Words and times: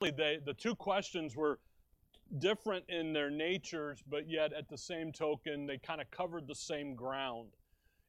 they, 0.00 0.38
the 0.44 0.54
two 0.54 0.74
questions 0.74 1.36
were 1.36 1.58
different 2.38 2.84
in 2.88 3.12
their 3.12 3.30
natures, 3.30 4.02
but 4.08 4.28
yet 4.28 4.52
at 4.52 4.68
the 4.68 4.78
same 4.78 5.12
token, 5.12 5.66
they 5.66 5.76
kind 5.78 6.00
of 6.00 6.10
covered 6.10 6.46
the 6.46 6.54
same 6.54 6.94
ground 6.94 7.48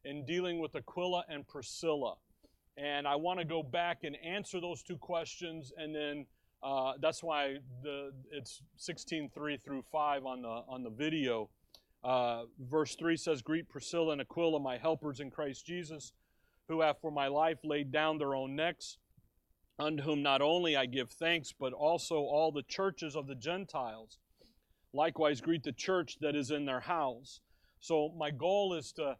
in 0.06 0.26
dealing 0.26 0.60
with 0.60 0.76
Aquila 0.76 1.26
and 1.28 1.46
Priscilla. 1.48 2.16
And 2.78 3.08
I 3.08 3.16
want 3.18 3.40
to 3.40 3.46
go 3.46 3.62
back 3.62 4.00
and 4.04 4.16
answer 4.24 4.62
those 4.62 4.82
two 4.82 4.98
questions, 4.98 5.74
and 5.76 5.94
then 5.94 6.26
uh, 6.64 6.94
that's 7.02 7.22
why 7.22 7.58
the 7.84 8.14
it's 8.32 8.62
16:3 8.80 9.62
through 9.62 9.84
5 9.92 10.26
on 10.26 10.42
the 10.44 10.64
on 10.68 10.84
the 10.84 10.90
video. 10.90 11.50
Uh, 12.04 12.46
verse 12.60 12.96
3 12.96 13.16
says, 13.16 13.44
Greet 13.44 13.70
Priscilla 13.70 14.14
and 14.14 14.22
Aquila, 14.22 14.60
my 14.60 14.78
helpers 14.78 15.20
in 15.20 15.30
Christ 15.30 15.68
Jesus, 15.68 16.14
who 16.68 16.82
have 16.82 17.00
for 17.00 17.12
my 17.12 17.28
life 17.28 17.60
laid 17.64 17.92
down 17.92 18.18
their 18.18 18.34
own 18.34 18.56
necks, 18.56 18.98
unto 19.80 20.04
whom 20.04 20.22
not 20.22 20.42
only 20.42 20.76
I 20.76 20.86
give 20.86 21.12
thanks, 21.12 21.54
but 21.58 21.74
also 21.74 22.18
all 22.18 22.52
the 22.52 22.64
churches 22.64 23.16
of 23.16 23.28
the 23.28 23.36
Gentiles. 23.36 24.18
Likewise, 24.94 25.42
greet 25.42 25.64
the 25.64 25.72
church 25.72 26.18
that 26.20 26.36
is 26.36 26.52
in 26.52 26.66
their 26.66 26.82
house. 26.82 27.40
So, 27.80 28.14
my 28.18 28.30
goal 28.30 28.74
is 28.74 28.92
to 28.94 29.18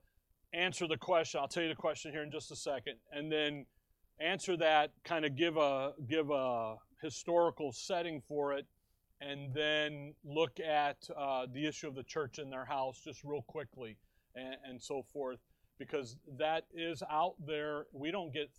answer 0.54 0.88
the 0.88 0.98
question. 0.98 1.40
I'll 1.40 1.48
tell 1.48 1.64
you 1.64 1.70
the 1.70 1.76
question 1.76 2.12
here 2.12 2.24
in 2.24 2.32
just 2.32 2.52
a 2.52 2.56
second, 2.56 2.96
and 3.12 3.32
then 3.32 3.66
answer 4.20 4.58
that, 4.58 4.92
kind 5.04 5.26
of 5.26 5.36
give 5.36 5.58
a 5.58 5.94
give 6.08 6.30
a 6.30 6.76
historical 7.02 7.72
setting 7.72 8.22
for 8.28 8.54
it, 8.54 8.66
and 9.22 9.54
then 9.54 10.14
look 10.24 10.60
at 10.60 10.98
uh, 11.18 11.48
the 11.52 11.66
issue 11.66 11.88
of 11.88 11.96
the 11.96 12.04
church 12.04 12.38
in 12.38 12.50
their 12.50 12.66
house 12.66 13.00
just 13.04 13.24
real 13.24 13.44
quickly, 13.48 13.98
and, 14.36 14.56
and 14.68 14.82
so 14.82 15.04
forth, 15.14 15.40
because 15.80 16.18
that 16.38 16.66
is 16.74 17.02
out 17.10 17.36
there. 17.46 17.86
We 17.94 18.12
don't 18.12 18.34
get. 18.34 18.50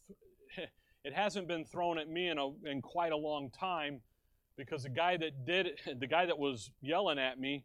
Th- 0.56 0.68
it 1.04 1.12
hasn't 1.12 1.48
been 1.48 1.64
thrown 1.64 1.98
at 1.98 2.08
me 2.08 2.28
in 2.28 2.38
a 2.38 2.48
in 2.64 2.82
quite 2.82 3.12
a 3.12 3.16
long 3.16 3.50
time, 3.50 4.00
because 4.56 4.82
the 4.84 4.88
guy 4.88 5.16
that 5.16 5.44
did 5.44 5.66
it, 5.66 5.80
the 6.00 6.06
guy 6.06 6.26
that 6.26 6.38
was 6.38 6.70
yelling 6.80 7.18
at 7.18 7.38
me 7.38 7.64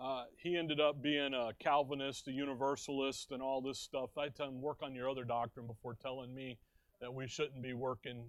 uh, 0.00 0.24
he 0.36 0.56
ended 0.56 0.78
up 0.78 1.00
being 1.02 1.32
a 1.32 1.52
Calvinist, 1.58 2.28
a 2.28 2.32
Universalist, 2.32 3.32
and 3.32 3.42
all 3.42 3.62
this 3.62 3.78
stuff. 3.78 4.10
I 4.18 4.28
tell 4.28 4.48
him, 4.48 4.60
work 4.60 4.80
on 4.82 4.94
your 4.94 5.08
other 5.08 5.24
doctrine 5.24 5.66
before 5.66 5.96
telling 6.02 6.34
me 6.34 6.58
that 7.00 7.12
we 7.12 7.26
shouldn't 7.26 7.62
be 7.62 7.72
working, 7.72 8.24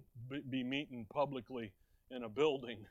be 0.50 0.64
meeting 0.64 1.06
publicly 1.12 1.72
in 2.10 2.22
a 2.22 2.28
building, 2.28 2.86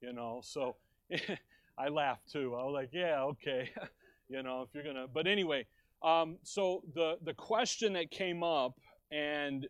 you 0.00 0.12
know. 0.14 0.40
So 0.42 0.76
I 1.78 1.88
laughed 1.88 2.32
too. 2.32 2.54
I 2.54 2.64
was 2.64 2.72
like, 2.72 2.90
yeah, 2.92 3.22
okay, 3.22 3.70
you 4.28 4.42
know, 4.42 4.62
if 4.62 4.74
you're 4.74 4.84
gonna. 4.84 5.06
But 5.12 5.26
anyway, 5.26 5.66
um, 6.02 6.38
so 6.42 6.82
the 6.94 7.18
the 7.22 7.34
question 7.34 7.92
that 7.94 8.10
came 8.10 8.42
up, 8.42 8.80
and 9.10 9.66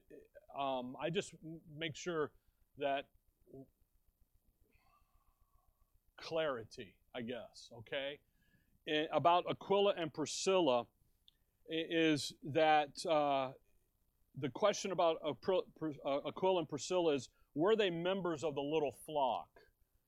um, 0.58 0.96
I 1.00 1.10
just 1.10 1.32
make 1.78 1.96
sure 1.96 2.30
that 2.78 3.04
clarity, 6.16 6.94
I 7.14 7.22
guess, 7.22 7.70
okay 7.78 8.18
about 9.12 9.44
Aquila 9.48 9.94
and 9.96 10.12
Priscilla 10.12 10.84
is 11.68 12.32
that 12.52 12.90
uh, 13.08 13.52
the 14.38 14.48
question 14.48 14.92
about 14.92 15.16
uh, 15.24 16.18
Aquila 16.26 16.60
and 16.60 16.68
Priscilla 16.68 17.14
is 17.14 17.28
were 17.54 17.76
they 17.76 17.90
members 17.90 18.44
of 18.44 18.54
the 18.54 18.60
little 18.60 18.94
flock 19.06 19.48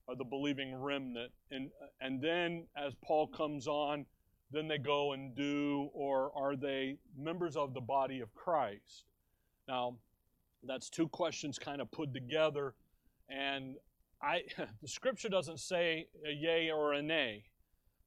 of 0.08 0.18
the 0.18 0.24
believing 0.24 0.74
remnant? 0.74 1.30
And, 1.50 1.70
and 2.00 2.20
then 2.22 2.66
as 2.76 2.94
Paul 3.04 3.28
comes 3.28 3.66
on, 3.66 4.06
then 4.50 4.68
they 4.68 4.78
go 4.78 5.12
and 5.12 5.34
do, 5.34 5.90
or 5.94 6.30
are 6.36 6.56
they 6.56 6.96
members 7.16 7.56
of 7.56 7.74
the 7.74 7.80
body 7.80 8.20
of 8.20 8.34
Christ? 8.34 9.04
Now, 9.68 9.96
that's 10.66 10.90
two 10.90 11.08
questions 11.08 11.58
kind 11.58 11.80
of 11.80 11.90
put 11.90 12.12
together. 12.12 12.74
And 13.28 13.76
I, 14.22 14.42
the 14.82 14.88
scripture 14.88 15.28
doesn't 15.28 15.60
say 15.60 16.08
a 16.26 16.32
yay 16.32 16.70
or 16.70 16.92
a 16.92 17.02
nay 17.02 17.44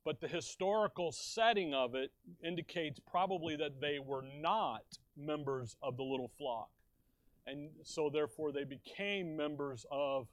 but 0.07 0.21
the 0.21 0.27
historical 0.29 1.11
setting 1.11 1.73
of 1.73 1.93
it 1.93 2.13
indicates 2.41 2.97
probably 3.11 3.57
that 3.57 3.81
they 3.81 3.99
were 3.99 4.23
not 4.39 4.83
members 5.17 5.75
of 5.83 5.97
the 5.97 6.03
little 6.03 6.31
flock. 6.37 6.69
And 7.45 7.71
so, 7.83 8.09
therefore, 8.09 8.53
they 8.53 8.63
became 8.63 9.35
members 9.35 9.85
of 9.91 10.29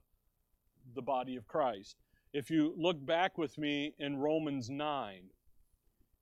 the 0.94 1.02
body 1.02 1.34
of 1.34 1.48
Christ. 1.48 1.96
If 2.32 2.52
you 2.52 2.72
look 2.76 3.04
back 3.04 3.36
with 3.36 3.58
me 3.58 3.94
in 3.98 4.18
Romans 4.18 4.70
9, 4.70 5.22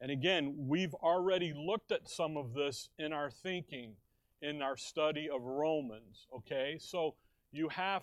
and 0.00 0.10
again, 0.10 0.54
we've 0.56 0.94
already 0.94 1.52
looked 1.54 1.92
at 1.92 2.08
some 2.08 2.38
of 2.38 2.54
this 2.54 2.88
in 2.98 3.12
our 3.12 3.30
thinking, 3.30 3.96
in 4.42 4.60
our 4.60 4.76
study 4.76 5.28
of 5.32 5.42
Romans, 5.42 6.26
okay? 6.34 6.76
So 6.78 7.14
you 7.52 7.68
have 7.68 8.02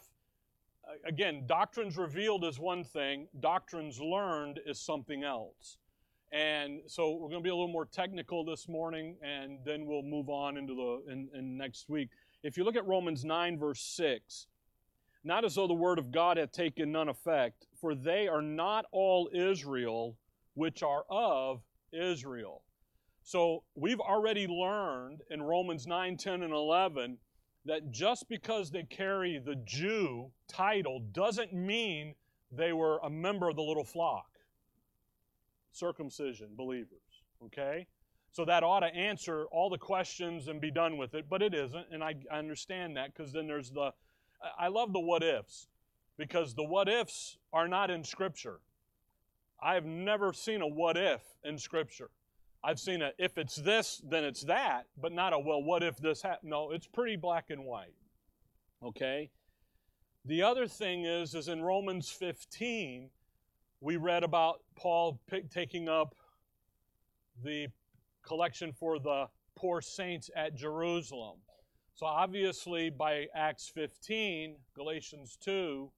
again, 1.06 1.44
doctrines 1.46 1.98
revealed 1.98 2.44
is 2.44 2.60
one 2.60 2.84
thing, 2.84 3.28
doctrines 3.40 4.00
learned 4.00 4.60
is 4.66 4.80
something 4.80 5.24
else. 5.24 5.78
And 6.32 6.82
so 6.86 7.12
we're 7.14 7.30
going 7.30 7.42
to 7.42 7.44
be 7.44 7.50
a 7.50 7.56
little 7.56 7.68
more 7.68 7.86
technical 7.86 8.46
this 8.46 8.68
morning, 8.68 9.16
and 9.24 9.60
then 9.66 9.86
we'll 9.86 10.04
move 10.04 10.30
on 10.30 10.58
into 10.58 10.76
the 10.76 11.12
in, 11.12 11.30
in 11.34 11.58
next 11.58 11.90
week. 11.90 12.10
If 12.44 12.56
you 12.56 12.64
look 12.64 12.76
at 12.76 12.86
Romans 12.86 13.26
9, 13.26 13.58
verse 13.58 13.82
6, 13.82 14.48
not 15.24 15.44
as 15.44 15.56
though 15.56 15.68
the 15.68 15.74
word 15.74 15.98
of 16.00 16.12
God 16.12 16.38
had 16.38 16.54
taken 16.54 16.92
none 16.92 17.10
effect, 17.10 17.66
for 17.82 17.96
they 17.96 18.28
are 18.28 18.42
not 18.42 18.86
all 18.92 19.30
Israel 19.34 20.16
which 20.54 20.84
are 20.84 21.04
of 21.10 21.62
Israel. 21.92 22.62
So 23.30 23.62
we've 23.76 24.00
already 24.00 24.48
learned 24.48 25.22
in 25.30 25.44
Romans 25.44 25.86
9, 25.86 26.18
10, 26.18 26.42
and 26.42 26.52
11 26.52 27.20
that 27.64 27.92
just 27.92 28.28
because 28.28 28.72
they 28.72 28.82
carry 28.82 29.38
the 29.38 29.54
Jew 29.66 30.32
title 30.48 31.00
doesn't 31.12 31.54
mean 31.54 32.16
they 32.52 32.74
were 32.74 32.98
a 33.04 33.10
member 33.12 33.48
of 33.48 33.56
the 33.56 33.62
little 33.62 33.84
flock. 33.84 34.26
Circumcision, 35.74 36.56
believers. 36.58 37.22
Okay? 37.46 37.86
So 38.32 38.46
that 38.46 38.64
ought 38.64 38.80
to 38.80 38.88
answer 38.88 39.46
all 39.52 39.70
the 39.70 39.78
questions 39.78 40.48
and 40.48 40.60
be 40.60 40.72
done 40.72 40.98
with 40.98 41.14
it, 41.14 41.30
but 41.30 41.44
it 41.44 41.54
isn't, 41.54 41.86
and 41.92 42.04
I, 42.04 42.16
I 42.32 42.40
understand 42.40 42.98
that 42.98 43.14
because 43.14 43.32
then 43.32 43.46
there's 43.46 43.70
the. 43.70 43.92
I 44.58 44.70
love 44.70 44.92
the 44.92 45.02
what 45.02 45.22
ifs 45.22 45.68
because 46.18 46.56
the 46.56 46.64
what 46.64 46.90
ifs 46.90 47.38
are 47.54 47.68
not 47.68 47.92
in 47.92 48.04
Scripture. 48.04 48.62
I've 49.62 49.86
never 49.86 50.34
seen 50.34 50.64
a 50.64 50.68
what 50.68 50.98
if 50.98 51.22
in 51.44 51.60
Scripture. 51.60 52.10
I've 52.64 52.80
seen 52.80 53.02
a 53.02 53.12
if 53.18 53.38
it's 53.38 53.56
this, 53.56 54.02
then 54.08 54.24
it's 54.24 54.44
that, 54.44 54.88
but 55.00 55.12
not 55.12 55.34
a 55.34 55.40
well, 55.40 55.64
what 55.64 55.84
if 55.84 55.98
this 55.98 56.22
happened? 56.22 56.50
No, 56.50 56.72
it's 56.72 56.88
pretty 56.88 57.16
black 57.16 57.50
and 57.50 57.64
white. 57.66 57.94
Okay? 58.84 59.30
The 60.26 60.44
other 60.44 60.68
thing 60.68 61.06
is, 61.06 61.34
is 61.34 61.48
in 61.48 61.62
Romans 61.62 62.10
15, 62.10 63.10
we 63.80 63.96
read 63.96 64.24
about 64.24 64.62
Paul 64.76 65.20
pick, 65.28 65.50
taking 65.50 65.88
up 65.88 66.16
the 67.44 67.68
collection 68.26 68.74
for 68.74 69.00
the 69.00 69.28
poor 69.56 69.82
saints 69.82 70.30
at 70.36 70.56
Jerusalem. 70.56 71.38
So 71.96 72.06
obviously, 72.06 72.90
by 72.90 73.28
Acts 73.34 73.72
15, 73.74 74.56
Galatians 74.76 75.38
2, 75.42 75.90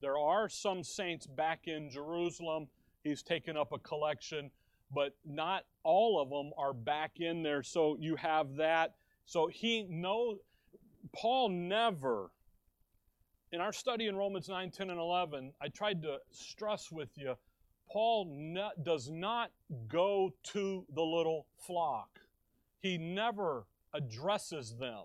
there 0.00 0.18
are 0.18 0.48
some 0.48 0.84
saints 0.84 1.26
back 1.26 1.66
in 1.66 1.90
Jerusalem. 1.90 2.68
He's 3.02 3.22
taken 3.22 3.56
up 3.56 3.72
a 3.72 3.78
collection 3.78 4.50
but 4.92 5.14
not 5.24 5.64
all 5.84 6.20
of 6.20 6.30
them 6.30 6.52
are 6.56 6.72
back 6.72 7.20
in 7.20 7.42
there. 7.42 7.62
So 7.62 7.96
you 7.98 8.16
have 8.16 8.56
that. 8.56 8.94
So 9.26 9.46
he 9.46 9.86
knows, 9.88 10.38
Paul 11.14 11.50
never, 11.50 12.30
in 13.52 13.60
our 13.60 13.72
study 13.72 14.06
in 14.06 14.16
Romans 14.16 14.48
9, 14.48 14.70
10, 14.70 14.90
and 14.90 14.98
11, 14.98 15.52
I 15.60 15.68
tried 15.68 16.02
to 16.02 16.18
stress 16.30 16.90
with 16.90 17.10
you, 17.16 17.34
Paul 17.90 18.26
ne- 18.30 18.82
does 18.82 19.10
not 19.10 19.50
go 19.86 20.34
to 20.44 20.84
the 20.94 21.02
little 21.02 21.46
flock. 21.58 22.20
He 22.80 22.98
never 22.98 23.66
addresses 23.94 24.76
them 24.76 25.04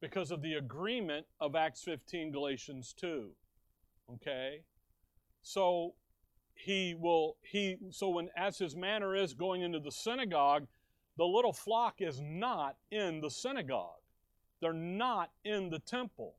because 0.00 0.30
of 0.30 0.42
the 0.42 0.54
agreement 0.54 1.26
of 1.40 1.54
Acts 1.54 1.82
15, 1.82 2.32
Galatians 2.32 2.94
2. 2.98 3.30
Okay? 4.14 4.62
So 5.42 5.94
he 6.54 6.94
will 6.94 7.36
he 7.42 7.76
so 7.90 8.10
when 8.10 8.28
as 8.36 8.58
his 8.58 8.76
manner 8.76 9.14
is 9.14 9.34
going 9.34 9.62
into 9.62 9.80
the 9.80 9.92
synagogue 9.92 10.66
the 11.16 11.24
little 11.24 11.52
flock 11.52 12.00
is 12.00 12.20
not 12.20 12.76
in 12.90 13.20
the 13.20 13.30
synagogue. 13.30 14.00
They're 14.60 14.72
not 14.72 15.30
in 15.44 15.70
the 15.70 15.78
temple. 15.78 16.34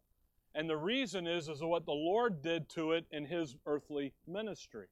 And 0.54 0.70
the 0.70 0.76
reason 0.76 1.28
is 1.28 1.48
is 1.48 1.62
what 1.62 1.86
the 1.86 1.92
lord 1.92 2.42
did 2.42 2.68
to 2.70 2.92
it 2.92 3.06
in 3.12 3.26
his 3.26 3.56
earthly 3.66 4.14
ministry 4.28 4.88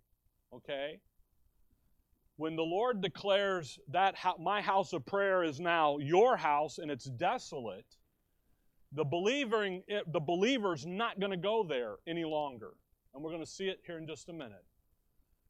okay? 0.53 0.99
When 2.37 2.55
the 2.55 2.63
lord 2.63 3.01
declares 3.01 3.79
that 3.89 4.15
my 4.39 4.61
house 4.61 4.93
of 4.93 5.05
prayer 5.05 5.43
is 5.43 5.59
now 5.59 5.97
your 5.99 6.37
house 6.37 6.77
and 6.77 6.91
it's 6.91 7.05
desolate 7.05 7.97
the 8.95 9.03
believing 9.03 9.81
the 10.11 10.19
believer's 10.19 10.85
not 10.85 11.19
going 11.19 11.31
to 11.31 11.37
go 11.37 11.63
there 11.63 11.95
any 12.05 12.23
longer. 12.23 12.73
And 13.13 13.23
we're 13.23 13.31
going 13.31 13.43
to 13.43 13.49
see 13.49 13.65
it 13.65 13.79
here 13.85 13.97
in 13.97 14.05
just 14.05 14.29
a 14.29 14.33
minute 14.33 14.63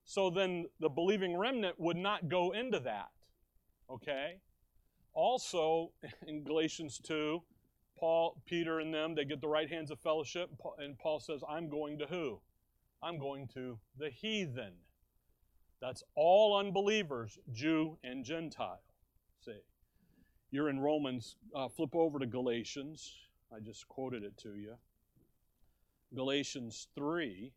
so 0.05 0.29
then 0.29 0.65
the 0.79 0.89
believing 0.89 1.38
remnant 1.38 1.79
would 1.79 1.97
not 1.97 2.29
go 2.29 2.51
into 2.51 2.79
that. 2.79 3.09
Okay? 3.89 4.39
Also, 5.13 5.91
in 6.27 6.44
Galatians 6.44 7.00
2, 7.03 7.41
Paul, 7.97 8.41
Peter, 8.45 8.79
and 8.79 8.94
them, 8.94 9.15
they 9.15 9.25
get 9.25 9.39
the 9.39 9.47
right 9.47 9.69
hands 9.69 9.91
of 9.91 10.00
fellowship, 10.00 10.50
and 10.77 10.97
Paul 10.97 11.19
says, 11.19 11.41
I'm 11.47 11.69
going 11.69 12.00
to 12.00 12.05
who? 12.05 12.41
I'm 13.01 13.19
going 13.19 13.47
to 13.53 13.79
the 13.97 14.09
heathen. 14.09 14.73
That's 15.81 16.03
all 16.15 16.57
unbelievers, 16.57 17.38
Jew 17.51 17.97
and 18.03 18.23
Gentile. 18.23 18.81
See, 19.44 19.59
you're 20.51 20.69
in 20.69 20.79
Romans. 20.79 21.35
Uh, 21.53 21.67
flip 21.67 21.94
over 21.94 22.19
to 22.19 22.25
Galatians. 22.25 23.13
I 23.53 23.59
just 23.59 23.88
quoted 23.89 24.23
it 24.23 24.38
to 24.38 24.55
you. 24.55 24.75
Galatians 26.15 26.88
3. 26.95 27.51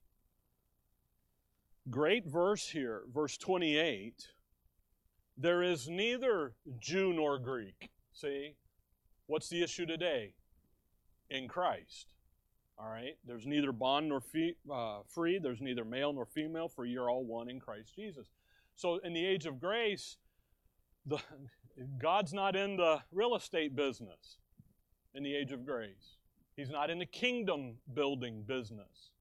Great 1.89 2.27
verse 2.27 2.69
here, 2.69 3.03
verse 3.13 3.37
28. 3.37 4.29
There 5.37 5.63
is 5.63 5.89
neither 5.89 6.55
Jew 6.81 7.13
nor 7.13 7.39
Greek. 7.39 7.91
See, 8.13 8.55
what's 9.27 9.49
the 9.49 9.63
issue 9.63 9.87
today? 9.87 10.33
In 11.31 11.47
Christ. 11.47 12.15
All 12.79 12.89
right? 12.89 13.17
There's 13.25 13.47
neither 13.47 13.71
bond 13.71 14.09
nor 14.09 14.21
fee, 14.21 14.55
uh, 14.71 15.01
free, 15.07 15.39
there's 15.39 15.61
neither 15.61 15.85
male 15.85 16.13
nor 16.13 16.27
female, 16.27 16.69
for 16.69 16.85
you're 16.85 17.09
all 17.09 17.25
one 17.25 17.49
in 17.49 17.61
Christ 17.61 17.95
Jesus. 17.95 18.27
So, 18.75 18.99
in 18.99 19.13
the 19.13 19.25
age 19.25 19.47
of 19.47 19.61
grace, 19.61 20.17
the, 21.07 21.19
God's 21.99 22.33
not 22.33 22.57
in 22.57 22.77
the 22.77 23.01
real 23.13 23.37
estate 23.37 23.77
business 23.77 24.39
in 25.15 25.23
the 25.23 25.35
age 25.35 25.53
of 25.53 25.65
grace. 25.65 26.17
He's 26.57 26.71
not 26.71 26.91
in 26.91 26.99
the 26.99 27.07
kingdom 27.07 27.77
building 27.95 28.43
business. 28.47 29.13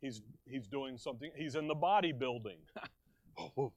He's, 0.00 0.22
he's 0.46 0.66
doing 0.66 0.96
something, 0.96 1.30
he's 1.36 1.54
in 1.56 1.68
the 1.68 1.74
bodybuilding. 1.74 2.58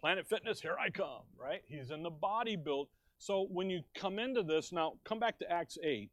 Planet 0.00 0.28
Fitness, 0.28 0.60
here 0.60 0.76
I 0.78 0.90
come, 0.90 1.22
right? 1.38 1.62
He's 1.66 1.90
in 1.90 2.02
the 2.02 2.10
body 2.10 2.56
build. 2.56 2.88
So 3.18 3.46
when 3.50 3.70
you 3.70 3.80
come 3.94 4.18
into 4.18 4.42
this, 4.42 4.70
now 4.70 4.94
come 5.04 5.18
back 5.18 5.38
to 5.38 5.50
Acts 5.50 5.78
8. 5.82 6.10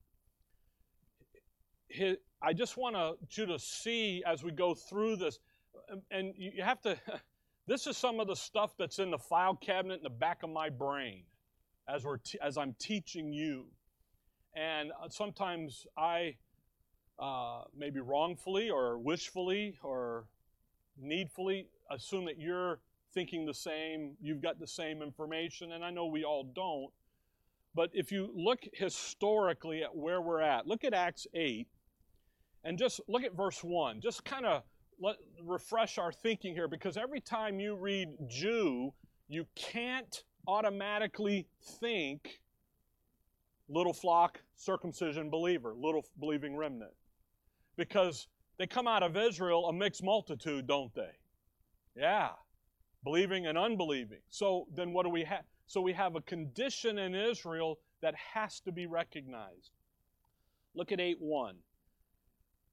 I 2.41 2.53
just 2.53 2.77
want 2.77 2.95
you 3.31 3.45
to 3.45 3.59
see 3.59 4.23
as 4.25 4.43
we 4.43 4.51
go 4.51 4.73
through 4.73 5.17
this, 5.17 5.39
and 6.09 6.33
you 6.37 6.63
have 6.63 6.81
to, 6.81 6.97
this 7.67 7.85
is 7.85 7.97
some 7.97 8.19
of 8.19 8.27
the 8.27 8.35
stuff 8.35 8.71
that's 8.79 8.99
in 8.99 9.11
the 9.11 9.17
file 9.17 9.55
cabinet 9.55 9.95
in 9.95 10.03
the 10.03 10.09
back 10.09 10.43
of 10.43 10.49
my 10.49 10.69
brain 10.69 11.23
as, 11.87 12.05
we're 12.05 12.17
as 12.41 12.57
I'm 12.57 12.75
teaching 12.79 13.33
you. 13.33 13.65
And 14.55 14.91
uh, 14.91 15.09
sometimes 15.09 15.85
I, 15.97 16.35
uh, 17.21 17.61
maybe 17.77 17.99
wrongfully 17.99 18.69
or 18.69 18.97
wishfully 18.97 19.77
or 19.83 20.25
needfully, 20.99 21.67
assume 21.91 22.25
that 22.25 22.39
you're 22.39 22.79
thinking 23.13 23.45
the 23.45 23.53
same, 23.53 24.15
you've 24.21 24.41
got 24.41 24.59
the 24.59 24.67
same 24.67 25.01
information, 25.01 25.73
and 25.73 25.83
I 25.83 25.91
know 25.91 26.07
we 26.07 26.23
all 26.23 26.43
don't. 26.43 26.91
But 27.75 27.91
if 27.93 28.11
you 28.11 28.31
look 28.35 28.59
historically 28.73 29.83
at 29.83 29.95
where 29.95 30.21
we're 30.21 30.41
at, 30.41 30.67
look 30.67 30.83
at 30.83 30.93
Acts 30.93 31.27
8 31.33 31.67
and 32.63 32.77
just 32.77 32.99
look 33.07 33.23
at 33.23 33.33
verse 33.35 33.63
1. 33.63 34.01
Just 34.01 34.25
kind 34.25 34.45
of 34.45 34.63
refresh 35.43 35.97
our 35.97 36.11
thinking 36.11 36.53
here 36.53 36.67
because 36.67 36.97
every 36.97 37.21
time 37.21 37.59
you 37.59 37.75
read 37.75 38.09
Jew, 38.27 38.93
you 39.27 39.45
can't 39.55 40.23
automatically 40.47 41.47
think 41.79 42.41
little 43.69 43.93
flock, 43.93 44.41
circumcision 44.57 45.29
believer, 45.29 45.73
little 45.77 46.03
believing 46.19 46.55
remnant. 46.55 46.91
Because 47.81 48.27
they 48.59 48.67
come 48.67 48.87
out 48.87 49.01
of 49.01 49.17
Israel 49.17 49.65
a 49.67 49.73
mixed 49.73 50.03
multitude, 50.03 50.67
don't 50.67 50.93
they? 50.93 51.09
Yeah, 51.95 52.29
believing 53.03 53.47
and 53.47 53.57
unbelieving. 53.57 54.19
So 54.29 54.67
then 54.71 54.93
what 54.93 55.03
do 55.03 55.09
we 55.09 55.23
have? 55.23 55.45
So 55.65 55.81
we 55.81 55.93
have 55.93 56.15
a 56.15 56.21
condition 56.21 56.99
in 56.99 57.15
Israel 57.15 57.79
that 58.03 58.13
has 58.35 58.59
to 58.65 58.71
be 58.71 58.85
recognized. 58.85 59.71
Look 60.75 60.91
at 60.91 60.99
8 60.99 61.17
1. 61.21 61.55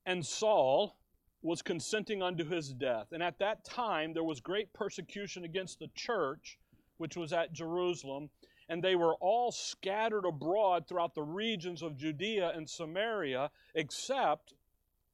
And 0.04 0.26
Saul 0.26 0.98
was 1.40 1.62
consenting 1.62 2.22
unto 2.22 2.46
his 2.46 2.74
death. 2.74 3.06
And 3.12 3.22
at 3.22 3.38
that 3.38 3.64
time 3.64 4.12
there 4.12 4.24
was 4.24 4.40
great 4.40 4.74
persecution 4.74 5.42
against 5.42 5.78
the 5.78 5.88
church, 5.94 6.58
which 6.98 7.16
was 7.16 7.32
at 7.32 7.54
Jerusalem 7.54 8.28
and 8.68 8.82
they 8.82 8.96
were 8.96 9.14
all 9.14 9.50
scattered 9.50 10.26
abroad 10.26 10.86
throughout 10.86 11.14
the 11.14 11.22
regions 11.22 11.82
of 11.82 11.96
Judea 11.96 12.52
and 12.54 12.68
Samaria, 12.68 13.50
except 13.74 14.52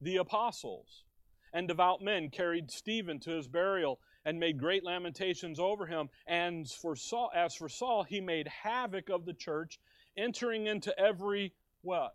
the 0.01 0.17
apostles. 0.17 1.05
And 1.53 1.69
devout 1.69 2.03
men 2.03 2.31
carried 2.31 2.71
Stephen 2.71 3.21
to 3.21 3.31
his 3.31 3.47
burial 3.47 4.01
and 4.25 4.41
made 4.41 4.59
great 4.59 4.85
lamentations 4.85 5.61
over 5.61 5.87
him. 5.87 6.09
And 6.27 6.69
for 6.69 6.97
Saul, 6.97 7.31
as 7.35 7.55
for 7.55 7.69
Saul, 7.69 8.03
he 8.03 8.21
made 8.21 8.49
havoc 8.49 9.09
of 9.09 9.25
the 9.25 9.35
church, 9.35 9.79
entering 10.17 10.67
into 10.67 10.99
every 10.99 11.53
what? 11.83 12.15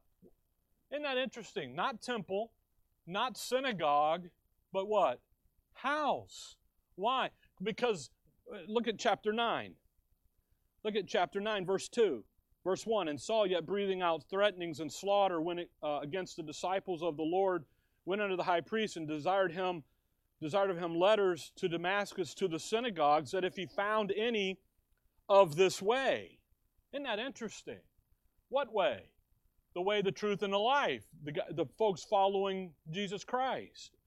Isn't 0.91 1.03
that 1.03 1.17
interesting? 1.17 1.75
Not 1.75 2.01
temple, 2.01 2.51
not 3.05 3.37
synagogue, 3.37 4.29
but 4.73 4.87
what? 4.87 5.19
House. 5.73 6.55
Why? 6.95 7.29
Because 7.61 8.09
uh, 8.51 8.57
look 8.67 8.87
at 8.87 8.97
chapter 8.97 9.31
9. 9.31 9.75
Look 10.83 10.95
at 10.95 11.07
chapter 11.07 11.39
9, 11.39 11.65
verse 11.65 11.87
2. 11.89 12.23
Verse 12.63 12.85
1 12.85 13.07
And 13.07 13.19
Saul, 13.19 13.47
yet 13.47 13.65
breathing 13.65 14.01
out 14.01 14.23
threatenings 14.29 14.79
and 14.79 14.91
slaughter 14.91 15.41
when 15.41 15.59
it, 15.59 15.71
uh, 15.83 15.99
against 16.01 16.35
the 16.35 16.43
disciples 16.43 17.01
of 17.01 17.17
the 17.17 17.23
Lord, 17.23 17.65
went 18.05 18.21
unto 18.21 18.35
the 18.35 18.43
high 18.43 18.61
priest 18.61 18.97
and 18.97 19.07
desired 19.07 19.51
him 19.51 19.83
desired 20.41 20.69
of 20.69 20.77
him 20.77 20.97
letters 20.97 21.51
to 21.57 21.67
Damascus 21.67 22.33
to 22.35 22.47
the 22.47 22.59
synagogues 22.59 23.31
that 23.31 23.43
if 23.43 23.57
he 23.57 23.65
found 23.65 24.13
any 24.15 24.57
of 25.27 25.57
this 25.57 25.81
way. 25.81 26.39
Isn't 26.93 27.03
that 27.03 27.19
interesting? 27.19 27.79
What 28.47 28.73
way? 28.73 29.03
The 29.75 29.81
way, 29.81 30.01
the 30.01 30.11
truth, 30.11 30.41
and 30.41 30.53
the 30.53 30.57
life. 30.57 31.03
The, 31.23 31.33
the 31.51 31.65
folks 31.77 32.03
following 32.03 32.71
Jesus 32.89 33.25
Christ 33.25 33.98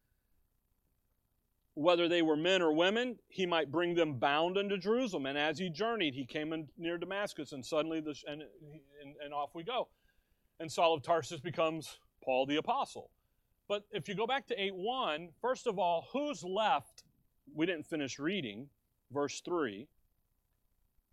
whether 1.75 2.09
they 2.09 2.23
were 2.23 2.37
men 2.37 2.61
or 2.61 2.73
women, 2.73 3.17
he 3.29 3.47
might 3.47 3.71
bring 3.71 3.95
them 3.95 4.15
bound 4.15 4.59
unto 4.59 4.77
Jerusalem. 4.77 5.27
And 5.27 5.39
as 5.39 5.59
he 5.59 5.71
journeyed, 5.71 6.15
he 6.15 6.27
came 6.27 6.53
in 6.53 6.69
near 6.77 6.99
Damascus, 6.99 7.53
and 7.53 7.65
suddenly, 7.65 8.01
the, 8.01 8.15
and, 8.27 8.43
and, 8.43 9.15
and 9.25 9.33
off 9.33 9.55
we 9.55 9.65
go. 9.65 9.89
And 10.61 10.71
Saul 10.71 10.95
of 10.95 11.03
Tarsus 11.03 11.41
becomes 11.41 11.99
Paul 12.25 12.47
the 12.47 12.57
Apostle. 12.57 13.11
But 13.69 13.85
if 13.91 14.09
you 14.09 14.15
go 14.15 14.27
back 14.27 14.47
to 14.49 14.61
8 14.61 14.75
1, 14.75 15.29
first 15.41 15.67
of 15.67 15.79
all, 15.79 16.07
who's 16.13 16.45
left? 16.45 17.05
We 17.55 17.67
didn't 17.67 17.87
finish 17.87 18.19
reading, 18.19 18.69
verse 19.11 19.41
3. 19.41 19.89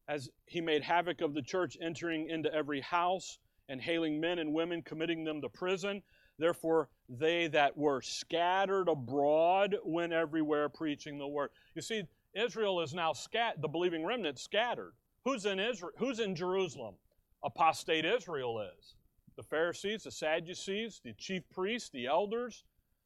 As 0.10 0.30
he 0.46 0.60
made 0.60 0.84
havoc 0.84 1.22
of 1.22 1.34
the 1.34 1.42
church, 1.42 1.78
entering 1.82 2.30
into 2.30 2.54
every 2.54 2.82
house 2.82 3.40
and 3.70 3.80
hailing 3.80 4.20
men 4.20 4.40
and 4.40 4.54
women, 4.54 4.82
committing 4.82 5.24
them 5.24 5.42
to 5.42 5.50
prison. 5.50 6.02
Therefore, 6.40 6.90
they 7.10 7.48
that 7.48 7.78
were 7.78 8.02
scattered 8.02 8.88
abroad 8.88 9.76
went 9.84 10.14
everywhere 10.14 10.70
preaching 10.70 11.18
the 11.18 11.28
word. 11.28 11.50
You 11.76 11.82
see, 11.82 12.04
Israel 12.34 12.82
is 12.82 12.94
now 12.94 13.12
scat 13.12 13.62
the 13.62 13.68
believing 13.68 14.06
remnant 14.06 14.40
scattered. 14.40 14.94
Who's 15.26 15.46
in 15.46 15.60
Israel? 15.60 15.92
Who's 15.98 16.20
in 16.20 16.36
Jerusalem? 16.36 16.96
Apostate 17.44 18.06
Israel 18.06 18.62
is. 18.62 18.96
The 19.36 19.44
Pharisees, 19.44 20.04
the 20.04 20.12
Sadducees, 20.12 21.02
the 21.04 21.14
chief 21.14 21.44
priests, 21.54 21.90
the 21.90 22.08
elders, 22.08 22.64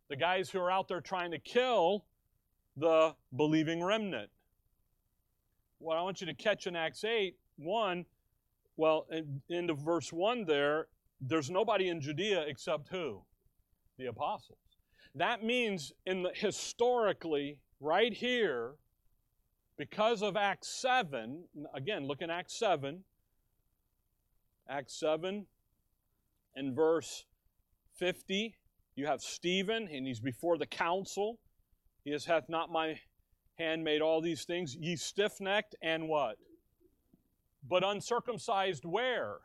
the 0.10 0.16
guys 0.16 0.50
who 0.50 0.60
are 0.60 0.72
out 0.72 0.88
there 0.88 1.02
trying 1.02 1.32
to 1.32 1.40
kill 1.40 2.06
the 2.78 3.16
believing 3.36 3.84
remnant. 3.84 4.30
What 5.80 5.98
I 5.98 6.02
want 6.02 6.22
you 6.22 6.28
to 6.28 6.34
catch 6.34 6.68
in 6.68 6.76
Acts 6.76 7.04
8, 7.04 7.36
1, 7.58 8.06
well, 8.78 9.06
in, 9.12 9.42
into 9.50 9.74
verse 9.74 10.12
1 10.12 10.46
there, 10.46 10.88
there's 11.28 11.50
nobody 11.50 11.90
in 11.90 12.02
Judea 12.02 12.46
except 12.48 12.90
who? 12.90 13.22
The 13.98 14.08
apostles. 14.08 14.58
That 15.16 15.44
means 15.44 15.94
in 16.06 16.24
the 16.24 16.32
historically 16.34 17.60
right 17.80 18.14
here 18.14 18.74
because 19.78 20.22
of 20.22 20.36
Acts 20.36 20.70
7, 20.82 21.46
again, 21.74 22.08
look 22.08 22.22
in 22.22 22.30
Acts 22.30 22.58
7. 22.58 23.04
Acts 24.70 25.00
7 25.00 25.46
and 26.56 26.76
verse 26.76 27.26
50, 27.98 28.56
you 28.96 29.06
have 29.08 29.22
Stephen, 29.22 29.88
and 29.92 30.06
he's 30.06 30.20
before 30.20 30.58
the 30.58 30.66
council. 30.66 31.40
He 32.04 32.12
hath 32.12 32.50
not 32.50 32.72
my 32.72 33.00
hand 33.58 33.84
made 33.84 34.02
all 34.02 34.22
these 34.22 34.46
things, 34.46 34.76
ye 34.76 34.96
stiff 34.96 35.40
necked 35.40 35.76
and 35.82 36.08
what? 36.08 36.38
But 37.68 37.84
uncircumcised 37.84 38.84
where? 38.84 39.38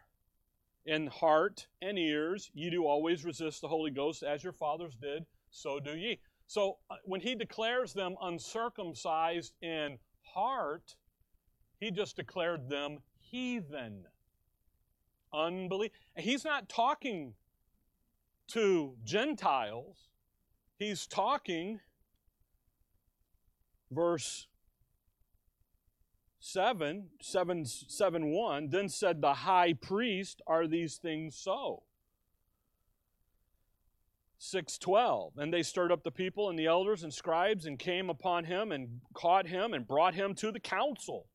In 0.89 1.07
heart 1.07 1.67
and 1.83 1.99
ears, 1.99 2.51
ye 2.55 2.71
do 2.71 2.87
always 2.87 3.23
resist 3.23 3.61
the 3.61 3.69
Holy 3.69 3.91
Ghost 3.91 4.23
as 4.23 4.43
your 4.43 4.55
fathers 4.55 4.97
did, 4.97 5.27
so 5.51 5.79
do 5.79 5.95
ye. 5.95 6.19
So 6.47 6.79
uh, 6.91 6.97
when 7.05 7.21
he 7.21 7.35
declares 7.35 7.93
them 7.93 8.17
uncircumcised 8.23 9.53
in 9.61 9.99
heart, 10.23 10.97
he 11.79 11.91
just 11.91 12.17
declared 12.17 12.71
them 12.71 13.01
heathen. 13.19 14.07
Unbelief. 15.33 15.93
He's 16.17 16.45
not 16.45 16.71
talking 16.71 17.35
to 18.49 18.97
Gentiles. 19.05 20.09
He's 20.79 21.07
talking, 21.07 21.81
verse 23.91 24.47
7, 26.41 27.09
7, 27.21 27.65
7 27.65 28.31
1, 28.31 28.69
then 28.71 28.89
said 28.89 29.21
the 29.21 29.35
high 29.35 29.73
priest, 29.73 30.41
Are 30.47 30.67
these 30.67 30.97
things 30.97 31.37
so? 31.37 31.83
6:12 34.41 35.37
and 35.37 35.53
they 35.53 35.63
stirred 35.63 35.91
up 35.91 36.05
the 36.05 36.13
people 36.13 36.49
and 36.49 36.59
the 36.59 36.67
elders 36.67 37.03
and 37.03 37.13
scribes 37.13 37.67
and 37.67 37.79
came 37.79 38.09
upon 38.09 38.45
him 38.45 38.71
and 38.71 39.01
caught 39.13 39.49
him 39.49 39.75
and 39.75 39.87
brought 39.87 40.15
him 40.15 40.35
to 40.37 40.53
the 40.53 40.61
council. 40.61 41.27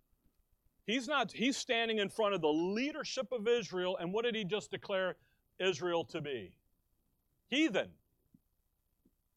He's 0.86 1.08
not 1.08 1.34
he's 1.34 1.58
standing 1.58 2.00
in 2.00 2.10
front 2.10 2.34
of 2.34 2.42
the 2.42 2.52
leadership 2.52 3.28
of 3.32 3.48
Israel 3.48 3.98
and 3.98 4.14
what 4.14 4.24
did 4.24 4.36
he 4.36 4.46
just 4.46 4.72
declare 4.72 5.18
Israel 5.60 6.06
to 6.06 6.22
be? 6.22 6.56
Heathen. 7.48 7.92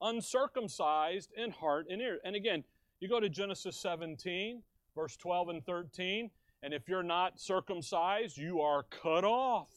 Uncircumcised 0.01 1.33
in 1.33 1.51
heart 1.51 1.87
and 1.91 2.01
ear 2.01 2.21
and 2.25 2.37
again 2.37 2.63
you 3.01 3.09
go 3.09 3.19
to 3.19 3.29
Genesis 3.29 3.77
17 3.77 4.63
verse 4.97 5.17
12 5.17 5.51
and 5.51 5.67
13 5.67 6.31
and 6.65 6.75
if 6.75 6.89
you're 6.89 7.05
not 7.05 7.39
circumcised 7.39 8.37
you 8.37 8.61
are 8.61 8.83
cut 8.85 9.25
off 9.25 9.69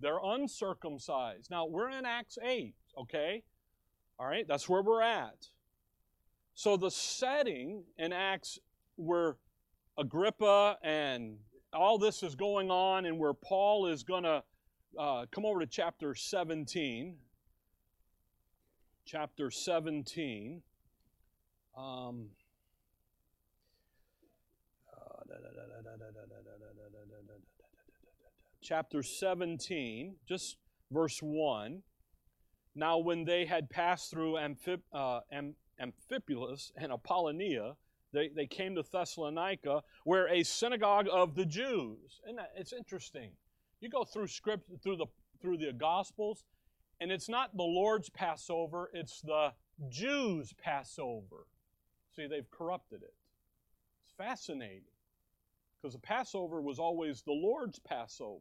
they're 0.00 0.20
uncircumcised 0.22 1.50
now 1.50 1.64
we're 1.64 1.88
in 1.88 2.04
Acts 2.04 2.36
8 2.42 2.74
okay? 2.98 3.42
All 4.18 4.26
right, 4.26 4.46
that's 4.46 4.68
where 4.68 4.82
we're 4.82 5.02
at. 5.02 5.48
So 6.54 6.76
the 6.76 6.90
setting 6.90 7.84
in 7.98 8.12
Acts 8.12 8.58
where 8.96 9.36
Agrippa 9.98 10.78
and 10.82 11.38
all 11.72 11.98
this 11.98 12.22
is 12.22 12.36
going 12.36 12.70
on 12.70 13.06
and 13.06 13.18
where 13.18 13.34
Paul 13.34 13.86
is 13.86 14.04
going 14.04 14.22
to 14.22 14.42
uh, 14.98 15.26
come 15.32 15.44
over 15.44 15.60
to 15.60 15.66
chapter 15.66 16.14
17. 16.14 17.16
Chapter 19.04 19.50
17. 19.50 20.62
Um, 21.76 22.28
chapter 28.64 29.02
17, 29.02 30.16
just 30.26 30.56
verse 30.90 31.18
1. 31.20 31.82
Now, 32.74 32.98
when 32.98 33.24
they 33.24 33.44
had 33.44 33.70
passed 33.70 34.10
through 34.10 34.34
Amphip, 34.34 34.80
uh, 34.92 35.20
Am, 35.30 35.54
Amphipolis 35.80 36.72
and 36.76 36.90
Apollonia, 36.90 37.76
they, 38.12 38.28
they 38.28 38.46
came 38.46 38.74
to 38.76 38.82
Thessalonica, 38.82 39.82
where 40.04 40.28
a 40.28 40.42
synagogue 40.42 41.06
of 41.12 41.34
the 41.34 41.44
Jews. 41.44 42.20
And 42.26 42.40
it's 42.56 42.72
interesting. 42.72 43.32
You 43.80 43.90
go 43.90 44.04
through 44.04 44.28
script 44.28 44.70
through 44.82 44.96
the 44.96 45.06
through 45.42 45.58
the 45.58 45.72
Gospels, 45.72 46.44
and 47.00 47.12
it's 47.12 47.28
not 47.28 47.54
the 47.54 47.64
Lord's 47.64 48.08
Passover; 48.08 48.90
it's 48.94 49.20
the 49.20 49.52
Jews' 49.90 50.54
Passover. 50.54 51.46
See, 52.16 52.26
they've 52.26 52.50
corrupted 52.50 53.02
it. 53.02 53.14
It's 54.04 54.14
fascinating 54.16 54.93
because 55.84 55.92
the 55.92 56.00
Passover 56.00 56.62
was 56.62 56.78
always 56.78 57.20
the 57.20 57.32
Lord's 57.32 57.78
Passover. 57.78 58.40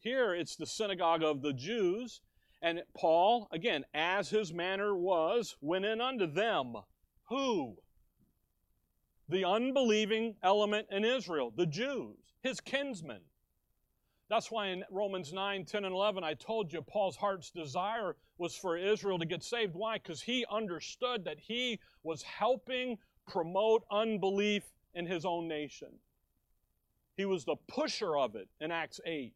Here, 0.00 0.34
it's 0.34 0.56
the 0.56 0.66
synagogue 0.66 1.22
of 1.22 1.42
the 1.42 1.52
Jews, 1.52 2.22
and 2.60 2.82
Paul, 2.92 3.46
again, 3.52 3.84
as 3.94 4.30
his 4.30 4.52
manner 4.52 4.96
was, 4.96 5.54
went 5.60 5.84
in 5.84 6.00
unto 6.00 6.26
them. 6.26 6.74
Who? 7.28 7.76
The 9.28 9.44
unbelieving 9.44 10.34
element 10.42 10.88
in 10.90 11.04
Israel, 11.04 11.52
the 11.56 11.66
Jews, 11.66 12.16
his 12.42 12.60
kinsmen. 12.60 13.20
That's 14.28 14.50
why 14.50 14.70
in 14.70 14.82
Romans 14.90 15.32
9, 15.32 15.64
10, 15.64 15.84
and 15.84 15.94
11, 15.94 16.24
I 16.24 16.34
told 16.34 16.72
you 16.72 16.82
Paul's 16.82 17.16
heart's 17.16 17.52
desire 17.52 18.16
was 18.38 18.56
for 18.56 18.76
Israel 18.76 19.20
to 19.20 19.26
get 19.26 19.44
saved. 19.44 19.74
Why? 19.74 19.98
Because 19.98 20.22
he 20.22 20.44
understood 20.50 21.26
that 21.26 21.38
he 21.38 21.78
was 22.02 22.22
helping 22.22 22.98
promote 23.28 23.84
unbelief 23.88 24.64
in 24.94 25.06
his 25.06 25.24
own 25.24 25.46
nation. 25.46 25.90
He 27.16 27.24
was 27.24 27.44
the 27.44 27.56
pusher 27.68 28.16
of 28.16 28.34
it 28.34 28.48
in 28.60 28.70
Acts 28.70 29.00
8. 29.04 29.32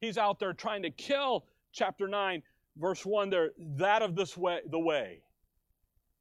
He's 0.00 0.18
out 0.18 0.38
there 0.38 0.52
trying 0.52 0.82
to 0.82 0.90
kill, 0.90 1.46
chapter 1.72 2.08
9, 2.08 2.42
verse 2.76 3.06
1 3.06 3.30
there, 3.30 3.50
that 3.76 4.02
of 4.02 4.16
this 4.16 4.36
way, 4.36 4.60
the 4.70 4.78
way. 4.78 5.20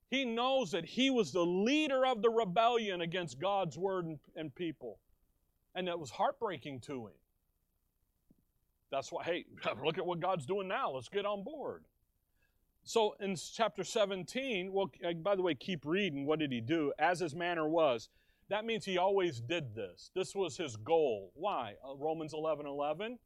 He 0.09 0.25
knows 0.25 0.71
that 0.71 0.85
he 0.85 1.09
was 1.09 1.31
the 1.31 1.45
leader 1.45 2.05
of 2.05 2.21
the 2.21 2.29
rebellion 2.29 3.01
against 3.01 3.39
God's 3.39 3.77
word 3.77 4.05
and, 4.05 4.19
and 4.35 4.53
people. 4.53 4.99
And 5.73 5.87
it 5.87 5.97
was 5.97 6.11
heartbreaking 6.11 6.81
to 6.81 7.07
him. 7.07 7.13
That's 8.91 9.11
why, 9.11 9.23
hey, 9.23 9.45
look 9.83 9.97
at 9.97 10.05
what 10.05 10.19
God's 10.19 10.45
doing 10.45 10.67
now. 10.67 10.91
Let's 10.91 11.09
get 11.09 11.25
on 11.25 11.43
board. 11.43 11.85
So 12.83 13.15
in 13.19 13.35
chapter 13.35 13.83
17, 13.83 14.71
well, 14.71 14.91
uh, 15.03 15.13
by 15.13 15.35
the 15.35 15.41
way, 15.41 15.55
keep 15.55 15.85
reading. 15.85 16.27
What 16.27 16.37
did 16.39 16.51
he 16.51 16.61
do? 16.61 16.93
As 16.99 17.19
his 17.19 17.33
manner 17.33 17.67
was. 17.67 18.09
That 18.53 18.65
means 18.65 18.85
he 18.85 18.99
always 18.99 19.39
did 19.39 19.73
this. 19.73 20.11
This 20.13 20.35
was 20.35 20.55
his 20.55 20.75
goal. 20.75 21.31
Why? 21.33 21.73
Uh, 21.83 21.95
Romans 21.95 22.35
11 22.35 22.67
11. 22.67 23.17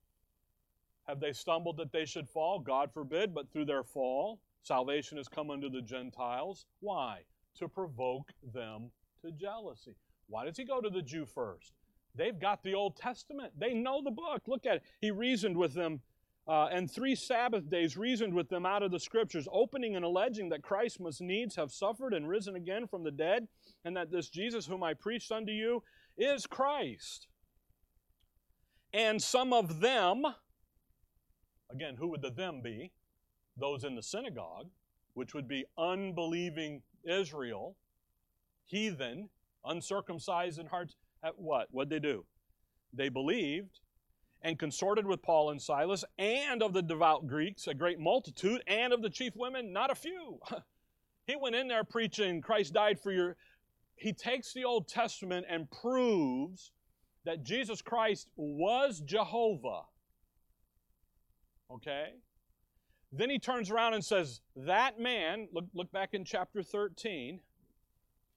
Have 1.06 1.20
they 1.20 1.34
stumbled 1.34 1.76
that 1.76 1.92
they 1.92 2.06
should 2.06 2.30
fall? 2.30 2.60
God 2.60 2.94
forbid, 2.94 3.36
but 3.36 3.52
through 3.52 3.66
their 3.66 3.84
fall, 3.84 4.40
salvation 4.62 5.18
has 5.18 5.28
come 5.28 5.52
unto 5.52 5.70
the 5.70 5.82
Gentiles. 5.82 6.66
Why? 6.80 7.24
To 7.58 7.68
provoke 7.68 8.32
them 8.54 8.90
to 9.22 9.34
jealousy. 9.34 9.98
Why 10.28 10.46
does 10.46 10.56
he 10.56 10.64
go 10.64 10.80
to 10.80 10.90
the 10.90 11.02
Jew 11.02 11.26
first? 11.26 11.74
They've 12.16 12.40
got 12.40 12.64
the 12.64 12.76
Old 12.76 12.96
Testament. 12.96 13.52
They 13.60 13.74
know 13.74 14.02
the 14.02 14.12
book. 14.12 14.44
Look 14.48 14.66
at 14.66 14.78
it. 14.78 14.84
He 15.02 15.12
reasoned 15.12 15.58
with 15.58 15.74
them, 15.74 16.00
uh, 16.48 16.70
and 16.72 16.90
three 16.90 17.16
Sabbath 17.16 17.70
days 17.70 17.98
reasoned 17.98 18.34
with 18.34 18.48
them 18.48 18.66
out 18.66 18.82
of 18.82 18.92
the 18.92 19.00
Scriptures, 19.00 19.46
opening 19.52 19.98
and 19.98 20.06
alleging 20.06 20.48
that 20.50 20.62
Christ 20.62 21.02
must 21.02 21.20
needs 21.20 21.58
have 21.58 21.74
suffered 21.74 22.14
and 22.14 22.30
risen 22.30 22.56
again 22.56 22.88
from 22.88 23.04
the 23.04 23.12
dead, 23.12 23.50
and 23.88 23.98
that 23.98 24.12
this 24.12 24.30
Jesus 24.30 24.68
whom 24.68 24.84
I 24.84 24.94
preached 24.94 25.32
unto 25.32 25.52
you 25.52 25.82
is 26.18 26.46
Christ. 26.46 27.28
And 28.94 29.22
some 29.22 29.54
of 29.54 29.80
them, 29.80 30.24
Again, 31.70 31.96
who 31.98 32.08
would 32.10 32.22
the 32.22 32.32
them 32.32 32.62
be? 32.62 32.92
Those 33.58 33.84
in 33.84 33.96
the 33.96 34.04
synagogue, 34.04 34.70
which 35.14 35.34
would 35.34 35.48
be 35.48 35.66
unbelieving 35.78 36.82
Israel, 37.04 37.76
heathen, 38.66 39.30
uncircumcised 39.66 40.60
in 40.60 40.68
heart. 40.68 40.96
At 41.24 41.40
what? 41.40 41.68
What'd 41.72 41.90
they 41.90 42.00
do? 42.00 42.26
They 42.94 43.10
believed 43.10 43.80
and 44.44 44.60
consorted 44.60 45.06
with 45.06 45.22
Paul 45.24 45.50
and 45.50 45.62
Silas, 45.62 46.06
and 46.18 46.62
of 46.62 46.74
the 46.74 46.82
devout 46.82 47.28
Greeks, 47.28 47.68
a 47.68 47.74
great 47.74 48.00
multitude, 48.00 48.62
and 48.68 48.94
of 48.94 49.02
the 49.02 49.10
chief 49.10 49.34
women, 49.36 49.74
not 49.74 49.92
a 49.92 49.96
few. 49.96 50.40
he 51.26 51.36
went 51.36 51.56
in 51.56 51.68
there 51.68 51.84
preaching, 51.84 52.42
Christ 52.42 52.74
died 52.74 53.00
for 53.00 53.12
your. 53.12 53.36
He 53.98 54.14
takes 54.14 54.54
the 54.54 54.64
Old 54.64 54.88
Testament 54.88 55.46
and 55.50 55.70
proves 55.70 56.72
that 57.26 57.44
Jesus 57.44 57.82
Christ 57.82 58.30
was 58.38 59.02
Jehovah 59.02 59.82
Okay? 61.72 62.14
Then 63.12 63.30
he 63.30 63.40
turns 63.40 63.72
around 63.72 63.94
and 63.94 64.04
says, 64.04 64.42
That 64.56 65.00
man, 65.00 65.48
look, 65.52 65.66
look 65.74 65.92
back 65.92 66.14
in 66.14 66.26
chapter 66.26 66.64
13. 66.64 67.40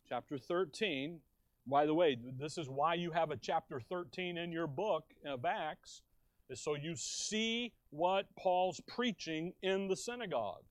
Chapter 0.08 0.38
13. 0.38 1.20
By 1.66 1.86
the 1.86 1.94
way, 1.94 2.16
this 2.38 2.58
is 2.58 2.68
why 2.68 2.94
you 2.94 3.10
have 3.12 3.30
a 3.30 3.36
chapter 3.36 3.80
13 3.80 4.38
in 4.38 4.50
your 4.50 4.66
book 4.66 5.04
of 5.24 5.44
Acts, 5.44 6.02
is 6.48 6.60
so 6.60 6.74
you 6.74 6.96
see 6.96 7.72
what 7.90 8.26
Paul's 8.36 8.80
preaching 8.88 9.52
in 9.62 9.86
the 9.86 9.96
synagogue. 9.96 10.64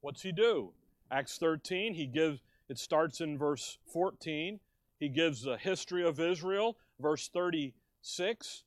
What's 0.00 0.22
he 0.22 0.32
do? 0.32 0.72
Acts 1.10 1.36
13, 1.36 1.94
he 1.94 2.06
gives, 2.06 2.40
it 2.72 2.78
starts 2.78 3.20
in 3.20 3.36
verse 3.36 3.76
14. 3.92 4.58
He 4.98 5.10
gives 5.10 5.42
the 5.42 5.58
history 5.58 6.06
of 6.06 6.18
Israel, 6.18 6.78
verse 6.98 7.28
36. 7.28 8.64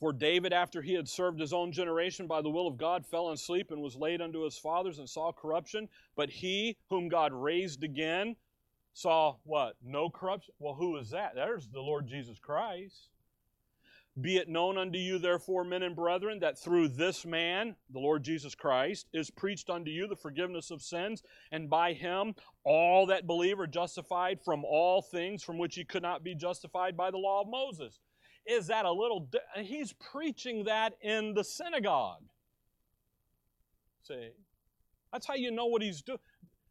For 0.00 0.14
David, 0.14 0.54
after 0.54 0.80
he 0.80 0.94
had 0.94 1.06
served 1.06 1.40
his 1.40 1.52
own 1.52 1.72
generation 1.72 2.26
by 2.26 2.40
the 2.40 2.48
will 2.48 2.66
of 2.66 2.78
God, 2.78 3.04
fell 3.04 3.30
asleep 3.30 3.70
and 3.70 3.82
was 3.82 3.96
laid 3.96 4.22
unto 4.22 4.44
his 4.44 4.56
fathers 4.56 4.98
and 4.98 5.06
saw 5.06 5.30
corruption. 5.30 5.90
But 6.16 6.30
he, 6.30 6.78
whom 6.88 7.10
God 7.10 7.34
raised 7.34 7.84
again, 7.84 8.34
saw 8.94 9.36
what? 9.44 9.76
No 9.84 10.08
corruption. 10.08 10.54
Well, 10.58 10.74
who 10.74 10.96
is 10.96 11.10
that? 11.10 11.34
There's 11.34 11.68
the 11.68 11.82
Lord 11.82 12.06
Jesus 12.06 12.38
Christ. 12.38 13.10
Be 14.20 14.36
it 14.36 14.48
known 14.48 14.78
unto 14.78 14.98
you, 14.98 15.18
therefore, 15.18 15.64
men 15.64 15.82
and 15.82 15.96
brethren, 15.96 16.38
that 16.40 16.58
through 16.58 16.88
this 16.88 17.26
man, 17.26 17.74
the 17.92 17.98
Lord 17.98 18.22
Jesus 18.22 18.54
Christ, 18.54 19.08
is 19.12 19.28
preached 19.28 19.68
unto 19.68 19.90
you 19.90 20.06
the 20.06 20.14
forgiveness 20.14 20.70
of 20.70 20.82
sins, 20.82 21.22
and 21.50 21.68
by 21.68 21.94
him 21.94 22.34
all 22.64 23.06
that 23.06 23.26
believe 23.26 23.58
are 23.58 23.66
justified 23.66 24.38
from 24.44 24.64
all 24.64 25.02
things 25.02 25.42
from 25.42 25.58
which 25.58 25.76
ye 25.76 25.84
could 25.84 26.02
not 26.02 26.22
be 26.22 26.34
justified 26.34 26.96
by 26.96 27.10
the 27.10 27.18
law 27.18 27.42
of 27.42 27.48
Moses 27.48 27.98
is 28.46 28.66
that 28.66 28.84
a 28.84 28.92
little, 28.92 29.28
he's 29.56 29.92
preaching 29.92 30.64
that 30.64 30.94
in 31.00 31.34
the 31.34 31.44
synagogue. 31.44 32.22
See? 34.02 34.30
That's 35.12 35.26
how 35.26 35.34
you 35.34 35.50
know 35.50 35.66
what 35.66 35.82
he's 35.82 36.02
doing. 36.02 36.18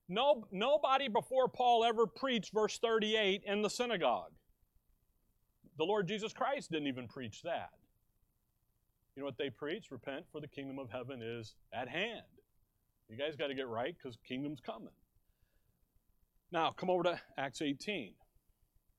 No, 0.10 0.46
nobody 0.52 1.08
before 1.08 1.48
Paul 1.48 1.84
ever 1.84 2.06
preached 2.06 2.54
verse 2.54 2.78
38 2.78 3.44
in 3.46 3.62
the 3.62 3.70
synagogue. 3.70 4.32
The 5.78 5.84
Lord 5.84 6.08
Jesus 6.08 6.34
Christ 6.34 6.72
didn't 6.72 6.88
even 6.88 7.08
preach 7.08 7.42
that. 7.44 7.72
You 9.16 9.22
know 9.22 9.26
what 9.26 9.38
they 9.38 9.50
preach? 9.50 9.92
Repent, 9.92 10.26
for 10.32 10.42
the 10.42 10.48
kingdom 10.48 10.80
of 10.80 10.90
heaven 10.90 11.22
is 11.22 11.56
at 11.74 11.88
hand. 11.88 12.22
You 13.10 13.18
guys 13.18 13.36
got 13.36 13.48
to 13.48 13.56
get 13.56 13.68
right 13.68 13.96
because 13.96 14.18
kingdom's 14.28 14.60
coming. 14.60 14.94
Now, 16.52 16.72
come 16.72 16.90
over 16.90 17.04
to 17.04 17.22
Acts 17.38 17.62
18. 17.62 18.14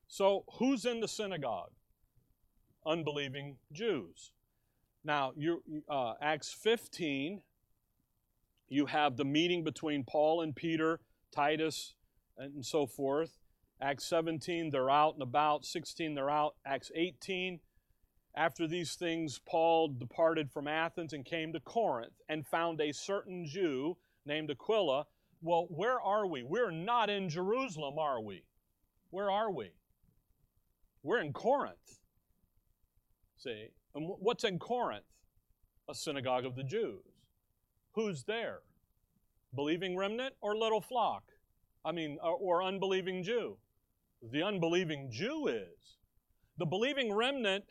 So, 0.06 0.44
who's 0.58 0.84
in 0.84 1.00
the 1.00 1.08
synagogue? 1.08 1.70
unbelieving 2.86 3.56
Jews. 3.72 4.32
Now, 5.04 5.32
you, 5.36 5.62
uh, 5.88 6.14
Acts 6.20 6.52
15, 6.52 7.42
You 8.68 8.86
have 8.86 9.16
the 9.16 9.24
meeting 9.24 9.62
between 9.62 10.04
Paul 10.04 10.40
and 10.40 10.56
Peter, 10.56 11.00
Titus, 11.30 11.94
and 12.38 12.64
so 12.64 12.86
forth. 12.86 13.38
Acts 13.80 14.06
17, 14.06 14.70
they're 14.70 14.90
out 14.90 15.14
and 15.14 15.22
about. 15.22 15.64
16, 15.64 16.14
they're 16.14 16.30
out. 16.30 16.54
Acts 16.64 16.90
18, 16.94 17.60
after 18.36 18.66
these 18.66 18.94
things, 18.94 19.40
Paul 19.46 19.88
departed 19.88 20.50
from 20.50 20.66
Athens 20.66 21.12
and 21.12 21.24
came 21.24 21.52
to 21.52 21.60
Corinth 21.60 22.14
and 22.28 22.46
found 22.46 22.80
a 22.80 22.92
certain 22.92 23.46
Jew 23.46 23.96
named 24.26 24.50
Aquila. 24.50 25.06
Well, 25.40 25.66
where 25.68 26.00
are 26.00 26.26
we? 26.26 26.42
We're 26.42 26.70
not 26.70 27.10
in 27.10 27.28
Jerusalem, 27.28 27.98
are 27.98 28.20
we? 28.20 28.44
Where 29.10 29.30
are 29.30 29.52
we? 29.52 29.70
We're 31.02 31.20
in 31.20 31.32
Corinth. 31.32 32.00
See? 33.36 33.68
And 33.94 34.08
what's 34.18 34.42
in 34.42 34.58
Corinth? 34.58 35.04
A 35.88 35.94
synagogue 35.94 36.46
of 36.46 36.56
the 36.56 36.64
Jews. 36.64 37.04
Who's 37.92 38.24
there? 38.24 38.60
Believing 39.54 39.96
remnant 39.96 40.34
or 40.40 40.56
little 40.56 40.80
flock? 40.80 41.24
I 41.84 41.92
mean, 41.92 42.18
or, 42.22 42.36
or 42.36 42.62
unbelieving 42.62 43.22
Jew? 43.22 43.58
The 44.32 44.42
unbelieving 44.42 45.10
Jew 45.10 45.48
is. 45.48 45.98
The 46.58 46.66
believing 46.66 47.12
remnant 47.12 47.64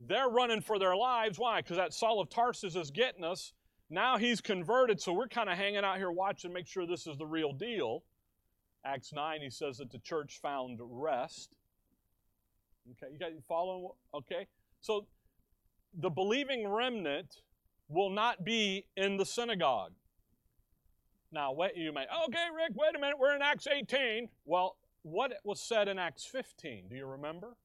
they're 0.00 0.28
running 0.28 0.60
for 0.60 0.78
their 0.78 0.96
lives. 0.96 1.38
Why? 1.38 1.62
Because 1.62 1.76
that 1.76 1.94
Saul 1.94 2.20
of 2.20 2.28
Tarsus 2.28 2.76
is 2.76 2.90
getting 2.90 3.24
us. 3.24 3.52
Now 3.88 4.18
he's 4.18 4.40
converted, 4.40 5.00
so 5.00 5.12
we're 5.12 5.28
kind 5.28 5.48
of 5.48 5.56
hanging 5.56 5.84
out 5.84 5.96
here 5.96 6.10
watching, 6.10 6.52
make 6.52 6.66
sure 6.66 6.86
this 6.86 7.06
is 7.06 7.16
the 7.16 7.26
real 7.26 7.52
deal. 7.52 8.02
Acts 8.84 9.12
9, 9.12 9.40
he 9.40 9.50
says 9.50 9.78
that 9.78 9.90
the 9.90 9.98
church 9.98 10.38
found 10.42 10.78
rest. 10.82 11.50
Okay, 12.90 13.12
you 13.12 13.26
you 13.26 13.42
following? 13.48 13.88
Okay, 14.14 14.46
so 14.80 15.06
the 15.98 16.10
believing 16.10 16.68
remnant 16.68 17.42
will 17.88 18.10
not 18.10 18.44
be 18.44 18.86
in 18.96 19.16
the 19.16 19.24
synagogue. 19.24 19.92
Now, 21.32 21.52
what 21.52 21.76
you 21.76 21.92
may, 21.92 22.06
okay, 22.26 22.46
Rick, 22.54 22.72
wait 22.74 22.94
a 22.94 22.98
minute, 22.98 23.18
we're 23.18 23.34
in 23.34 23.42
Acts 23.42 23.66
18. 23.66 24.28
Well, 24.44 24.76
what 25.06 25.32
was 25.44 25.60
said 25.60 25.86
in 25.86 26.00
Acts 26.00 26.24
15? 26.24 26.88
Do 26.88 26.96
you 26.96 27.06
remember? 27.06 27.56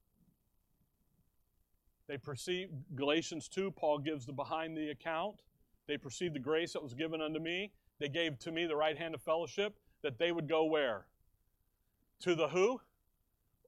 They 2.07 2.17
perceived, 2.17 2.71
Galatians 2.95 3.47
2, 3.47 3.71
Paul 3.71 3.97
gives 3.97 4.27
the 4.27 4.33
behind 4.33 4.77
the 4.77 4.91
account. 4.91 5.41
They 5.87 5.97
perceived 5.97 6.35
the 6.35 6.39
grace 6.39 6.73
that 6.73 6.83
was 6.83 6.93
given 6.93 7.19
unto 7.19 7.39
me. 7.39 7.71
They 7.99 8.09
gave 8.09 8.37
to 8.39 8.51
me 8.51 8.67
the 8.67 8.75
right 8.75 8.95
hand 8.95 9.15
of 9.15 9.23
fellowship 9.23 9.73
that 10.03 10.19
they 10.19 10.31
would 10.31 10.47
go 10.47 10.65
where? 10.65 11.07
To 12.21 12.35
the 12.35 12.49
who? 12.49 12.79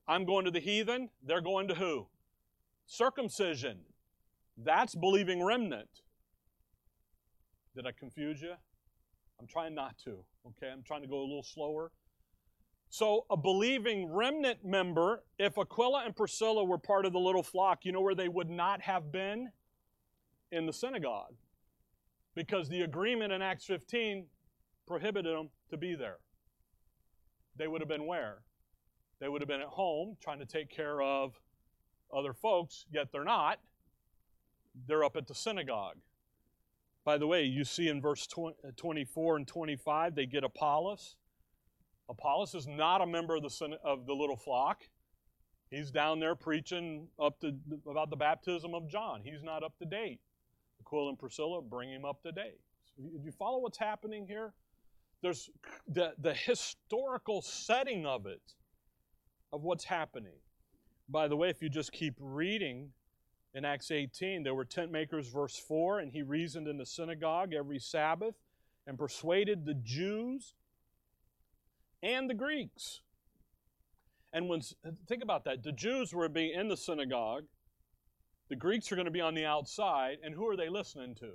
I'm 0.06 0.24
going 0.24 0.44
to 0.44 0.52
the 0.52 0.60
heathen. 0.60 1.10
They're 1.24 1.40
going 1.40 1.66
to 1.68 1.74
who? 1.74 2.06
Circumcision. 2.86 3.78
That's 4.56 4.94
believing 4.94 5.42
remnant. 5.42 6.02
Did 7.74 7.88
I 7.88 7.92
confuse 7.92 8.40
you? 8.40 8.54
I'm 9.40 9.48
trying 9.48 9.74
not 9.74 9.98
to. 10.04 10.18
Okay, 10.46 10.70
I'm 10.72 10.84
trying 10.84 11.02
to 11.02 11.08
go 11.08 11.18
a 11.18 11.26
little 11.26 11.42
slower. 11.42 11.90
So, 12.94 13.26
a 13.28 13.36
believing 13.36 14.06
remnant 14.06 14.64
member, 14.64 15.24
if 15.36 15.58
Aquila 15.58 16.04
and 16.04 16.14
Priscilla 16.14 16.64
were 16.64 16.78
part 16.78 17.04
of 17.04 17.12
the 17.12 17.18
little 17.18 17.42
flock, 17.42 17.84
you 17.84 17.90
know 17.90 18.00
where 18.00 18.14
they 18.14 18.28
would 18.28 18.48
not 18.48 18.80
have 18.82 19.10
been? 19.10 19.50
In 20.52 20.64
the 20.64 20.72
synagogue. 20.72 21.34
Because 22.36 22.68
the 22.68 22.82
agreement 22.82 23.32
in 23.32 23.42
Acts 23.42 23.64
15 23.64 24.26
prohibited 24.86 25.36
them 25.36 25.50
to 25.70 25.76
be 25.76 25.96
there. 25.96 26.18
They 27.56 27.66
would 27.66 27.80
have 27.80 27.88
been 27.88 28.06
where? 28.06 28.42
They 29.18 29.28
would 29.28 29.40
have 29.42 29.48
been 29.48 29.60
at 29.60 29.66
home 29.66 30.16
trying 30.22 30.38
to 30.38 30.46
take 30.46 30.70
care 30.70 31.02
of 31.02 31.34
other 32.16 32.32
folks, 32.32 32.86
yet 32.92 33.08
they're 33.10 33.24
not. 33.24 33.58
They're 34.86 35.02
up 35.02 35.16
at 35.16 35.26
the 35.26 35.34
synagogue. 35.34 35.96
By 37.04 37.18
the 37.18 37.26
way, 37.26 37.42
you 37.42 37.64
see 37.64 37.88
in 37.88 38.00
verse 38.00 38.28
24 38.76 39.36
and 39.36 39.48
25, 39.48 40.14
they 40.14 40.26
get 40.26 40.44
Apollos 40.44 41.16
Apollos 42.08 42.54
is 42.54 42.66
not 42.66 43.00
a 43.00 43.06
member 43.06 43.36
of 43.36 43.42
the, 43.42 43.78
of 43.82 44.06
the 44.06 44.12
little 44.12 44.36
flock. 44.36 44.82
He's 45.70 45.90
down 45.90 46.20
there 46.20 46.34
preaching 46.34 47.08
up 47.20 47.40
to, 47.40 47.54
about 47.90 48.10
the 48.10 48.16
baptism 48.16 48.74
of 48.74 48.88
John. 48.88 49.22
He's 49.24 49.42
not 49.42 49.62
up 49.62 49.76
to 49.78 49.84
date. 49.84 50.20
Aquila 50.80 51.10
and 51.10 51.18
Priscilla 51.18 51.62
bring 51.62 51.90
him 51.90 52.04
up 52.04 52.22
to 52.22 52.32
date. 52.32 52.60
So 52.96 53.02
you 53.24 53.32
follow 53.32 53.58
what's 53.58 53.78
happening 53.78 54.26
here? 54.26 54.52
There's 55.22 55.48
the, 55.88 56.12
the 56.18 56.34
historical 56.34 57.40
setting 57.40 58.04
of 58.04 58.26
it, 58.26 58.42
of 59.52 59.62
what's 59.62 59.84
happening. 59.84 60.34
By 61.08 61.28
the 61.28 61.36
way, 61.36 61.48
if 61.48 61.62
you 61.62 61.68
just 61.68 61.92
keep 61.92 62.14
reading 62.20 62.90
in 63.54 63.64
Acts 63.64 63.90
18, 63.90 64.42
there 64.42 64.54
were 64.54 64.64
tent 64.64 64.92
makers, 64.92 65.28
verse 65.28 65.56
4, 65.56 66.00
and 66.00 66.12
he 66.12 66.22
reasoned 66.22 66.68
in 66.68 66.76
the 66.76 66.86
synagogue 66.86 67.54
every 67.54 67.78
Sabbath 67.78 68.34
and 68.86 68.98
persuaded 68.98 69.64
the 69.64 69.74
Jews 69.74 70.54
and 72.04 72.28
the 72.28 72.34
Greeks. 72.34 73.00
And 74.32 74.48
when 74.48 74.60
think 75.08 75.22
about 75.22 75.44
that, 75.44 75.62
the 75.62 75.72
Jews 75.72 76.12
were 76.12 76.28
being 76.28 76.52
in 76.58 76.68
the 76.68 76.76
synagogue, 76.76 77.44
the 78.48 78.56
Greeks 78.56 78.92
are 78.92 78.96
going 78.96 79.06
to 79.06 79.10
be 79.10 79.20
on 79.20 79.34
the 79.34 79.46
outside, 79.46 80.18
and 80.22 80.34
who 80.34 80.46
are 80.48 80.56
they 80.56 80.68
listening 80.68 81.14
to? 81.16 81.30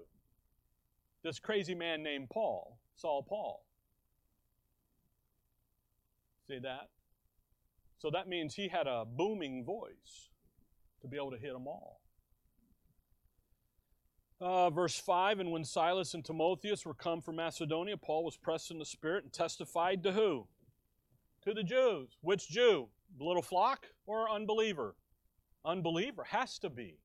This 1.23 1.39
crazy 1.39 1.73
man 1.73 2.03
named 2.03 2.29
Paul, 2.29 2.77
Saul 2.95 3.23
Paul. 3.27 3.65
See 6.47 6.60
that? 6.60 6.89
So 7.97 8.10
that 8.12 8.27
means 8.27 8.53
he 8.53 8.67
had 8.67 8.88
a 8.88 9.05
booming 9.05 9.65
voice 9.65 10.29
to 11.01 11.08
be 11.08 11.17
able 11.17 11.32
to 11.32 11.38
hit 11.38 11.53
them 11.53 11.67
all. 11.67 11.99
Uh, 14.41 14.69
verse 14.69 14.97
5 14.97 15.39
And 15.39 15.51
when 15.51 15.65
Silas 15.65 16.13
and 16.13 16.23
Timotheus 16.23 16.86
were 16.86 16.93
come 16.93 17.21
from 17.21 17.36
Macedonia, 17.36 17.97
Paul 17.97 18.23
was 18.23 18.38
pressed 18.38 18.71
in 18.71 18.79
the 18.79 18.86
Spirit 18.86 19.23
and 19.25 19.34
testified 19.34 20.03
to 20.03 20.12
who? 20.13 20.47
To 21.43 21.54
the 21.54 21.63
Jews. 21.63 22.17
Which 22.21 22.49
Jew? 22.49 22.89
Little 23.19 23.41
flock 23.41 23.88
or 24.06 24.30
unbeliever? 24.30 24.95
Unbeliever 25.65 26.23
has 26.25 26.60
to 26.60 26.69
be. 26.69 26.99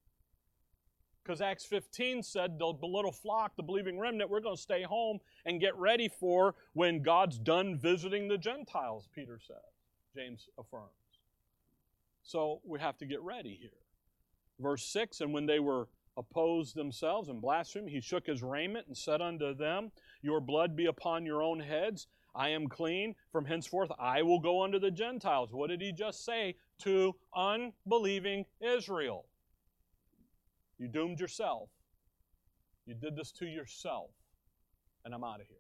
Because 1.22 1.40
Acts 1.40 1.64
15 1.64 2.22
said 2.22 2.58
the 2.58 2.66
little 2.82 3.12
flock, 3.12 3.56
the 3.56 3.62
believing 3.62 3.98
remnant, 3.98 4.28
we're 4.28 4.40
going 4.40 4.56
to 4.56 4.60
stay 4.60 4.82
home 4.82 5.18
and 5.46 5.60
get 5.60 5.74
ready 5.76 6.08
for 6.08 6.54
when 6.74 7.02
God's 7.02 7.38
done 7.38 7.78
visiting 7.78 8.28
the 8.28 8.36
Gentiles, 8.36 9.08
Peter 9.14 9.40
says. 9.40 9.56
James 10.14 10.48
affirms. 10.58 10.90
So 12.22 12.60
we 12.64 12.78
have 12.78 12.98
to 12.98 13.06
get 13.06 13.22
ready 13.22 13.56
here. 13.60 13.70
Verse 14.60 14.84
6 14.84 15.20
And 15.20 15.32
when 15.32 15.46
they 15.46 15.60
were 15.60 15.88
opposed 16.16 16.74
themselves 16.74 17.28
and 17.28 17.40
blasphemed, 17.40 17.88
he 17.88 18.00
shook 18.00 18.26
his 18.26 18.42
raiment 18.42 18.86
and 18.86 18.96
said 18.96 19.20
unto 19.20 19.54
them, 19.54 19.92
Your 20.22 20.40
blood 20.40 20.76
be 20.76 20.86
upon 20.86 21.26
your 21.26 21.42
own 21.42 21.60
heads. 21.60 22.06
I 22.34 22.50
am 22.50 22.68
clean. 22.68 23.14
From 23.30 23.44
henceforth, 23.44 23.90
I 23.98 24.22
will 24.22 24.40
go 24.40 24.62
unto 24.62 24.78
the 24.78 24.90
Gentiles. 24.90 25.52
What 25.52 25.70
did 25.70 25.80
he 25.80 25.92
just 25.92 26.24
say 26.24 26.56
to 26.80 27.14
unbelieving 27.34 28.44
Israel? 28.60 29.26
You 30.78 30.88
doomed 30.88 31.20
yourself. 31.20 31.68
You 32.86 32.94
did 32.94 33.16
this 33.16 33.32
to 33.32 33.46
yourself. 33.46 34.10
And 35.04 35.14
I'm 35.14 35.24
out 35.24 35.40
of 35.40 35.46
here. 35.46 35.58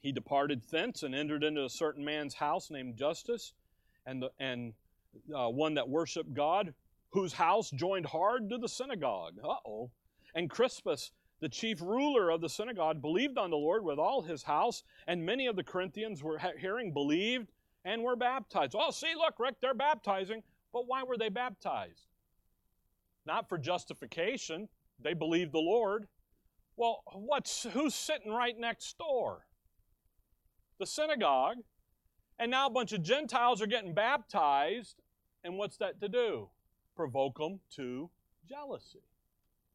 He 0.00 0.12
departed 0.12 0.62
thence 0.70 1.02
and 1.02 1.14
entered 1.14 1.42
into 1.42 1.64
a 1.64 1.70
certain 1.70 2.04
man's 2.04 2.34
house 2.34 2.70
named 2.70 2.96
Justus, 2.96 3.54
and, 4.06 4.22
the, 4.22 4.30
and 4.38 4.72
uh, 5.34 5.48
one 5.48 5.74
that 5.74 5.88
worshiped 5.88 6.32
God, 6.32 6.72
whose 7.10 7.32
house 7.32 7.70
joined 7.70 8.06
hard 8.06 8.48
to 8.50 8.58
the 8.58 8.68
synagogue. 8.68 9.34
Uh 9.42 9.56
oh. 9.66 9.90
And 10.34 10.48
Crispus, 10.48 11.10
the 11.40 11.48
chief 11.48 11.80
ruler 11.80 12.30
of 12.30 12.40
the 12.40 12.48
synagogue, 12.48 13.02
believed 13.02 13.38
on 13.38 13.50
the 13.50 13.56
Lord 13.56 13.84
with 13.84 13.98
all 13.98 14.22
his 14.22 14.42
house, 14.42 14.82
and 15.06 15.24
many 15.24 15.46
of 15.46 15.56
the 15.56 15.64
Corinthians 15.64 16.22
were 16.22 16.40
hearing, 16.58 16.92
believed, 16.92 17.52
and 17.84 18.02
were 18.02 18.16
baptized. 18.16 18.74
Oh, 18.76 18.90
see, 18.90 19.14
look, 19.14 19.34
Rick, 19.38 19.56
they're 19.60 19.74
baptizing. 19.74 20.42
But 20.72 20.86
why 20.86 21.02
were 21.04 21.16
they 21.16 21.28
baptized? 21.28 22.06
Not 23.26 23.48
for 23.48 23.58
justification. 23.58 24.68
They 25.02 25.14
believed 25.14 25.52
the 25.52 25.58
Lord. 25.58 26.08
Well, 26.76 27.02
what's 27.12 27.64
who's 27.64 27.94
sitting 27.94 28.32
right 28.32 28.58
next 28.58 28.98
door? 28.98 29.46
The 30.78 30.86
synagogue. 30.86 31.58
And 32.38 32.50
now 32.50 32.66
a 32.66 32.70
bunch 32.70 32.92
of 32.92 33.02
Gentiles 33.02 33.62
are 33.62 33.66
getting 33.66 33.94
baptized. 33.94 34.96
And 35.44 35.56
what's 35.56 35.78
that 35.78 36.00
to 36.00 36.08
do? 36.08 36.48
Provoke 36.94 37.38
them 37.38 37.60
to 37.76 38.10
jealousy. 38.48 39.02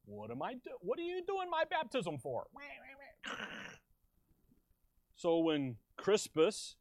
What 0.06 0.32
am 0.32 0.42
I 0.42 0.54
do? 0.54 0.72
What 0.82 1.00
are 1.00 1.04
you 1.04 1.22
doing 1.26 1.50
my 1.50 1.64
baptism 1.70 2.18
for? 2.18 2.48
So 5.16 5.40
when 5.40 5.76
Crispus 5.98 6.76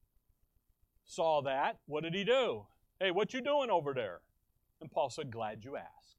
saw 1.05 1.43
that, 1.43 1.79
what 1.87 2.05
did 2.05 2.15
he 2.15 2.25
do? 2.25 2.67
Hey, 2.99 3.11
what 3.11 3.35
you 3.35 3.43
doing 3.43 3.71
over 3.71 3.93
there? 3.93 4.21
And 4.81 4.91
Paul 4.91 5.11
said, 5.11 5.31
Glad 5.31 5.65
you 5.65 5.77
asked. 5.77 6.17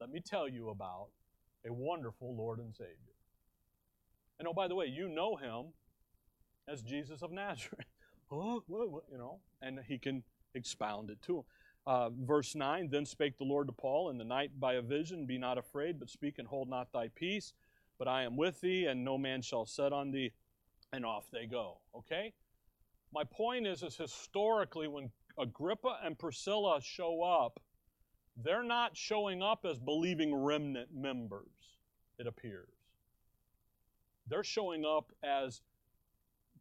Let 0.00 0.10
me 0.10 0.20
tell 0.24 0.48
you 0.48 0.68
about 0.68 1.08
a 1.66 1.72
wonderful 1.72 2.36
Lord 2.36 2.60
and 2.60 2.74
Savior. 2.74 2.94
And 4.38 4.46
oh, 4.46 4.52
by 4.52 4.68
the 4.68 4.76
way, 4.76 4.86
you 4.86 5.08
know 5.08 5.36
him 5.36 5.72
as 6.68 6.82
Jesus 6.82 7.22
of 7.22 7.32
Nazareth. 7.32 7.86
you 8.30 9.18
know, 9.18 9.40
and 9.60 9.80
he 9.88 9.98
can 9.98 10.22
expound 10.54 11.10
it 11.10 11.20
to 11.22 11.38
him. 11.38 11.44
Uh, 11.88 12.10
verse 12.10 12.54
9 12.54 12.90
Then 12.90 13.06
spake 13.06 13.38
the 13.38 13.44
Lord 13.44 13.66
to 13.66 13.72
Paul 13.72 14.10
in 14.10 14.18
the 14.18 14.24
night 14.24 14.50
by 14.60 14.74
a 14.74 14.82
vision, 14.82 15.24
Be 15.24 15.38
not 15.38 15.56
afraid, 15.56 15.98
but 15.98 16.10
speak 16.10 16.38
and 16.38 16.46
hold 16.46 16.68
not 16.68 16.92
thy 16.92 17.08
peace, 17.08 17.54
but 17.98 18.06
I 18.06 18.24
am 18.24 18.36
with 18.36 18.60
thee, 18.60 18.84
and 18.84 19.02
no 19.02 19.16
man 19.16 19.40
shall 19.40 19.64
set 19.64 19.90
on 19.90 20.10
thee. 20.10 20.32
And 20.92 21.04
off 21.04 21.30
they 21.32 21.46
go. 21.46 21.78
Okay? 21.96 22.34
My 23.12 23.24
point 23.24 23.66
is, 23.66 23.82
is 23.82 23.96
historically, 23.96 24.86
when 24.86 25.10
Aquila 25.40 25.98
and 26.04 26.18
Priscilla 26.18 26.78
show 26.82 27.22
up, 27.22 27.58
they're 28.36 28.62
not 28.62 28.94
showing 28.94 29.42
up 29.42 29.64
as 29.64 29.78
believing 29.78 30.34
remnant 30.34 30.88
members, 30.94 31.78
it 32.18 32.26
appears. 32.26 32.68
They're 34.28 34.44
showing 34.44 34.84
up 34.84 35.10
as 35.22 35.62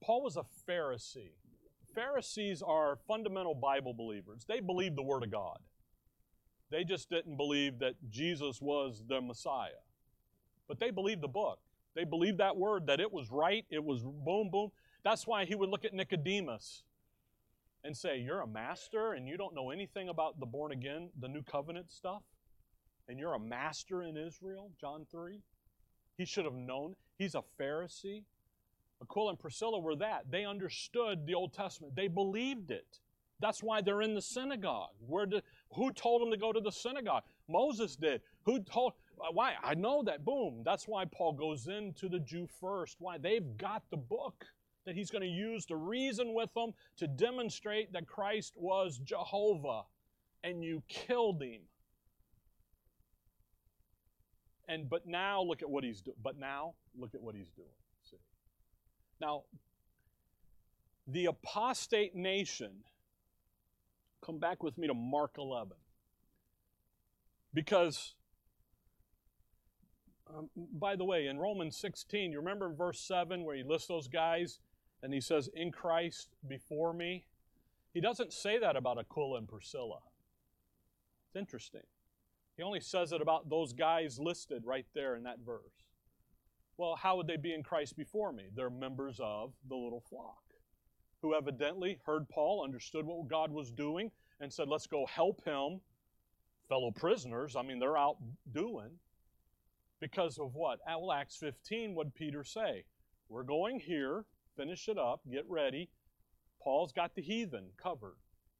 Paul 0.01 0.23
was 0.23 0.37
a 0.37 0.45
Pharisee. 0.69 1.31
Pharisees 1.97 2.61
are 2.61 2.99
fundamental 3.07 3.55
Bible 3.55 3.91
believers. 3.91 4.45
They 4.47 4.59
believe 4.59 4.95
the 4.95 5.01
Word 5.01 5.23
of 5.23 5.31
God. 5.31 5.57
They 6.69 6.83
just 6.83 7.09
didn't 7.09 7.37
believe 7.37 7.79
that 7.79 7.95
Jesus 8.07 8.61
was 8.61 9.03
the 9.09 9.19
Messiah. 9.19 9.81
But 10.67 10.79
they 10.79 10.91
believed 10.91 11.21
the 11.21 11.27
book. 11.27 11.57
They 11.95 12.03
believed 12.03 12.37
that 12.37 12.55
word, 12.55 12.85
that 12.85 12.99
it 12.99 13.11
was 13.11 13.31
right, 13.31 13.65
it 13.71 13.83
was 13.83 14.03
boom, 14.03 14.49
boom. 14.51 14.69
That's 15.03 15.25
why 15.25 15.45
he 15.45 15.55
would 15.55 15.69
look 15.69 15.85
at 15.85 15.95
Nicodemus 15.95 16.83
and 17.83 17.97
say, 17.97 18.19
You're 18.19 18.41
a 18.41 18.47
master 18.47 19.13
and 19.13 19.27
you 19.27 19.35
don't 19.35 19.55
know 19.55 19.71
anything 19.71 20.07
about 20.07 20.39
the 20.39 20.45
born 20.45 20.71
again, 20.71 21.09
the 21.19 21.27
new 21.27 21.41
covenant 21.41 21.89
stuff, 21.91 22.21
and 23.09 23.17
you're 23.17 23.33
a 23.33 23.39
master 23.39 24.03
in 24.03 24.15
Israel, 24.15 24.69
John 24.79 25.07
3. 25.09 25.41
He 26.15 26.25
should 26.25 26.45
have 26.45 26.53
known. 26.53 26.95
He's 27.17 27.33
a 27.33 27.41
Pharisee. 27.59 28.21
Aquila 29.01 29.31
and 29.31 29.39
Priscilla 29.39 29.79
were 29.79 29.95
that. 29.97 30.25
They 30.29 30.45
understood 30.45 31.25
the 31.25 31.35
Old 31.35 31.53
Testament, 31.53 31.95
they 31.95 32.07
believed 32.07 32.71
it. 32.71 32.99
That's 33.39 33.61
why 33.61 33.81
they're 33.81 34.01
in 34.01 34.15
the 34.15 34.21
synagogue. 34.21 34.95
Where 35.05 35.27
did, 35.27 35.43
who 35.73 35.91
told 35.91 36.21
them 36.21 36.31
to 36.31 36.37
go 36.37 36.51
to 36.51 36.59
the 36.59 36.71
synagogue? 36.71 37.23
Moses 37.47 37.95
did. 37.95 38.21
Who 38.45 38.59
told? 38.59 38.93
Uh, 39.19 39.31
why? 39.31 39.53
I 39.63 39.75
know 39.75 40.03
that. 40.03 40.25
Boom. 40.25 40.63
That's 40.65 40.87
why 40.87 41.05
Paul 41.05 41.33
goes 41.33 41.67
into 41.67 42.09
the 42.09 42.19
Jew 42.19 42.47
first. 42.59 42.97
Why? 42.99 43.17
They've 43.17 43.57
got 43.57 43.83
the 43.91 43.97
book 43.97 44.45
that 44.85 44.95
he's 44.95 45.11
going 45.11 45.21
to 45.21 45.27
use 45.27 45.65
to 45.65 45.75
reason 45.75 46.33
with 46.33 46.51
them 46.55 46.71
to 46.97 47.07
demonstrate 47.07 47.93
that 47.93 48.07
Christ 48.07 48.53
was 48.55 48.99
Jehovah 48.99 49.83
and 50.43 50.63
you 50.63 50.81
killed 50.87 51.41
him. 51.43 51.61
And 54.67 54.89
but 54.89 55.05
now 55.05 55.41
look 55.41 55.61
at 55.61 55.69
what 55.69 55.83
he's 55.83 56.01
doing. 56.01 56.17
But 56.23 56.39
now 56.39 56.73
look 56.97 57.13
at 57.13 57.21
what 57.21 57.35
he's 57.35 57.51
doing. 57.55 57.67
Now 59.19 59.43
the 61.07 61.25
apostate 61.25 62.15
nation 62.15 62.83
come 64.25 64.39
back 64.39 64.61
with 64.63 64.77
me 64.77 64.87
to 64.87 64.93
Mark 64.93 65.35
11. 65.37 65.73
Because 67.53 68.15
um, 70.35 70.49
by 70.55 70.95
the 70.95 71.05
way, 71.05 71.27
in 71.27 71.37
Romans 71.37 71.77
16, 71.77 72.31
you 72.31 72.39
remember 72.39 72.67
in 72.67 72.75
verse 72.75 72.99
7 72.99 73.43
where 73.43 73.55
he 73.55 73.63
lists 73.63 73.87
those 73.87 74.07
guys 74.07 74.59
and 75.01 75.13
he 75.13 75.21
says, 75.21 75.49
In 75.53 75.71
Christ 75.71 76.35
before 76.47 76.93
me. 76.93 77.25
He 77.93 78.01
doesn't 78.01 78.33
say 78.33 78.59
that 78.59 78.75
about 78.75 78.99
Aquila 78.99 79.39
and 79.39 79.47
Priscilla. 79.47 79.99
It's 81.27 81.35
interesting. 81.35 81.81
He 82.57 82.63
only 82.63 82.79
says 82.79 83.11
it 83.11 83.21
about 83.21 83.49
those 83.49 83.73
guys 83.73 84.19
listed 84.19 84.63
right 84.65 84.85
there 84.93 85.15
in 85.15 85.23
that 85.23 85.39
verse. 85.45 85.86
Well, 86.77 86.95
how 86.95 87.17
would 87.17 87.27
they 87.27 87.37
be 87.37 87.53
in 87.53 87.63
Christ 87.63 87.97
before 87.97 88.31
me? 88.31 88.45
They're 88.55 88.69
members 88.69 89.19
of 89.21 89.53
the 89.67 89.75
little 89.75 90.03
flock 90.09 90.37
who 91.21 91.33
evidently 91.33 91.99
heard 92.05 92.29
Paul, 92.29 92.63
understood 92.63 93.05
what 93.05 93.27
God 93.27 93.51
was 93.51 93.71
doing, 93.71 94.11
and 94.39 94.53
said, 94.53 94.67
Let's 94.67 94.87
go 94.87 95.05
help 95.07 95.43
him. 95.43 95.81
Fellow 96.69 96.91
prisoners, 96.91 97.55
I 97.55 97.61
mean, 97.61 97.79
they're 97.79 97.97
out 97.97 98.17
doing. 98.53 98.91
Because 99.99 100.37
of 100.37 100.53
what? 100.53 100.79
Well, 100.85 101.11
Acts 101.11 101.37
15, 101.37 101.95
what 101.95 102.13
Peter 102.13 102.43
say? 102.43 102.83
We're 103.29 103.43
going 103.43 103.79
here 103.79 104.25
finish 104.57 104.89
it 104.89 104.97
up, 104.97 105.21
get 105.31 105.45
ready. 105.47 105.89
Paul's 106.61 106.91
got 106.91 107.15
the 107.15 107.21
heathen 107.21 107.67
covered. 107.81 108.17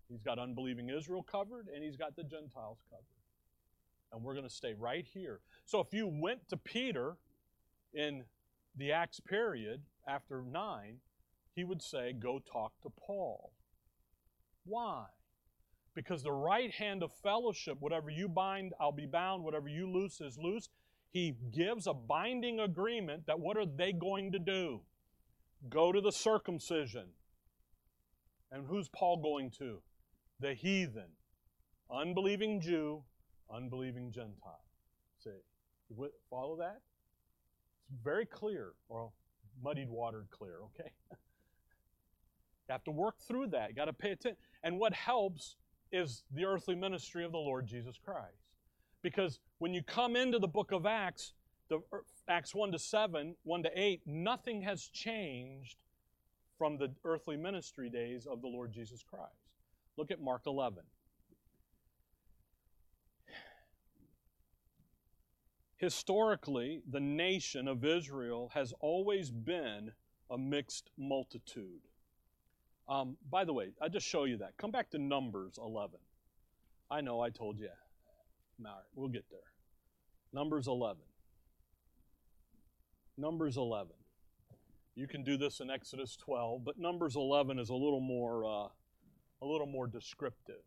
He's 0.08 0.21
got 0.21 0.39
unbelieving 0.39 0.89
Israel 0.89 1.23
covered, 1.23 1.67
and 1.73 1.84
he's 1.84 1.97
got 1.97 2.15
the 2.15 2.23
Gentiles 2.23 2.77
covered. 2.89 3.03
And 4.13 4.23
we're 4.23 4.36
going 4.36 4.47
to 4.47 4.53
stay 4.53 4.73
right 4.73 5.06
here. 5.06 5.41
So 5.65 5.82
if 5.82 5.88
you 5.91 6.08
went 6.08 6.47
to 6.49 6.58
Peter 6.58 7.17
in 7.93 8.23
the 8.76 8.91
Acts 8.91 9.19
period 9.19 9.82
after 10.08 10.41
9, 10.41 10.97
he 11.56 11.63
would 11.63 11.82
say, 11.82 12.13
Go 12.13 12.39
talk 12.39 12.73
to 12.84 12.89
Paul. 13.06 13.52
Why? 14.65 15.06
Because 15.95 16.21
the 16.21 16.32
right 16.32 16.71
hand 16.71 17.02
of 17.02 17.12
fellowship, 17.23 17.78
whatever 17.80 18.10
you 18.10 18.28
bind, 18.30 18.73
I'll 18.80 18.91
be 18.91 19.08
bound, 19.08 19.43
whatever 19.43 19.67
you 19.67 19.91
loose 19.91 20.21
is 20.21 20.38
loose. 20.38 20.69
He 21.12 21.36
gives 21.52 21.88
a 21.88 21.93
binding 21.93 22.60
agreement 22.60 23.26
that 23.26 23.39
what 23.39 23.58
are 23.58 23.65
they 23.65 23.93
going 23.93 24.34
to 24.34 24.39
do? 24.39 24.82
Go 25.69 25.91
to 25.91 26.00
the 26.00 26.12
circumcision. 26.12 27.08
And 28.52 28.67
who's 28.67 28.89
Paul 28.89 29.17
going 29.17 29.52
to? 29.58 29.82
The 30.39 30.54
heathen. 30.54 31.10
Unbelieving 31.89 32.62
Jew, 32.62 33.04
unbelieving 33.52 34.12
Gentile. 34.12 34.65
See, 35.23 35.32
follow 36.30 36.58
that? 36.58 36.82
Very 38.04 38.26
clear, 38.26 38.73
or 38.89 39.12
muddied 39.63 39.89
watered 39.89 40.28
clear, 40.30 40.58
okay? 40.65 40.91
you 41.12 41.17
have 42.69 42.84
to 42.86 42.91
work 42.91 43.15
through 43.28 43.47
that. 43.47 43.69
You 43.69 43.76
got 43.76 43.86
to 43.86 43.93
pay 43.93 44.12
attention. 44.12 44.38
And 44.63 44.80
what 44.80 44.93
helps 44.93 45.56
is 45.91 46.23
the 46.34 46.45
earthly 46.45 46.76
ministry 46.76 47.23
of 47.23 47.32
the 47.32 47.38
Lord 47.38 47.65
Jesus 47.65 47.97
Christ. 48.04 48.43
Because 49.02 49.39
when 49.60 49.73
you 49.73 49.82
come 49.84 50.15
into 50.15 50.39
the 50.39 50.47
book 50.47 50.71
of 50.71 50.86
Acts, 50.86 51.34
the 51.69 51.80
Acts 52.28 52.54
1 52.54 52.71
to 52.71 52.80
7, 52.80 53.36
1 53.43 53.63
to 53.63 53.69
8, 53.73 54.02
nothing 54.06 54.62
has 54.63 54.84
changed 54.88 55.78
from 56.58 56.78
the 56.78 56.91
earthly 57.06 57.38
ministry 57.38 57.89
days 57.89 58.26
of 58.26 58.41
the 58.41 58.47
Lord 58.47 58.71
Jesus 58.73 59.04
Christ. 59.04 59.32
Look 59.97 60.12
at 60.12 60.19
Mark 60.19 60.41
11. 60.45 60.84
Historically, 65.78 66.82
the 66.90 67.00
nation 67.00 67.68
of 67.68 67.86
Israel 67.86 68.50
has 68.54 68.74
always 68.80 69.30
been 69.30 69.92
a 70.30 70.38
mixed 70.38 70.90
multitude. 70.98 71.82
Um, 72.90 73.18
by 73.30 73.46
the 73.46 73.54
way, 73.54 73.74
I 73.82 73.88
just 73.88 74.08
show 74.08 74.24
you 74.24 74.38
that. 74.38 74.58
Come 74.58 74.72
back 74.72 74.90
to 74.92 74.98
Numbers 74.98 75.60
11. 75.62 76.00
I 76.90 77.02
know 77.02 77.22
I 77.22 77.30
told 77.30 77.60
you. 77.60 77.70
All 78.60 78.66
right, 78.66 78.84
we'll 78.96 79.10
get 79.10 79.26
there. 79.30 79.40
Numbers 80.34 80.68
11. 80.68 80.98
Numbers 83.18 83.58
11. 83.58 83.92
You 84.96 85.08
can 85.08 85.24
do 85.24 85.38
this 85.38 85.60
in 85.60 85.70
Exodus 85.70 86.16
12, 86.16 86.63
but 86.63 86.80
Numbers 86.80 87.16
11 87.16 87.60
is 87.60 87.70
a 87.70 87.76
little 87.76 88.00
more 88.00 88.46
uh, 88.46 88.68
a 89.42 89.46
little 89.46 89.68
more 89.68 89.86
descriptive. 89.86 90.63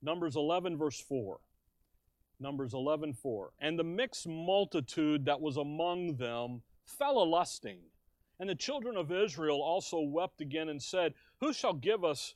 Numbers 0.00 0.36
11 0.36 0.76
verse 0.76 1.00
4. 1.00 1.40
Numbers 2.40 2.74
11 2.74 3.14
4. 3.14 3.50
And 3.60 3.78
the 3.78 3.84
mixed 3.84 4.26
multitude 4.26 5.24
that 5.24 5.40
was 5.40 5.56
among 5.56 6.16
them 6.16 6.62
fell 6.86 7.22
a 7.22 7.24
lusting. 7.24 7.80
And 8.40 8.48
the 8.48 8.54
children 8.54 8.96
of 8.96 9.10
Israel 9.10 9.60
also 9.60 10.00
wept 10.00 10.40
again 10.40 10.68
and 10.68 10.82
said, 10.82 11.14
Who 11.40 11.52
shall 11.52 11.74
give 11.74 12.04
us 12.04 12.34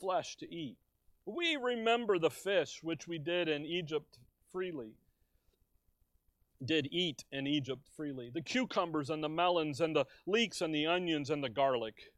flesh 0.00 0.36
to 0.36 0.52
eat? 0.52 0.78
We 1.26 1.56
remember 1.56 2.18
the 2.18 2.30
fish 2.30 2.80
which 2.82 3.06
we 3.06 3.18
did 3.18 3.48
in 3.48 3.64
Egypt 3.64 4.18
freely 4.50 4.94
did 6.64 6.88
eat 6.90 7.24
in 7.32 7.46
Egypt 7.46 7.88
freely 7.96 8.30
the 8.32 8.40
cucumbers 8.40 9.10
and 9.10 9.22
the 9.22 9.28
melons 9.28 9.80
and 9.80 9.94
the 9.94 10.06
leeks 10.26 10.60
and 10.60 10.74
the 10.74 10.86
onions 10.86 11.30
and 11.30 11.42
the 11.42 11.48
garlic. 11.48 12.12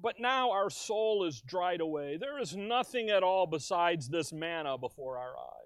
But 0.00 0.18
now 0.18 0.50
our 0.50 0.70
soul 0.70 1.24
is 1.24 1.40
dried 1.40 1.80
away. 1.80 2.16
There 2.16 2.38
is 2.38 2.56
nothing 2.56 3.10
at 3.10 3.22
all 3.22 3.46
besides 3.46 4.08
this 4.08 4.32
manna 4.32 4.78
before 4.78 5.18
our 5.18 5.30
eyes. 5.36 5.61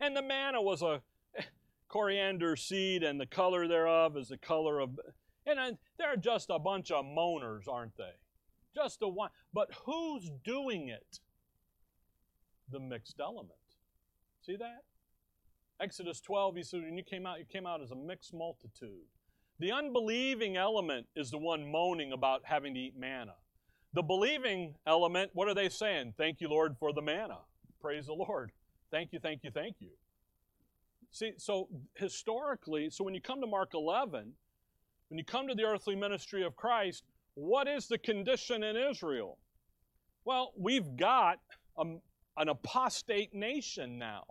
And 0.00 0.16
the 0.16 0.22
manna 0.22 0.60
was 0.60 0.82
a 0.82 1.02
coriander 1.88 2.56
seed, 2.56 3.02
and 3.02 3.20
the 3.20 3.26
color 3.26 3.66
thereof 3.66 4.16
is 4.16 4.28
the 4.28 4.38
color 4.38 4.80
of. 4.80 4.98
And 5.46 5.78
they're 5.98 6.16
just 6.16 6.50
a 6.50 6.58
bunch 6.58 6.90
of 6.90 7.04
moaners, 7.04 7.68
aren't 7.68 7.96
they? 7.96 8.14
Just 8.74 9.02
a 9.02 9.08
one. 9.08 9.30
But 9.52 9.70
who's 9.84 10.30
doing 10.44 10.88
it? 10.88 11.20
The 12.70 12.80
mixed 12.80 13.20
element. 13.20 13.52
See 14.42 14.56
that? 14.56 14.82
Exodus 15.80 16.20
12, 16.20 16.56
he 16.56 16.62
said, 16.62 16.82
when 16.82 16.96
you 16.96 17.04
came 17.04 17.26
out, 17.26 17.38
you 17.38 17.44
came 17.44 17.66
out 17.66 17.82
as 17.82 17.90
a 17.90 17.96
mixed 17.96 18.34
multitude. 18.34 19.06
The 19.58 19.72
unbelieving 19.72 20.56
element 20.56 21.06
is 21.14 21.30
the 21.30 21.38
one 21.38 21.70
moaning 21.70 22.12
about 22.12 22.42
having 22.44 22.74
to 22.74 22.80
eat 22.80 22.98
manna. 22.98 23.34
The 23.94 24.02
believing 24.02 24.74
element, 24.86 25.30
what 25.32 25.48
are 25.48 25.54
they 25.54 25.68
saying? 25.68 26.14
Thank 26.18 26.40
you, 26.40 26.48
Lord, 26.48 26.76
for 26.78 26.92
the 26.92 27.02
manna. 27.02 27.38
Praise 27.80 28.06
the 28.06 28.14
Lord. 28.14 28.52
Thank 28.90 29.12
you, 29.12 29.18
thank 29.18 29.44
you, 29.44 29.50
thank 29.50 29.76
you. 29.80 29.90
See, 31.10 31.32
so 31.38 31.68
historically, 31.94 32.90
so 32.90 33.04
when 33.04 33.14
you 33.14 33.20
come 33.20 33.40
to 33.40 33.46
Mark 33.46 33.70
11, 33.74 34.32
when 35.08 35.18
you 35.18 35.24
come 35.24 35.48
to 35.48 35.54
the 35.54 35.64
earthly 35.64 35.96
ministry 35.96 36.44
of 36.44 36.56
Christ, 36.56 37.04
what 37.34 37.68
is 37.68 37.86
the 37.86 37.98
condition 37.98 38.62
in 38.62 38.76
Israel? 38.76 39.38
Well, 40.24 40.52
we've 40.58 40.96
got 40.96 41.38
a, 41.78 41.84
an 42.36 42.48
apostate 42.48 43.34
nation 43.34 43.98
now. 43.98 44.24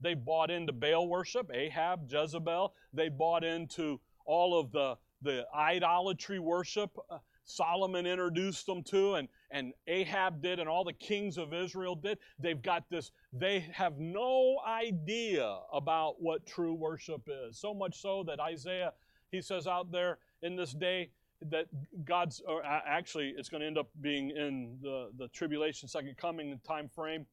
They 0.00 0.14
bought 0.14 0.50
into 0.50 0.72
Baal 0.72 1.08
worship, 1.08 1.50
Ahab, 1.52 2.10
Jezebel. 2.10 2.74
They 2.92 3.08
bought 3.08 3.44
into 3.44 4.00
all 4.26 4.58
of 4.58 4.70
the, 4.72 4.96
the 5.22 5.46
idolatry 5.54 6.38
worship 6.38 6.90
uh, 7.10 7.18
Solomon 7.46 8.06
introduced 8.06 8.66
them 8.66 8.82
to, 8.82 9.14
and, 9.14 9.28
and 9.50 9.72
Ahab 9.86 10.42
did, 10.42 10.58
and 10.58 10.68
all 10.68 10.84
the 10.84 10.92
kings 10.92 11.38
of 11.38 11.54
Israel 11.54 11.94
did. 11.94 12.18
They've 12.38 12.60
got 12.60 12.90
this, 12.90 13.12
they 13.32 13.60
have 13.72 13.98
no 13.98 14.58
idea 14.66 15.58
about 15.72 16.20
what 16.20 16.44
true 16.44 16.74
worship 16.74 17.28
is. 17.28 17.58
So 17.58 17.72
much 17.72 18.00
so 18.00 18.24
that 18.24 18.40
Isaiah, 18.40 18.92
he 19.30 19.40
says 19.40 19.66
out 19.66 19.90
there 19.90 20.18
in 20.42 20.56
this 20.56 20.72
day, 20.72 21.10
that 21.50 21.66
God's, 22.04 22.42
or 22.46 22.62
actually, 22.64 23.34
it's 23.36 23.48
going 23.48 23.60
to 23.60 23.66
end 23.66 23.78
up 23.78 23.88
being 24.00 24.30
in 24.30 24.78
the, 24.82 25.10
the 25.18 25.28
tribulation, 25.28 25.88
second 25.88 26.16
coming 26.16 26.58
time 26.66 26.88
frame 26.88 27.26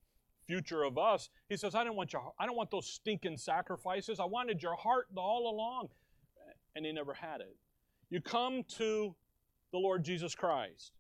future 0.46 0.84
of 0.84 0.98
us. 0.98 1.30
He 1.50 1.58
says, 1.58 1.74
I 1.74 1.84
don't 1.84 1.96
want 1.96 2.12
your 2.14 2.34
I 2.38 2.46
don't 2.46 2.58
want 2.58 2.70
those 2.70 2.86
stinking 2.86 3.38
sacrifices. 3.38 4.20
I 4.20 4.26
wanted 4.26 4.62
your 4.62 4.76
heart 4.76 5.08
all 5.16 5.50
along. 5.50 5.90
And 6.76 6.86
he 6.86 6.92
never 6.92 7.14
had 7.14 7.42
it. 7.42 7.56
You 8.10 8.20
come 8.20 8.64
to 8.78 9.16
the 9.74 9.80
Lord 9.80 10.06
Jesus 10.06 10.36
Christ. 10.36 10.94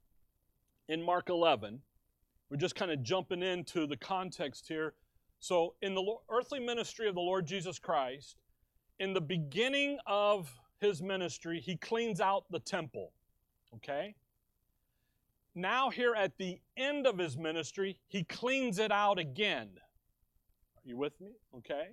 In 0.90 1.02
Mark 1.02 1.30
11, 1.30 1.80
we're 2.50 2.58
just 2.58 2.76
kind 2.76 2.92
of 2.92 3.02
jumping 3.04 3.42
into 3.42 3.88
the 3.88 3.96
context 3.96 4.68
here. 4.68 4.96
So, 5.40 5.76
in 5.82 5.94
the 5.96 6.04
earthly 6.30 6.60
ministry 6.60 7.08
of 7.08 7.16
the 7.16 7.22
Lord 7.22 7.46
Jesus 7.46 7.80
Christ, 7.80 8.36
in 9.00 9.14
the 9.14 9.22
beginning 9.22 10.00
of 10.08 10.52
his 10.82 11.02
ministry, 11.02 11.60
he 11.60 11.78
cleans 11.78 12.20
out 12.20 12.46
the 12.50 12.60
temple. 12.60 13.14
Okay? 13.76 14.16
Now, 15.56 15.90
here 15.90 16.16
at 16.16 16.38
the 16.38 16.60
end 16.76 17.06
of 17.06 17.18
his 17.18 17.38
ministry, 17.38 18.00
he 18.08 18.24
cleans 18.24 18.80
it 18.80 18.92
out 18.92 19.20
again. 19.20 19.70
Are 20.78 20.82
you 20.84 20.98
with 20.98 21.20
me? 21.22 21.32
Okay. 21.58 21.90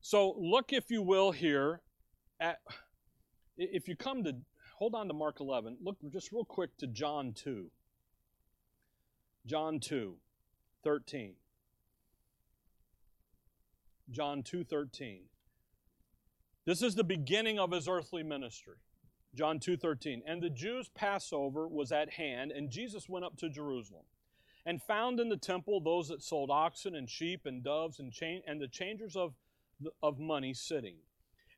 So, 0.00 0.34
look, 0.38 0.72
if 0.72 0.90
you 0.90 1.02
will, 1.02 1.32
here 1.32 1.82
at, 2.40 2.60
if 3.58 3.88
you 3.88 3.96
come 3.96 4.24
to, 4.24 4.34
hold 4.84 4.94
on 4.94 5.08
to 5.08 5.14
Mark 5.14 5.40
11, 5.40 5.78
look 5.82 5.96
just 6.10 6.30
real 6.30 6.44
quick 6.44 6.76
to 6.76 6.86
John 6.86 7.32
2. 7.32 7.70
John 9.46 9.80
2, 9.80 10.16
13. 10.82 11.32
John 14.10 14.42
2, 14.42 14.62
13. 14.62 15.22
This 16.66 16.82
is 16.82 16.96
the 16.96 17.02
beginning 17.02 17.58
of 17.58 17.70
his 17.70 17.88
earthly 17.88 18.22
ministry. 18.22 18.76
John 19.34 19.58
2:13. 19.58 20.22
And 20.26 20.42
the 20.42 20.50
Jews' 20.50 20.90
Passover 20.90 21.66
was 21.66 21.90
at 21.90 22.10
hand, 22.10 22.52
and 22.52 22.70
Jesus 22.70 23.08
went 23.08 23.24
up 23.24 23.38
to 23.38 23.48
Jerusalem, 23.48 24.04
and 24.66 24.82
found 24.82 25.18
in 25.18 25.30
the 25.30 25.38
temple 25.38 25.80
those 25.80 26.08
that 26.08 26.22
sold 26.22 26.50
oxen 26.50 26.94
and 26.94 27.08
sheep 27.08 27.46
and 27.46 27.64
doves 27.64 27.98
and 27.98 28.12
cha- 28.12 28.42
and 28.46 28.60
the 28.60 28.68
changers 28.68 29.16
of 29.16 29.34
of 30.02 30.18
money 30.18 30.52
sitting. 30.52 30.98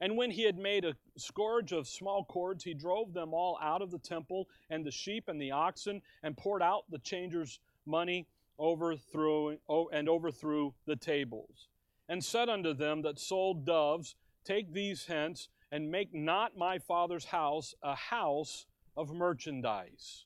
And 0.01 0.17
when 0.17 0.31
he 0.31 0.43
had 0.43 0.59
made 0.59 0.85
a 0.85 0.97
scourge 1.17 1.73
of 1.73 1.89
small 1.89 2.25
cords, 2.25 2.65
he 2.65 2.75
drove 2.75 3.15
them 3.15 3.33
all 3.33 3.59
out 3.63 3.83
of 3.83 3.91
the 3.91 3.99
temple, 3.99 4.49
and 4.69 4.85
the 4.85 4.91
sheep 4.91 5.29
and 5.29 5.41
the 5.41 5.53
oxen, 5.53 6.03
and 6.23 6.37
poured 6.37 6.63
out 6.63 6.85
the 6.91 6.99
changers' 6.99 7.61
money 7.87 8.27
overthrew 8.59 9.57
and 9.93 10.09
overthrew 10.09 10.75
the 10.87 10.97
tables. 10.97 11.69
And 12.09 12.25
said 12.25 12.49
unto 12.49 12.75
them 12.75 13.03
that 13.03 13.19
sold 13.19 13.65
doves, 13.65 14.15
Take 14.45 14.73
these 14.73 15.07
hence, 15.07 15.49
and 15.73 15.91
make 15.91 16.15
not 16.15 16.57
my 16.57 16.79
father's 16.79 17.27
house 17.27 17.75
a 17.83 17.95
house 17.95 18.67
of 18.97 19.13
merchandise. 19.13 20.25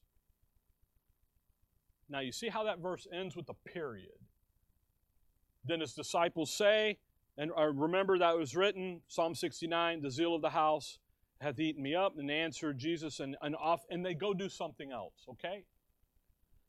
Now, 2.08 2.20
you 2.20 2.32
see 2.32 2.48
how 2.48 2.64
that 2.64 2.80
verse 2.80 3.06
ends 3.12 3.36
with 3.36 3.48
a 3.48 3.54
period. 3.54 4.18
Then 5.64 5.80
his 5.80 5.94
disciples 5.94 6.52
say, 6.52 6.98
and 7.40 7.80
remember 7.80 8.18
that 8.18 8.36
was 8.36 8.54
written, 8.54 9.00
Psalm 9.08 9.34
69, 9.34 10.02
the 10.02 10.10
zeal 10.10 10.34
of 10.34 10.42
the 10.42 10.50
house 10.50 10.98
hath 11.40 11.58
eaten 11.58 11.82
me 11.82 11.94
up, 11.94 12.18
and 12.18 12.30
answered 12.30 12.78
Jesus, 12.78 13.18
and, 13.18 13.34
and 13.40 13.56
off, 13.56 13.80
and 13.88 14.04
they 14.04 14.12
go 14.12 14.34
do 14.34 14.50
something 14.50 14.92
else, 14.92 15.24
okay? 15.26 15.64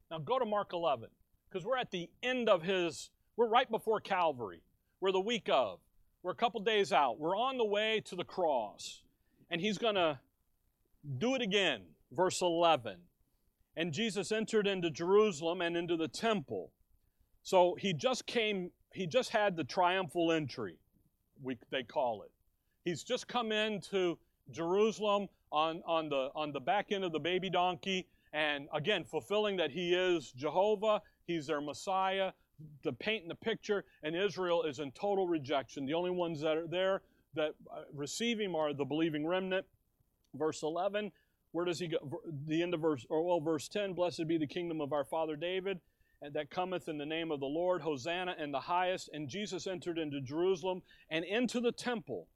Now 0.10 0.20
go 0.20 0.40
to 0.40 0.46
Mark 0.46 0.72
11, 0.72 1.10
because 1.50 1.66
we're 1.66 1.78
at 1.78 1.92
the 1.92 2.10
end 2.24 2.48
of 2.48 2.64
his, 2.64 3.10
we're 3.36 3.50
right 3.50 3.70
before 3.70 4.00
Calvary. 4.00 4.64
We're 5.02 5.12
the 5.12 5.20
week 5.20 5.50
of. 5.52 5.80
We're 6.24 6.32
a 6.32 6.36
couple 6.36 6.62
days 6.62 6.94
out. 6.94 7.20
We're 7.20 7.36
on 7.36 7.58
the 7.58 7.66
way 7.66 8.02
to 8.06 8.16
the 8.16 8.24
cross. 8.24 9.02
And 9.50 9.60
he's 9.60 9.78
going 9.78 9.96
to 9.96 10.20
do 11.18 11.36
it 11.36 11.42
again. 11.42 11.82
Verse 12.14 12.42
11. 12.42 12.98
And 13.76 13.92
Jesus 13.92 14.32
entered 14.32 14.68
into 14.68 14.90
Jerusalem 14.90 15.60
and 15.60 15.76
into 15.76 15.98
the 15.98 16.08
temple. 16.08 16.72
So 17.42 17.76
he 17.80 17.94
just 17.94 18.26
came, 18.26 18.72
he 18.94 19.08
just 19.08 19.30
had 19.30 19.56
the 19.56 19.64
triumphal 19.64 20.32
entry, 20.32 20.78
we, 21.42 21.58
they 21.70 21.84
call 21.84 22.24
it. 22.24 22.32
He's 22.84 23.04
just 23.04 23.28
come 23.28 23.52
into 23.52 24.18
Jerusalem 24.52 25.28
on, 25.52 25.82
on, 25.86 26.10
the, 26.10 26.30
on 26.36 26.52
the 26.52 26.60
back 26.60 26.92
end 26.92 27.04
of 27.04 27.12
the 27.12 27.20
baby 27.20 27.50
donkey, 27.50 28.08
and 28.34 28.68
again, 28.74 29.04
fulfilling 29.04 29.58
that 29.58 29.72
he 29.72 29.94
is 29.94 30.32
Jehovah, 30.32 31.02
he's 31.28 31.48
their 31.48 31.62
Messiah, 31.62 32.32
the 32.84 32.94
painting 32.94 33.28
the 33.28 33.36
picture, 33.36 33.84
and 34.04 34.16
Israel 34.16 34.64
is 34.64 34.80
in 34.80 34.92
total 34.92 35.28
rejection. 35.28 35.86
The 35.86 35.94
only 35.94 36.12
ones 36.12 36.42
that 36.42 36.58
are 36.58 36.68
there 36.68 37.02
that 37.36 37.56
uh, 37.72 37.82
receive 37.94 38.40
him 38.40 38.56
are 38.56 38.74
the 38.74 38.86
believing 38.86 39.26
remnant. 39.26 39.66
Verse 40.36 40.64
11, 40.64 41.12
where 41.52 41.66
does 41.66 41.80
he 41.80 41.88
go? 41.88 41.98
The 42.48 42.62
end 42.62 42.74
of 42.74 42.82
verse, 42.82 43.06
or 43.10 43.26
well, 43.26 43.42
verse 43.42 43.68
10, 43.68 43.94
blessed 43.94 44.28
be 44.28 44.38
the 44.38 44.48
kingdom 44.48 44.80
of 44.80 44.94
our 44.94 45.04
father 45.04 45.36
David, 45.36 45.80
that 46.34 46.52
cometh 46.52 46.88
in 46.88 46.98
the 46.98 47.06
name 47.06 47.32
of 47.32 47.40
the 47.40 47.46
Lord, 47.46 47.82
Hosanna 47.82 48.36
in 48.38 48.52
the 48.52 48.60
highest. 48.60 49.10
And 49.14 49.28
Jesus 49.28 49.68
entered 49.68 49.98
into 49.98 50.22
Jerusalem 50.22 50.82
and 51.10 51.26
into 51.26 51.60
the 51.60 51.72
temple. 51.72 52.28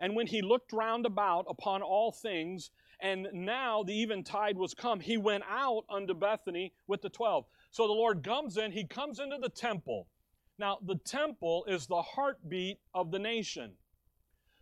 And 0.00 0.14
when 0.14 0.26
he 0.26 0.42
looked 0.42 0.72
round 0.72 1.06
about 1.06 1.46
upon 1.48 1.82
all 1.82 2.12
things, 2.12 2.70
and 3.00 3.26
now 3.32 3.82
the 3.82 4.02
eventide 4.02 4.56
was 4.56 4.74
come, 4.74 5.00
he 5.00 5.16
went 5.16 5.44
out 5.48 5.84
unto 5.90 6.14
Bethany 6.14 6.72
with 6.86 7.02
the 7.02 7.08
twelve. 7.08 7.44
So 7.70 7.86
the 7.86 7.92
Lord 7.92 8.22
comes 8.22 8.56
in, 8.56 8.72
he 8.72 8.86
comes 8.86 9.18
into 9.18 9.38
the 9.40 9.48
temple. 9.48 10.08
Now, 10.58 10.78
the 10.86 10.98
temple 11.04 11.64
is 11.66 11.86
the 11.86 12.02
heartbeat 12.02 12.78
of 12.94 13.10
the 13.10 13.18
nation. 13.18 13.72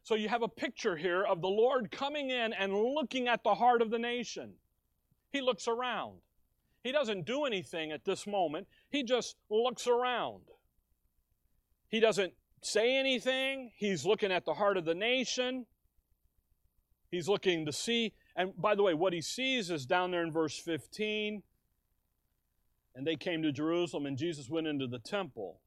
So 0.02 0.14
you 0.14 0.28
have 0.28 0.42
a 0.42 0.48
picture 0.48 0.96
here 0.96 1.22
of 1.22 1.42
the 1.42 1.48
Lord 1.48 1.90
coming 1.90 2.30
in 2.30 2.52
and 2.54 2.74
looking 2.74 3.28
at 3.28 3.44
the 3.44 3.54
heart 3.54 3.82
of 3.82 3.90
the 3.90 3.98
nation. 3.98 4.54
He 5.30 5.42
looks 5.42 5.68
around. 5.68 6.20
He 6.82 6.92
doesn't 6.92 7.26
do 7.26 7.44
anything 7.44 7.92
at 7.92 8.04
this 8.04 8.26
moment, 8.26 8.66
he 8.90 9.02
just 9.02 9.36
looks 9.50 9.86
around. 9.86 10.42
He 11.88 12.00
doesn't 12.00 12.32
say 12.62 12.96
anything. 12.96 13.70
He's 13.76 14.06
looking 14.06 14.32
at 14.32 14.44
the 14.44 14.54
heart 14.54 14.76
of 14.76 14.84
the 14.84 14.94
nation. 14.94 15.66
He's 17.10 17.28
looking 17.28 17.66
to 17.66 17.72
see. 17.72 18.14
And 18.34 18.56
by 18.56 18.74
the 18.74 18.82
way, 18.82 18.94
what 18.94 19.12
he 19.12 19.20
sees 19.20 19.70
is 19.70 19.84
down 19.84 20.10
there 20.10 20.22
in 20.22 20.32
verse 20.32 20.58
15. 20.58 21.42
And 22.94 23.06
they 23.06 23.16
came 23.16 23.42
to 23.42 23.52
Jerusalem, 23.52 24.06
and 24.06 24.16
Jesus 24.16 24.48
went 24.48 24.66
into 24.66 24.86
the 24.86 24.98
temple 24.98 25.60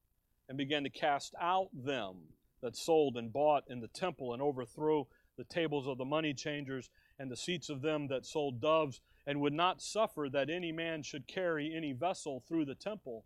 and 0.49 0.57
began 0.57 0.83
to 0.83 0.89
cast 0.89 1.33
out 1.39 1.69
them 1.73 2.15
that 2.61 2.75
sold 2.75 3.17
and 3.17 3.31
bought 3.31 3.63
in 3.67 3.79
the 3.79 3.87
temple, 3.87 4.33
and 4.33 4.41
overthrew 4.41 5.05
the 5.37 5.43
tables 5.43 5.87
of 5.87 5.97
the 5.97 6.05
money 6.05 6.33
changers 6.33 6.89
and 7.19 7.29
the 7.29 7.37
seats 7.37 7.69
of 7.69 7.81
them 7.81 8.07
that 8.07 8.25
sold 8.25 8.59
doves, 8.59 9.01
and 9.27 9.41
would 9.41 9.53
not 9.53 9.81
suffer 9.81 10.27
that 10.31 10.49
any 10.49 10.71
man 10.71 11.03
should 11.03 11.27
carry 11.27 11.73
any 11.75 11.93
vessel 11.93 12.43
through 12.47 12.65
the 12.65 12.75
temple. 12.75 13.25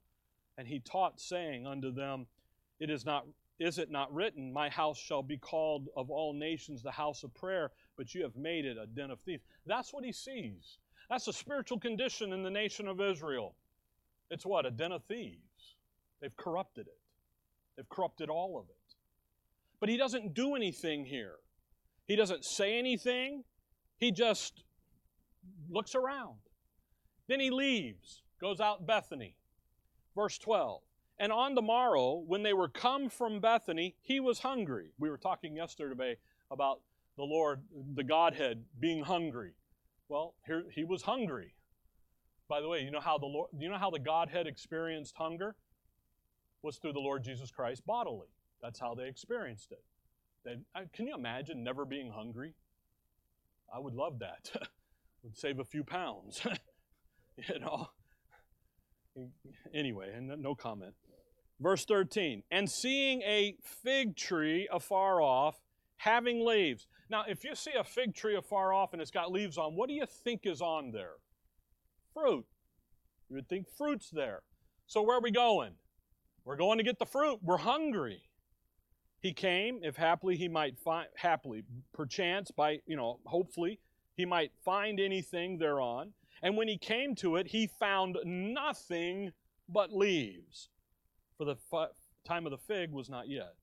And 0.58 0.68
he 0.68 0.80
taught, 0.80 1.20
saying 1.20 1.66
unto 1.66 1.92
them, 1.92 2.28
It 2.80 2.90
is 2.90 3.06
not 3.06 3.26
is 3.60 3.78
it 3.78 3.92
not 3.92 4.14
written, 4.14 4.54
My 4.54 4.70
house 4.70 4.98
shall 4.98 5.22
be 5.22 5.38
called 5.38 5.90
of 5.98 6.10
all 6.10 6.34
nations 6.34 6.82
the 6.82 6.92
house 6.92 7.24
of 7.24 7.34
prayer, 7.34 7.72
but 7.98 8.16
you 8.16 8.24
have 8.24 8.38
made 8.38 8.66
it 8.66 8.78
a 8.78 8.88
den 8.88 9.12
of 9.12 9.20
thieves? 9.20 9.44
That's 9.66 9.94
what 9.94 10.06
he 10.06 10.14
sees. 10.14 10.78
That's 11.10 11.26
the 11.26 11.34
spiritual 11.34 11.80
condition 11.80 12.32
in 12.32 12.42
the 12.42 12.50
nation 12.50 12.88
of 12.88 13.02
Israel. 13.02 13.56
It's 14.32 14.46
what? 14.46 14.66
A 14.66 14.72
den 14.72 14.94
of 14.94 15.04
thieves. 15.04 15.76
They've 16.22 16.36
corrupted 16.38 16.88
it, 16.88 17.00
they've 17.76 17.90
corrupted 17.90 18.30
all 18.30 18.58
of 18.58 18.70
it. 18.70 18.76
But 19.80 19.90
he 19.90 19.98
doesn't 19.98 20.34
do 20.34 20.56
anything 20.56 21.06
here. 21.06 21.36
He 22.06 22.16
doesn't 22.16 22.44
say 22.44 22.78
anything. 22.78 23.44
He 23.98 24.12
just 24.12 24.64
looks 25.70 25.96
around. 25.96 26.40
Then 27.28 27.40
he 27.40 27.50
leaves, 27.50 28.24
goes 28.42 28.60
out 28.60 28.88
Bethany. 28.88 29.36
Verse 30.16 30.38
12. 30.38 30.82
And 31.20 31.32
on 31.32 31.54
the 31.54 31.62
morrow, 31.62 32.24
when 32.26 32.44
they 32.44 32.54
were 32.54 32.70
come 32.70 33.10
from 33.10 33.42
Bethany, 33.42 33.96
he 34.02 34.20
was 34.20 34.40
hungry. 34.40 34.92
We 34.98 35.10
were 35.10 35.18
talking 35.18 35.56
yesterday 35.56 36.18
about 36.50 36.82
the 37.18 37.24
Lord, 37.24 37.62
the 37.96 38.04
Godhead, 38.04 38.64
being 38.80 39.04
hungry. 39.04 39.54
Well, 40.08 40.36
here 40.46 40.64
he 40.74 40.86
was 40.86 41.02
hungry. 41.02 41.54
By 42.48 42.62
the 42.62 42.70
way, 42.70 42.82
you 42.82 42.90
know 42.90 43.02
how 43.02 43.18
the 43.18 43.26
Lord, 43.26 43.50
you 43.58 43.70
know 43.70 43.78
how 43.78 43.92
the 43.92 44.00
Godhead 44.00 44.48
experienced 44.48 45.16
hunger? 45.18 45.56
Was 46.62 46.78
through 46.78 46.94
the 46.94 47.00
Lord 47.00 47.24
Jesus 47.24 47.52
Christ 47.52 47.86
bodily. 47.86 48.28
That's 48.62 48.80
how 48.80 48.96
they 48.96 49.08
experienced 49.08 49.72
it. 49.72 49.84
They, 50.44 50.56
can 50.94 51.08
you 51.08 51.16
imagine 51.16 51.64
never 51.64 51.86
being 51.86 52.12
hungry? 52.12 52.54
I 53.74 53.80
would 53.80 53.94
love 53.94 54.20
that. 54.20 54.50
would 55.24 55.38
save 55.38 55.60
a 55.60 55.64
few 55.64 55.84
pounds. 55.84 56.42
you 57.38 57.60
know. 57.60 57.88
Anyway, 59.74 60.12
and 60.16 60.28
no 60.42 60.56
comment. 60.56 60.94
Verse 61.60 61.84
13, 61.84 62.44
and 62.52 62.70
seeing 62.70 63.22
a 63.24 63.58
fig 63.84 64.16
tree 64.16 64.70
afar 64.72 65.22
off, 65.22 65.58
having 65.98 66.46
leaves. 66.46 66.88
Now, 67.10 67.26
if 67.28 67.44
you 67.44 67.54
see 67.54 67.74
a 67.78 67.84
fig 67.84 68.16
tree 68.16 68.38
afar 68.38 68.72
off 68.72 68.94
and 68.94 69.02
it's 69.02 69.12
got 69.12 69.30
leaves 69.30 69.58
on, 69.58 69.76
what 69.76 69.90
do 69.90 69.96
you 69.96 70.06
think 70.24 70.42
is 70.46 70.62
on 70.62 70.92
there? 70.92 71.16
Fruit. 72.14 72.46
You 73.30 73.36
would 73.36 73.50
think 73.50 73.68
fruit's 73.78 74.10
there. 74.10 74.42
So, 74.88 75.02
where 75.02 75.18
are 75.18 75.22
we 75.22 75.32
going? 75.32 75.74
We're 76.46 76.56
going 76.56 76.78
to 76.78 76.84
get 76.84 76.98
the 76.98 77.06
fruit. 77.06 77.40
We're 77.44 77.58
hungry. 77.58 78.22
He 79.20 79.34
came, 79.34 79.82
if 79.84 79.98
happily 79.98 80.38
he 80.38 80.48
might 80.48 80.80
find, 80.80 81.08
happily, 81.16 81.64
perchance, 81.94 82.52
by, 82.52 82.80
you 82.88 82.96
know, 82.96 83.20
hopefully, 83.26 83.80
he 84.20 84.26
might 84.26 84.52
find 84.66 85.00
anything 85.00 85.58
thereon. 85.58 86.12
And 86.42 86.58
when 86.58 86.68
he 86.68 86.78
came 86.78 87.16
to 87.16 87.38
it, 87.38 87.48
he 87.48 87.68
found 87.68 88.18
nothing 88.26 89.32
but 89.70 89.94
leaves 89.94 90.68
for 91.38 91.46
the 91.46 91.56
time 92.26 92.46
of 92.46 92.52
the 92.52 92.58
fig 92.58 92.92
was 92.92 93.10
not 93.10 93.30
yet. 93.30 93.56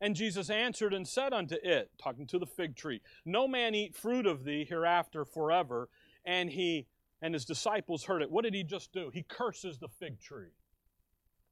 And 0.00 0.16
Jesus 0.16 0.48
answered 0.48 0.94
and 0.94 1.06
said 1.06 1.34
unto 1.34 1.56
it, 1.62 1.90
talking 2.02 2.26
to 2.28 2.38
the 2.38 2.46
fig 2.46 2.74
tree, 2.74 3.02
No 3.26 3.46
man 3.46 3.74
eat 3.74 3.94
fruit 3.94 4.24
of 4.24 4.44
thee 4.44 4.64
hereafter 4.64 5.26
forever. 5.26 5.90
And 6.24 6.48
he 6.48 6.86
and 7.20 7.34
his 7.34 7.44
disciples 7.44 8.04
heard 8.04 8.22
it. 8.22 8.30
What 8.30 8.44
did 8.44 8.54
he 8.54 8.64
just 8.64 8.94
do? 8.94 9.10
He 9.12 9.22
curses 9.24 9.76
the 9.76 9.88
fig 9.88 10.20
tree. 10.20 10.54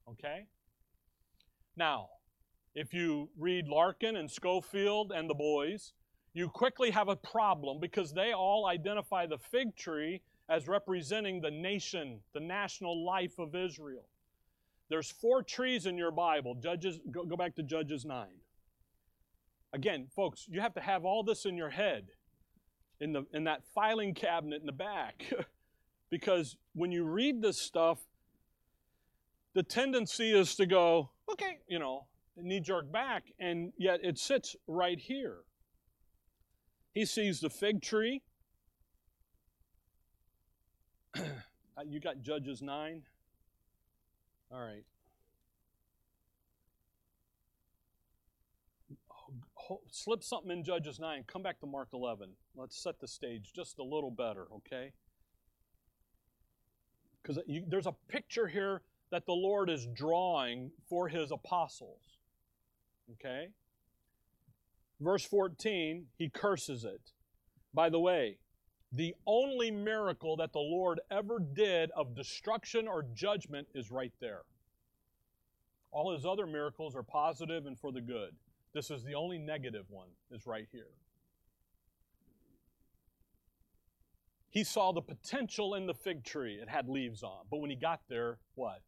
Okay? 0.09 0.47
Now, 1.77 2.09
if 2.75 2.95
you 2.95 3.29
read 3.39 3.69
Larkin 3.69 4.17
and 4.17 4.31
Scofield 4.31 5.13
and 5.13 5.29
the 5.29 5.35
boys, 5.35 5.93
you 6.35 6.49
quickly 6.49 6.91
have 6.91 7.09
a 7.09 7.17
problem 7.17 7.79
because 7.81 8.13
they 8.13 8.33
all 8.33 8.67
identify 8.67 9.27
the 9.27 9.39
fig 9.39 9.77
tree 9.77 10.21
as 10.49 10.69
representing 10.69 11.41
the 11.41 11.51
nation, 11.51 12.21
the 12.33 12.41
national 12.41 13.05
life 13.05 13.39
of 13.39 13.55
Israel. 13.55 14.09
There's 14.89 15.11
four 15.11 15.43
trees 15.43 15.87
in 15.87 15.99
your 15.99 16.11
Bible. 16.11 16.55
Judges, 16.55 16.99
go, 17.11 17.25
go 17.25 17.37
back 17.37 17.55
to 17.57 17.63
Judges 17.63 18.05
9. 18.05 18.27
Again, 19.75 20.07
folks, 20.17 20.47
you 20.49 20.61
have 20.61 20.75
to 20.75 20.81
have 20.81 21.05
all 21.05 21.23
this 21.23 21.45
in 21.45 21.57
your 21.57 21.69
head, 21.69 22.07
in, 23.01 23.13
the, 23.13 23.27
in 23.35 23.45
that 23.45 23.63
filing 23.75 24.15
cabinet 24.15 24.61
in 24.61 24.67
the 24.67 24.73
back. 24.73 25.25
because 26.11 26.57
when 26.75 26.91
you 26.91 27.05
read 27.05 27.43
this 27.43 27.61
stuff, 27.61 27.99
the 29.55 29.63
tendency 29.63 30.33
is 30.33 30.55
to 30.57 30.65
go, 30.65 31.11
okay, 31.31 31.59
you 31.69 31.79
know, 31.79 32.07
knee 32.37 32.61
jerk 32.61 32.91
back, 32.91 33.25
and 33.39 33.73
yet 33.77 34.01
it 34.03 34.19
sits 34.19 34.57
right 34.67 34.99
here. 34.99 35.39
He 36.95 37.05
sees 37.05 37.41
the 37.41 37.51
fig 37.51 37.83
tree. 37.83 38.23
Uh, 41.79 41.83
you 41.87 42.01
got 42.01 42.21
Judges 42.23 42.61
9. 42.61 43.03
All 44.51 44.61
right. 44.61 44.83
Oh, 49.71 49.81
slip 49.91 50.25
something 50.25 50.51
in 50.51 50.65
Judges 50.65 50.99
9. 50.99 51.25
Come 51.27 51.43
back 51.43 51.61
to 51.61 51.67
Mark 51.67 51.91
11. 51.93 52.31
Let's 52.57 52.83
set 52.83 52.99
the 52.99 53.07
stage 53.07 53.53
just 53.55 53.79
a 53.79 53.85
little 53.85 54.11
better, 54.11 54.47
okay? 54.57 54.93
Because 57.23 57.39
there's 57.69 57.87
a 57.87 57.95
picture 58.09 58.49
here 58.49 58.83
that 59.11 59.27
the 59.27 59.33
Lord 59.33 59.71
is 59.71 59.87
drawing 59.95 60.71
for 60.89 61.09
his 61.09 61.31
apostles, 61.31 62.01
okay? 63.13 63.49
Verse 65.01 65.25
14, 65.25 66.07
he 66.17 66.29
curses 66.29 66.85
it. 66.85 67.13
By 67.73 67.89
the 67.89 68.01
way, 68.01 68.39
the 68.91 69.15
only 69.27 69.71
miracle 69.71 70.37
that 70.37 70.53
the 70.53 70.59
Lord 70.59 71.01
ever 71.11 71.39
did 71.39 71.91
of 71.97 72.15
destruction 72.17 72.89
or 72.89 73.05
judgment 73.15 73.69
is 73.75 73.91
right 73.91 74.13
there. 74.21 74.43
All 75.91 76.13
his 76.13 76.27
other 76.27 76.47
miracles 76.47 76.97
are 76.97 77.03
positive 77.03 77.67
and 77.67 77.79
for 77.79 77.93
the 77.93 78.01
good. 78.01 78.35
This 78.75 78.91
is 78.91 79.05
the 79.05 79.15
only 79.15 79.39
negative 79.39 79.87
one, 79.89 80.09
is 80.31 80.47
right 80.47 80.67
here. 80.73 80.91
He 84.51 84.65
saw 84.65 84.93
the 84.93 85.03
potential 85.03 85.75
in 85.75 85.87
the 85.87 85.95
fig 85.95 86.25
tree. 86.25 86.55
It 86.55 86.69
had 86.69 86.89
leaves 86.89 87.23
on. 87.23 87.45
But 87.51 87.59
when 87.59 87.71
he 87.71 87.77
got 87.77 88.01
there, 88.09 88.39
what? 88.55 88.83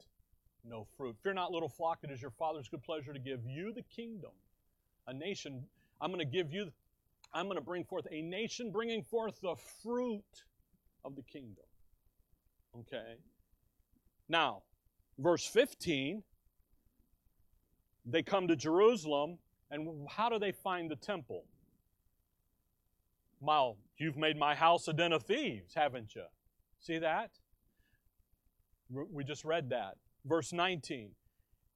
No 0.65 0.87
fruit. 0.97 1.17
Fear 1.23 1.35
not, 1.35 1.53
little 1.53 1.69
flock, 1.69 1.99
it 2.03 2.11
is 2.11 2.21
your 2.21 2.31
Father's 2.31 2.69
good 2.69 2.83
pleasure 2.83 3.13
to 3.13 3.19
give 3.19 3.41
you 3.47 3.73
the 3.73 3.83
kingdom. 3.83 4.33
A 5.07 5.15
nation, 5.15 5.65
I'm 6.01 6.11
going 6.11 6.19
to 6.19 6.25
give 6.25 6.53
you 6.53 6.71
I'm 7.33 7.47
going 7.47 7.57
to 7.57 7.65
bring 7.65 7.85
forth 7.85 8.07
a 8.11 8.23
nation 8.23 8.73
bringing 8.73 9.03
forth 9.03 9.41
the 9.41 9.55
fruit 9.83 10.45
of 11.05 11.15
the 11.15 11.23
kingdom. 11.23 11.65
Okay? 12.79 13.17
Now, 14.29 14.63
verse 15.19 15.47
15, 15.47 16.23
they 18.05 18.23
come 18.23 18.49
to 18.49 18.57
Jerusalem, 18.57 19.39
and 19.71 20.09
how 20.09 20.29
do 20.29 20.39
they 20.39 20.53
find 20.53 20.91
the 20.91 20.97
temple? 20.97 21.45
Well, 23.41 23.77
you've 23.97 24.17
made 24.17 24.37
my 24.37 24.55
house 24.55 24.89
a 24.89 24.93
den 24.93 25.13
of 25.13 25.23
thieves, 25.23 25.75
haven't 25.75 26.15
you? 26.15 26.25
See 26.81 26.99
that? 26.99 27.31
We 28.91 29.25
just 29.25 29.45
read 29.45 29.71
that. 29.71 29.95
Verse 30.25 30.53
19. 30.53 31.11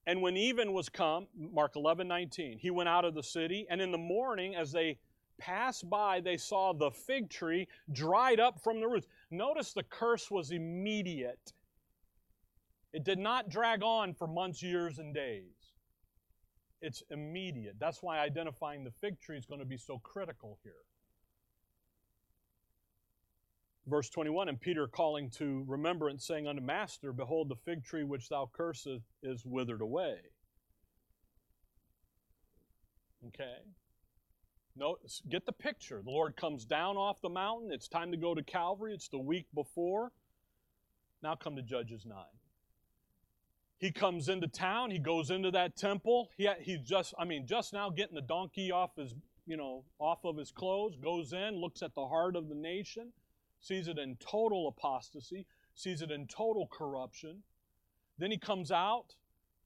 And 0.07 0.21
when 0.21 0.37
even 0.37 0.73
was 0.73 0.89
come, 0.89 1.27
Mark 1.37 1.77
11, 1.77 2.07
19, 2.07 2.59
he 2.59 2.71
went 2.71 2.89
out 2.89 3.05
of 3.05 3.15
the 3.15 3.23
city, 3.23 3.67
and 3.71 3.81
in 3.81 3.91
the 3.91 3.99
morning, 3.99 4.55
as 4.55 4.71
they 4.71 4.99
passed 5.39 5.89
by, 5.89 6.21
they 6.21 6.37
saw 6.37 6.73
the 6.73 6.91
fig 6.91 7.31
tree 7.31 7.69
dried 7.91 8.39
up 8.39 8.63
from 8.63 8.81
the 8.81 8.87
roots. 8.87 9.07
Notice 9.31 9.73
the 9.73 9.83
curse 9.83 10.31
was 10.31 10.51
immediate. 10.51 11.53
It 12.93 13.05
did 13.05 13.19
not 13.19 13.49
drag 13.49 13.83
on 13.83 14.15
for 14.15 14.27
months, 14.27 14.63
years, 14.63 14.99
and 14.99 15.15
days. 15.15 15.73
It's 16.81 17.03
immediate. 17.11 17.77
That's 17.81 18.03
why 18.03 18.19
identifying 18.19 18.85
the 18.85 18.91
fig 18.91 19.19
tree 19.21 19.39
is 19.39 19.47
going 19.47 19.61
to 19.61 19.67
be 19.67 19.79
so 19.79 19.99
critical 19.99 20.59
here. 20.63 20.73
Verse 23.87 24.09
21 24.09 24.49
And 24.49 24.61
Peter 24.61 24.87
calling 24.87 25.31
to 25.31 25.65
remembrance, 25.67 26.27
saying 26.27 26.47
unto 26.47 26.63
Master, 26.63 27.13
Behold, 27.13 27.49
the 27.49 27.57
fig 27.65 27.85
tree 27.85 28.05
which 28.05 28.29
thou 28.29 28.51
cursest 28.53 29.05
is 29.23 29.45
withered 29.45 29.81
away. 29.81 30.17
Okay? 33.29 33.57
No, 34.77 34.97
get 35.29 35.47
the 35.47 35.53
picture. 35.53 36.03
The 36.05 36.11
Lord 36.11 36.37
comes 36.37 36.65
down 36.65 36.97
off 36.97 37.21
the 37.21 37.29
mountain. 37.29 37.71
It's 37.73 37.89
time 37.89 38.11
to 38.11 38.17
go 38.17 38.35
to 38.35 38.43
Calvary. 38.43 38.93
It's 38.93 39.09
the 39.09 39.19
week 39.19 39.47
before. 39.55 40.11
Now 41.23 41.37
come 41.37 41.57
to 41.57 41.63
Judges 41.63 42.05
9. 42.05 42.17
He 43.79 43.93
comes 43.93 44.29
into 44.29 44.49
town. 44.49 44.91
He 44.91 44.99
goes 44.99 45.31
into 45.31 45.51
that 45.53 45.77
temple. 45.77 46.31
He, 46.37 46.49
he 46.61 46.79
just, 46.79 47.15
I 47.19 47.25
mean, 47.25 47.47
just 47.47 47.73
now 47.73 47.91
getting 47.91 48.15
the 48.15 48.23
donkey 48.23 48.73
off 48.73 48.97
his, 48.97 49.15
you 49.47 49.57
know, 49.57 49.85
off 49.99 50.25
of 50.25 50.37
his 50.37 50.51
clothes, 50.51 50.97
goes 50.97 51.33
in, 51.33 51.57
looks 51.61 51.83
at 51.83 51.95
the 51.95 52.07
heart 52.07 52.35
of 52.35 52.49
the 52.49 52.55
nation, 52.55 53.13
sees 53.65 53.89
it 53.89 53.99
in 53.99 54.17
total 54.17 54.69
apostasy, 54.69 55.47
sees 55.75 56.03
it 56.03 56.11
in 56.11 56.27
total 56.27 56.69
corruption. 56.71 57.43
Then 58.19 58.31
he 58.31 58.39
comes 58.39 58.71
out, 58.71 59.15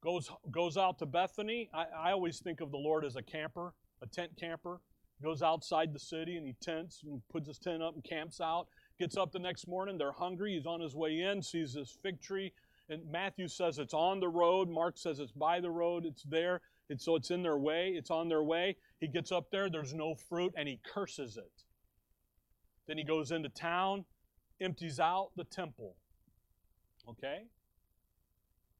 goes, 0.03 0.31
goes 0.51 0.77
out 0.77 0.99
to 1.01 1.07
Bethany. 1.07 1.69
I, 1.75 1.85
I 2.09 2.13
always 2.13 2.39
think 2.39 2.61
of 2.61 2.71
the 2.71 2.79
Lord 2.79 3.05
as 3.05 3.17
a 3.17 3.23
camper, 3.23 3.75
a 4.03 4.07
tent 4.07 4.33
camper 4.39 4.81
goes 5.23 5.43
outside 5.43 5.93
the 5.93 5.99
city 5.99 6.37
and 6.37 6.47
he 6.47 6.55
tents 6.61 7.03
and 7.05 7.21
puts 7.29 7.49
his 7.49 7.59
tent 7.59 7.83
up 7.83 7.95
and 7.95 8.05
camps 8.05 8.41
out. 8.41 8.69
Gets 8.99 9.17
up 9.17 9.33
the 9.33 9.39
next 9.39 9.69
morning, 9.69 9.99
they're 9.99 10.13
hungry. 10.13 10.55
He's 10.55 10.67
on 10.67 10.81
his 10.81 10.95
way 10.95 11.21
in, 11.21 11.43
sees 11.43 11.75
this 11.75 11.97
fig 12.03 12.21
tree. 12.21 12.53
And 12.89 13.03
Matthew 13.11 13.49
says 13.49 13.79
it's 13.79 13.95
on 13.95 14.19
the 14.19 14.29
road. 14.29 14.69
Mark 14.69 14.97
says 14.97 15.19
it's 15.19 15.33
by 15.33 15.61
the 15.61 15.71
road. 15.71 16.05
It's 16.07 16.23
there. 16.23 16.61
And 16.91 17.01
so 17.01 17.17
it's 17.17 17.31
in 17.31 17.43
their 17.43 17.59
way. 17.59 17.91
It's 17.91 18.11
on 18.11 18.29
their 18.29 18.43
way. 18.43 18.77
He 18.99 19.09
gets 19.09 19.31
up 19.31 19.51
there. 19.51 19.69
There's 19.69 19.95
no 19.95 20.15
fruit 20.15 20.55
and 20.57 20.69
he 20.69 20.81
curses 20.85 21.37
it. 21.37 21.65
Then 22.89 22.99
he 22.99 23.05
goes 23.05 23.31
into 23.31 23.51
town, 23.51 24.05
empties 24.61 24.99
out 24.99 25.31
the 25.37 25.45
temple. 25.45 25.95
Okay? 27.09 27.43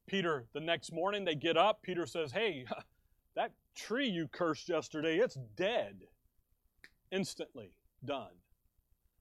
Peter, 0.07 0.45
the 0.53 0.59
next 0.59 0.91
morning, 0.91 1.23
they 1.23 1.35
get 1.35 1.55
up. 1.55 1.81
Peter 1.83 2.05
says, 2.05 2.31
Hey, 2.31 2.65
that 3.35 3.53
tree 3.75 4.09
you 4.09 4.27
cursed 4.27 4.67
yesterday, 4.67 5.17
it's 5.19 5.37
dead 5.55 6.01
instantly 7.11 7.71
done. 8.05 8.31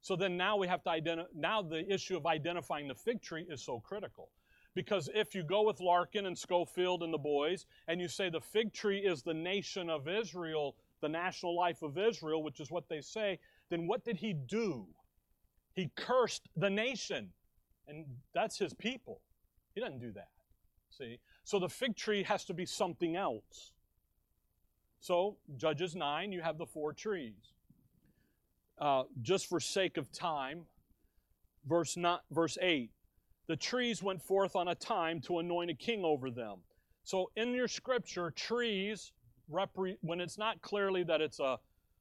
So 0.01 0.17
then 0.17 0.37
now 0.37 0.57
we 0.57 0.69
have 0.69 0.83
to 0.85 0.91
identify, 0.91 1.29
now 1.35 1.63
the 1.63 1.91
issue 1.93 2.17
of 2.17 2.27
identifying 2.27 2.89
the 2.89 2.95
fig 2.95 3.21
tree 3.21 3.47
is 3.49 3.63
so 3.63 3.81
critical. 3.81 4.31
Because 4.75 5.11
if 5.15 5.35
you 5.35 5.43
go 5.43 5.63
with 5.63 5.81
Larkin 5.81 6.27
and 6.27 6.39
Scofield 6.39 7.03
and 7.03 7.13
the 7.13 7.19
boys, 7.19 7.67
and 7.89 8.01
you 8.01 8.07
say 8.07 8.31
the 8.31 8.41
fig 8.41 8.73
tree 8.73 8.99
is 8.99 9.23
the 9.23 9.35
nation 9.35 9.91
of 9.91 10.07
Israel, 10.07 10.77
the 11.01 11.09
national 11.09 11.57
life 11.57 11.83
of 11.83 11.99
Israel, 11.99 12.43
which 12.43 12.61
is 12.61 12.71
what 12.71 12.89
they 12.89 13.01
say, 13.01 13.41
then 13.71 13.87
what 13.87 14.05
did 14.05 14.17
he 14.17 14.33
do? 14.33 14.87
He 15.75 15.91
cursed 15.97 16.49
the 16.57 16.71
nation. 16.71 17.31
And 17.87 18.05
that's 18.35 18.59
his 18.59 18.75
people. 18.75 19.21
He 19.75 19.81
doesn't 19.81 20.01
do 20.01 20.13
that. 20.13 20.29
See? 20.91 21.21
So 21.45 21.59
the 21.59 21.69
fig 21.69 21.97
tree 21.97 22.23
has 22.25 22.45
to 22.47 22.55
be 22.55 22.67
something 22.67 23.17
else. 23.17 23.73
So, 25.01 25.37
Judges 25.57 25.95
9, 25.95 26.33
you 26.33 26.43
have 26.43 26.59
the 26.59 26.67
four 26.67 26.93
trees 26.93 27.53
uh, 28.81 29.05
just 29.23 29.47
for 29.47 29.61
sake 29.61 29.97
of 29.97 30.11
time, 30.13 30.63
verse, 31.67 31.97
not, 31.97 32.23
verse 32.31 32.59
8 32.61 32.91
the 33.49 33.57
trees 33.57 34.03
went 34.03 34.23
forth 34.23 34.55
on 34.55 34.69
a 34.69 34.75
time 34.75 35.21
to 35.23 35.39
anoint 35.39 35.71
a 35.71 35.75
king 35.75 36.05
over 36.05 36.31
them. 36.31 36.59
So 37.03 37.31
in 37.35 37.55
your 37.55 37.67
scripture, 37.67 38.31
trees, 38.31 39.13
repre- 39.51 39.97
when 40.03 40.21
it's 40.21 40.37
not 40.37 40.61
clearly 40.61 41.03
that 41.05 41.23
it's 41.23 41.41
a, 41.41 41.59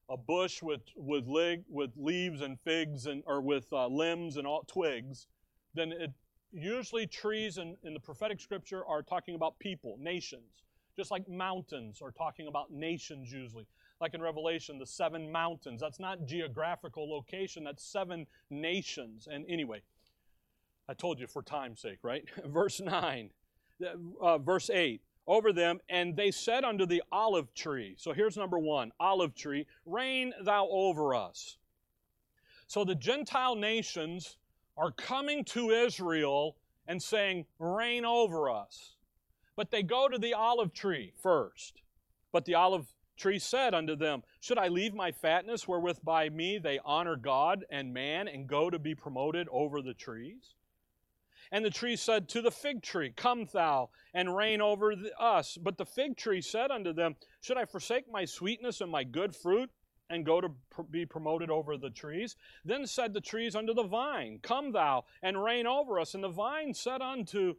a 0.09 0.17
bush 0.17 0.61
with, 0.61 0.81
with, 0.95 1.27
leg, 1.27 1.63
with 1.69 1.91
leaves 1.97 2.41
and 2.41 2.59
figs 2.61 3.05
and, 3.05 3.23
or 3.25 3.41
with 3.41 3.65
uh, 3.73 3.87
limbs 3.87 4.37
and 4.37 4.47
all 4.47 4.63
twigs, 4.67 5.27
then 5.73 5.91
it, 5.91 6.11
usually 6.51 7.05
trees 7.05 7.57
in, 7.57 7.75
in 7.83 7.93
the 7.93 7.99
prophetic 7.99 8.39
scripture 8.39 8.85
are 8.85 9.01
talking 9.01 9.35
about 9.35 9.57
people, 9.59 9.97
nations. 9.99 10.63
Just 10.95 11.11
like 11.11 11.27
mountains 11.29 12.01
are 12.01 12.11
talking 12.11 12.47
about 12.47 12.71
nations 12.71 13.31
usually. 13.31 13.67
Like 13.99 14.13
in 14.13 14.21
Revelation, 14.21 14.79
the 14.79 14.85
seven 14.85 15.31
mountains. 15.31 15.81
That's 15.81 15.99
not 15.99 16.25
geographical 16.25 17.09
location, 17.09 17.63
that's 17.63 17.83
seven 17.83 18.25
nations. 18.49 19.27
And 19.29 19.45
anyway, 19.47 19.81
I 20.89 20.93
told 20.93 21.19
you 21.19 21.27
for 21.27 21.41
time's 21.41 21.81
sake, 21.81 21.99
right? 22.01 22.23
verse 22.45 22.79
9, 22.79 23.29
uh, 24.21 24.37
verse 24.37 24.69
8 24.69 25.01
over 25.27 25.51
them, 25.51 25.79
and 25.89 26.15
they 26.15 26.31
said 26.31 26.63
unto 26.63 26.85
the 26.85 27.03
olive 27.11 27.53
tree. 27.53 27.95
So 27.97 28.13
here's 28.13 28.37
number 28.37 28.57
one 28.57 28.91
olive 28.99 29.35
tree, 29.35 29.67
reign 29.85 30.33
thou 30.41 30.67
over 30.69 31.13
us. 31.13 31.57
So 32.67 32.83
the 32.83 32.95
Gentile 32.95 33.55
nations 33.55 34.37
are 34.77 34.91
coming 34.91 35.43
to 35.45 35.71
Israel 35.71 36.55
and 36.87 37.01
saying, 37.01 37.45
reign 37.59 38.05
over 38.05 38.49
us. 38.49 38.95
But 39.55 39.71
they 39.71 39.83
go 39.83 40.07
to 40.07 40.17
the 40.17 40.33
olive 40.33 40.73
tree 40.73 41.13
first. 41.21 41.81
But 42.31 42.45
the 42.45 42.55
olive 42.55 42.85
tree 43.17 43.39
said 43.39 43.73
unto 43.73 43.95
them, 43.95 44.23
Should 44.39 44.59
I 44.59 44.67
leave 44.67 44.93
my 44.93 45.11
fatness 45.11 45.67
wherewith 45.67 45.99
by 46.03 46.29
me 46.29 46.59
they 46.59 46.79
honor 46.85 47.15
God 47.15 47.65
and 47.69 47.93
man 47.93 48.27
and 48.27 48.47
go 48.47 48.69
to 48.69 48.79
be 48.79 48.93
promoted 48.93 49.47
over 49.51 49.81
the 49.81 49.93
trees? 49.93 50.53
And 51.51 51.63
the 51.63 51.69
tree 51.69 51.95
said 51.95 52.27
to 52.29 52.41
the 52.41 52.51
fig 52.51 52.81
tree, 52.81 53.13
Come 53.15 53.47
thou 53.51 53.89
and 54.13 54.35
reign 54.35 54.61
over 54.61 54.93
us. 55.19 55.57
But 55.61 55.77
the 55.77 55.85
fig 55.85 56.17
tree 56.17 56.41
said 56.41 56.71
unto 56.71 56.93
them, 56.93 57.15
Should 57.41 57.57
I 57.57 57.65
forsake 57.65 58.11
my 58.11 58.25
sweetness 58.25 58.81
and 58.81 58.91
my 58.91 59.03
good 59.03 59.35
fruit 59.35 59.69
and 60.09 60.25
go 60.25 60.41
to 60.41 60.49
be 60.89 61.05
promoted 61.05 61.49
over 61.49 61.77
the 61.77 61.89
trees? 61.89 62.35
Then 62.65 62.85
said 62.85 63.13
the 63.13 63.21
trees 63.21 63.55
unto 63.55 63.73
the 63.73 63.83
vine, 63.83 64.39
Come 64.41 64.71
thou 64.71 65.05
and 65.21 65.41
reign 65.41 65.67
over 65.67 65.99
us. 65.99 66.13
And 66.13 66.23
the 66.23 66.29
vine 66.29 66.73
said 66.73 67.01
unto 67.01 67.55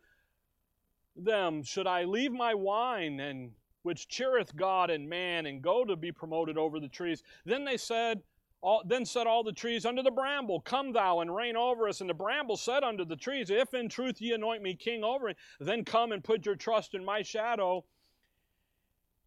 them, 1.17 1.63
Should 1.63 1.87
I 1.87 2.05
leave 2.05 2.33
my 2.33 2.55
wine 2.55 3.21
and 3.21 3.53
which 3.83 4.09
cheereth 4.09 4.55
God 4.55 4.91
and 4.91 5.09
man 5.09 5.47
and 5.47 5.63
go 5.63 5.85
to 5.85 5.97
be 5.97 6.13
promoted 6.13 6.59
over 6.59 6.79
the 6.79 6.89
trees? 6.89 7.23
Then 7.45 7.65
they 7.65 7.77
said, 7.77 8.23
all, 8.61 8.83
then 8.87 9.05
said 9.05 9.27
all 9.27 9.45
the 9.45 9.53
trees 9.53 9.87
unto 9.87 10.03
the 10.03 10.11
bramble, 10.11 10.61
Come 10.61 10.93
thou 10.93 11.21
and 11.21 11.35
reign 11.35 11.57
over 11.57 11.89
us. 11.89 12.01
And 12.01 12.11
the 12.11 12.15
bramble 12.15 12.57
said 12.57 12.83
unto 12.83 13.05
the 13.05 13.17
trees, 13.17 13.51
If 13.51 13.73
in 13.75 13.89
truth 13.89 14.21
ye 14.21 14.33
anoint 14.33 14.63
me 14.63 14.75
king 14.75 15.05
over 15.05 15.29
it, 15.29 15.37
then 15.61 15.85
come 15.85 16.13
and 16.13 16.25
put 16.25 16.45
your 16.45 16.57
trust 16.57 16.95
in 16.95 17.05
my 17.05 17.23
shadow. 17.23 17.85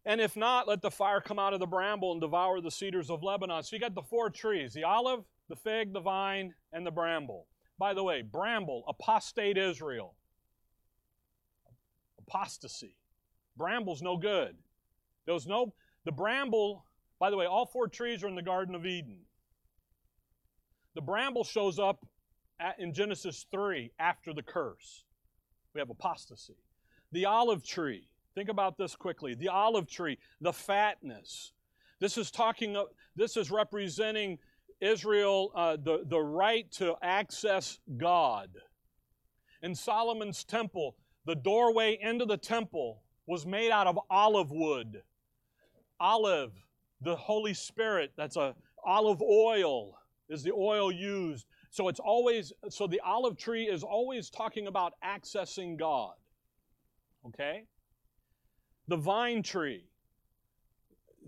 And 0.04 0.20
if 0.20 0.36
not, 0.36 0.68
let 0.68 0.82
the 0.82 0.90
fire 0.90 1.20
come 1.20 1.38
out 1.38 1.54
of 1.54 1.60
the 1.60 1.66
bramble 1.66 2.12
and 2.12 2.20
devour 2.20 2.60
the 2.60 2.70
cedars 2.70 3.08
of 3.08 3.22
Lebanon. 3.22 3.62
So 3.62 3.76
you 3.76 3.80
got 3.80 3.94
the 3.94 4.02
four 4.02 4.30
trees 4.30 4.74
the 4.74 4.84
olive, 4.84 5.24
the 5.48 5.56
fig, 5.56 5.92
the 5.92 6.00
vine, 6.00 6.54
and 6.72 6.86
the 6.86 6.90
bramble. 6.90 7.46
By 7.78 7.94
the 7.94 8.02
way, 8.02 8.22
bramble, 8.22 8.84
apostate 8.86 9.56
Israel. 9.56 10.14
Apostasy. 12.26 12.96
Bramble's 13.56 14.02
no 14.02 14.16
good. 14.16 14.56
There 15.24 15.34
was 15.34 15.46
no, 15.46 15.72
the 16.04 16.12
bramble 16.12 16.84
by 17.22 17.30
the 17.30 17.36
way, 17.36 17.46
all 17.46 17.66
four 17.66 17.86
trees 17.86 18.24
are 18.24 18.26
in 18.26 18.34
the 18.34 18.42
Garden 18.42 18.74
of 18.74 18.84
Eden. 18.84 19.18
The 20.96 21.00
bramble 21.00 21.44
shows 21.44 21.78
up 21.78 22.04
at, 22.58 22.80
in 22.80 22.92
Genesis 22.92 23.46
3 23.48 23.92
after 24.00 24.34
the 24.34 24.42
curse. 24.42 25.04
We 25.72 25.78
have 25.78 25.88
apostasy. 25.88 26.56
The 27.12 27.26
olive 27.26 27.62
tree, 27.62 28.08
think 28.34 28.48
about 28.48 28.76
this 28.76 28.96
quickly. 28.96 29.36
The 29.36 29.50
olive 29.50 29.88
tree, 29.88 30.18
the 30.40 30.52
fatness. 30.52 31.52
This 32.00 32.18
is 32.18 32.32
talking, 32.32 32.76
this 33.14 33.36
is 33.36 33.52
representing 33.52 34.40
Israel, 34.80 35.52
uh, 35.54 35.76
the, 35.76 36.02
the 36.04 36.20
right 36.20 36.68
to 36.72 36.96
access 37.02 37.78
God. 37.98 38.48
In 39.62 39.76
Solomon's 39.76 40.42
temple, 40.42 40.96
the 41.24 41.36
doorway 41.36 41.96
into 42.02 42.24
the 42.24 42.36
temple 42.36 43.04
was 43.28 43.46
made 43.46 43.70
out 43.70 43.86
of 43.86 43.96
olive 44.10 44.50
wood. 44.50 45.02
Olive 46.00 46.50
the 47.02 47.16
Holy 47.16 47.54
Spirit, 47.54 48.12
that's 48.16 48.36
a 48.36 48.54
olive 48.84 49.22
oil 49.22 49.94
is 50.28 50.42
the 50.42 50.52
oil 50.52 50.90
used. 50.90 51.46
So 51.70 51.88
it's 51.88 52.00
always 52.00 52.52
so 52.68 52.86
the 52.86 53.00
olive 53.00 53.36
tree 53.36 53.64
is 53.64 53.82
always 53.82 54.30
talking 54.30 54.66
about 54.66 54.94
accessing 55.04 55.78
God. 55.78 56.14
Okay? 57.26 57.64
The 58.88 58.96
vine 58.96 59.42
tree 59.42 59.84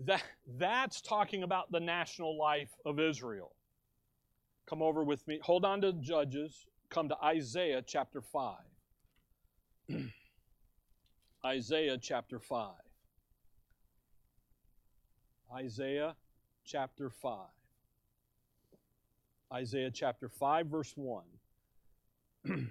that 0.03 0.23
that's 0.57 1.01
talking 1.01 1.43
about 1.43 1.71
the 1.71 1.79
national 1.79 2.37
life 2.37 2.71
of 2.85 2.99
Israel. 2.99 3.55
Come 4.67 4.81
over 4.81 5.03
with 5.03 5.25
me. 5.27 5.39
Hold 5.43 5.63
on 5.63 5.81
to 5.81 5.93
Judges. 5.93 6.65
Come 6.89 7.09
to 7.09 7.17
Isaiah 7.23 7.81
chapter 7.85 8.21
5. 8.21 8.57
Isaiah 11.45 11.97
chapter 11.97 12.39
5. 12.39 12.71
Isaiah 15.55 16.15
chapter 16.65 17.09
5. 17.09 17.47
Isaiah 19.53 19.91
chapter 19.91 20.27
5, 20.27 20.67
verse 20.67 20.93
1. 20.95 21.23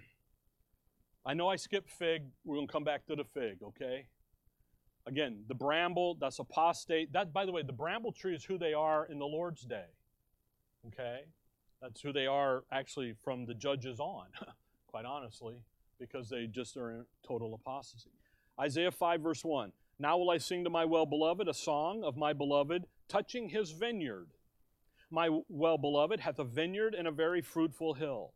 I 1.26 1.34
know 1.34 1.48
I 1.48 1.56
skipped 1.56 1.88
fig. 1.90 2.24
We're 2.44 2.56
going 2.56 2.66
to 2.66 2.72
come 2.72 2.84
back 2.84 3.06
to 3.06 3.16
the 3.16 3.24
fig, 3.24 3.62
okay? 3.62 4.06
Again, 5.06 5.44
the 5.48 5.54
bramble, 5.54 6.18
that's 6.20 6.38
apostate. 6.38 7.12
That, 7.12 7.32
by 7.32 7.46
the 7.46 7.52
way, 7.52 7.62
the 7.62 7.72
bramble 7.72 8.12
tree 8.12 8.34
is 8.34 8.44
who 8.44 8.58
they 8.58 8.74
are 8.74 9.06
in 9.06 9.18
the 9.18 9.26
Lord's 9.26 9.62
day. 9.62 9.86
Okay? 10.88 11.20
That's 11.80 12.02
who 12.02 12.12
they 12.12 12.26
are 12.26 12.64
actually 12.70 13.14
from 13.24 13.46
the 13.46 13.54
judges 13.54 13.98
on, 13.98 14.26
quite 14.86 15.06
honestly, 15.06 15.56
because 15.98 16.28
they 16.28 16.46
just 16.46 16.76
are 16.76 16.90
in 16.90 17.06
total 17.26 17.54
apostasy. 17.54 18.10
Isaiah 18.60 18.90
5, 18.90 19.20
verse 19.22 19.42
1. 19.42 19.72
Now 19.98 20.18
will 20.18 20.30
I 20.30 20.38
sing 20.38 20.64
to 20.64 20.70
my 20.70 20.84
well 20.84 21.06
beloved 21.06 21.48
a 21.48 21.54
song 21.54 22.02
of 22.02 22.16
my 22.16 22.32
beloved 22.32 22.84
touching 23.08 23.48
his 23.48 23.70
vineyard. 23.70 24.28
My 25.10 25.28
well 25.48 25.78
beloved 25.78 26.20
hath 26.20 26.38
a 26.38 26.44
vineyard 26.44 26.94
in 26.94 27.06
a 27.06 27.12
very 27.12 27.40
fruitful 27.40 27.94
hill. 27.94 28.34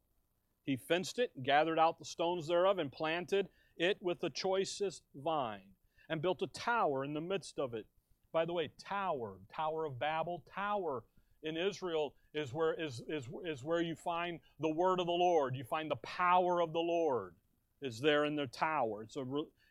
He 0.65 0.77
fenced 0.77 1.19
it, 1.19 1.43
gathered 1.43 1.79
out 1.79 1.99
the 1.99 2.05
stones 2.05 2.47
thereof, 2.47 2.79
and 2.79 2.93
planted 2.93 3.49
it 3.77 3.99
with 4.01 4.21
the 4.21 4.31
choicest 4.31 5.03
vine, 5.15 5.75
and 6.09 6.23
built 6.23 6.43
a 6.43 6.47
tower 6.49 7.05
in 7.05 7.15
the 7.15 7.21
midst 7.21 7.59
of 7.59 7.75
it. 7.75 7.87
By 8.33 8.45
the 8.45 8.53
way, 8.53 8.71
tower, 8.79 9.39
Tower 9.53 9.87
of 9.87 9.99
Babel, 9.99 10.45
tower 10.55 11.03
in 11.43 11.57
Israel 11.57 12.15
is 12.35 12.53
where 12.53 12.75
is, 12.75 13.03
is, 13.09 13.29
is 13.45 13.65
where 13.65 13.81
you 13.81 13.95
find 13.95 14.41
the 14.61 14.73
word 14.73 15.01
of 15.01 15.07
the 15.07 15.13
Lord. 15.13 15.57
You 15.57 15.65
find 15.65 15.91
the 15.91 15.97
power 15.97 16.61
of 16.61 16.73
the 16.73 16.81
Lord 16.81 17.35
is 17.81 18.01
there 18.01 18.25
in 18.25 18.37
the 18.37 18.47
tower. 18.47 19.03
It's 19.03 19.17
a 19.17 19.25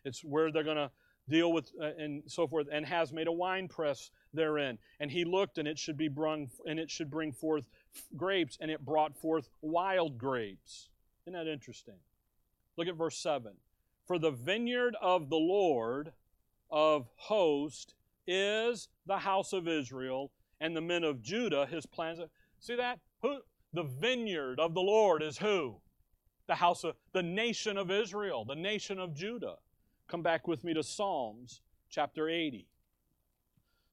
it's 0.04 0.24
where 0.24 0.52
they're 0.52 0.64
going 0.64 0.78
to 0.78 0.92
deal 1.30 1.52
with 1.52 1.72
uh, 1.82 1.92
and 1.98 2.24
so 2.28 2.48
forth 2.48 2.68
and 2.72 2.86
has 2.86 3.12
made 3.12 3.28
a 3.28 3.32
wine 3.32 3.68
press 3.68 4.12
therein. 4.34 4.78
And 5.00 5.12
he 5.12 5.26
looked 5.26 5.58
and 5.58 5.68
it 5.68 5.78
should 5.78 5.98
be 5.98 6.08
brung 6.08 6.50
and 6.66 6.80
it 6.80 6.90
should 6.90 7.10
bring 7.10 7.32
forth 7.32 7.68
grapes 8.16 8.58
and 8.62 8.72
it 8.72 8.86
brought 8.86 9.18
forth 9.18 9.50
wild 9.62 10.18
grapes. 10.18 10.90
Isn't 11.26 11.34
that 11.34 11.52
interesting? 11.52 11.96
Look 12.78 12.88
at 12.88 12.96
verse 12.96 13.18
7 13.18 13.54
for 14.08 14.18
the 14.18 14.32
vineyard 14.32 14.96
of 15.02 15.30
the 15.30 15.36
lord 15.36 16.14
of 16.72 17.08
host 17.16 17.94
is 18.26 18.88
the 19.06 19.18
house 19.18 19.54
of 19.54 19.68
israel 19.68 20.32
and 20.62 20.76
the 20.76 20.82
men 20.82 21.04
of 21.04 21.22
judah 21.22 21.66
his 21.66 21.86
plans. 21.86 22.20
See 22.60 22.76
that? 22.76 23.00
Who? 23.22 23.40
The 23.74 23.84
vineyard 23.84 24.60
of 24.60 24.74
the 24.74 24.82
lord 24.82 25.22
is 25.22 25.38
who? 25.38 25.78
The 26.48 26.56
house 26.56 26.84
of 26.84 26.96
the 27.12 27.24
nation 27.24 27.78
of 27.78 27.92
israel 27.92 28.46
the 28.46 28.56
nation 28.56 29.00
of 29.00 29.14
judah 29.14 29.56
Come 30.08 30.22
back 30.22 30.48
with 30.48 30.64
me 30.64 30.74
to 30.74 30.84
Psalms 30.84 31.62
chapter 31.90 32.30
80. 32.30 32.68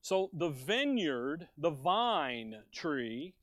So 0.00 0.30
the 0.32 0.50
vineyard, 0.50 1.48
the 1.58 1.70
vine 1.70 2.56
tree, 2.72 3.34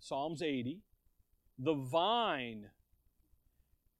Psalms 0.00 0.42
80, 0.42 0.80
the 1.58 1.74
vine 1.74 2.66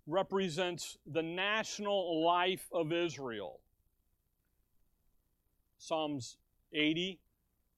represents 0.07 0.99
the 1.07 1.22
national 1.22 2.22
life 2.24 2.68
of 2.72 2.93
Israel. 2.93 3.61
Psalms 5.78 6.36
80, 6.74 7.20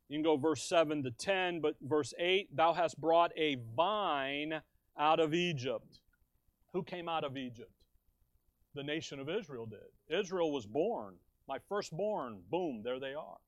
you 0.09 0.17
can 0.17 0.23
go 0.23 0.37
verse 0.37 0.65
7 0.65 1.05
to 1.05 1.11
10, 1.13 1.61
but 1.61 1.77
verse 1.81 2.15
8, 2.19 2.57
thou 2.57 2.73
hast 2.73 3.01
brought 3.01 3.31
a 3.37 3.59
vine 3.77 4.63
out 4.99 5.21
of 5.21 5.35
Egypt. 5.35 6.01
Who 6.73 6.83
came 6.83 7.09
out 7.09 7.23
of 7.23 7.37
Egypt? 7.37 7.71
The 8.75 8.83
nation 8.83 9.21
of 9.21 9.29
Israel 9.29 9.67
did. 9.67 9.81
Israel 10.09 10.53
was 10.53 10.67
born. 10.67 11.15
My 11.49 11.59
firstborn, 11.69 12.41
boom, 12.51 12.83
there 12.85 13.01
they 13.01 13.15
are. 13.15 13.39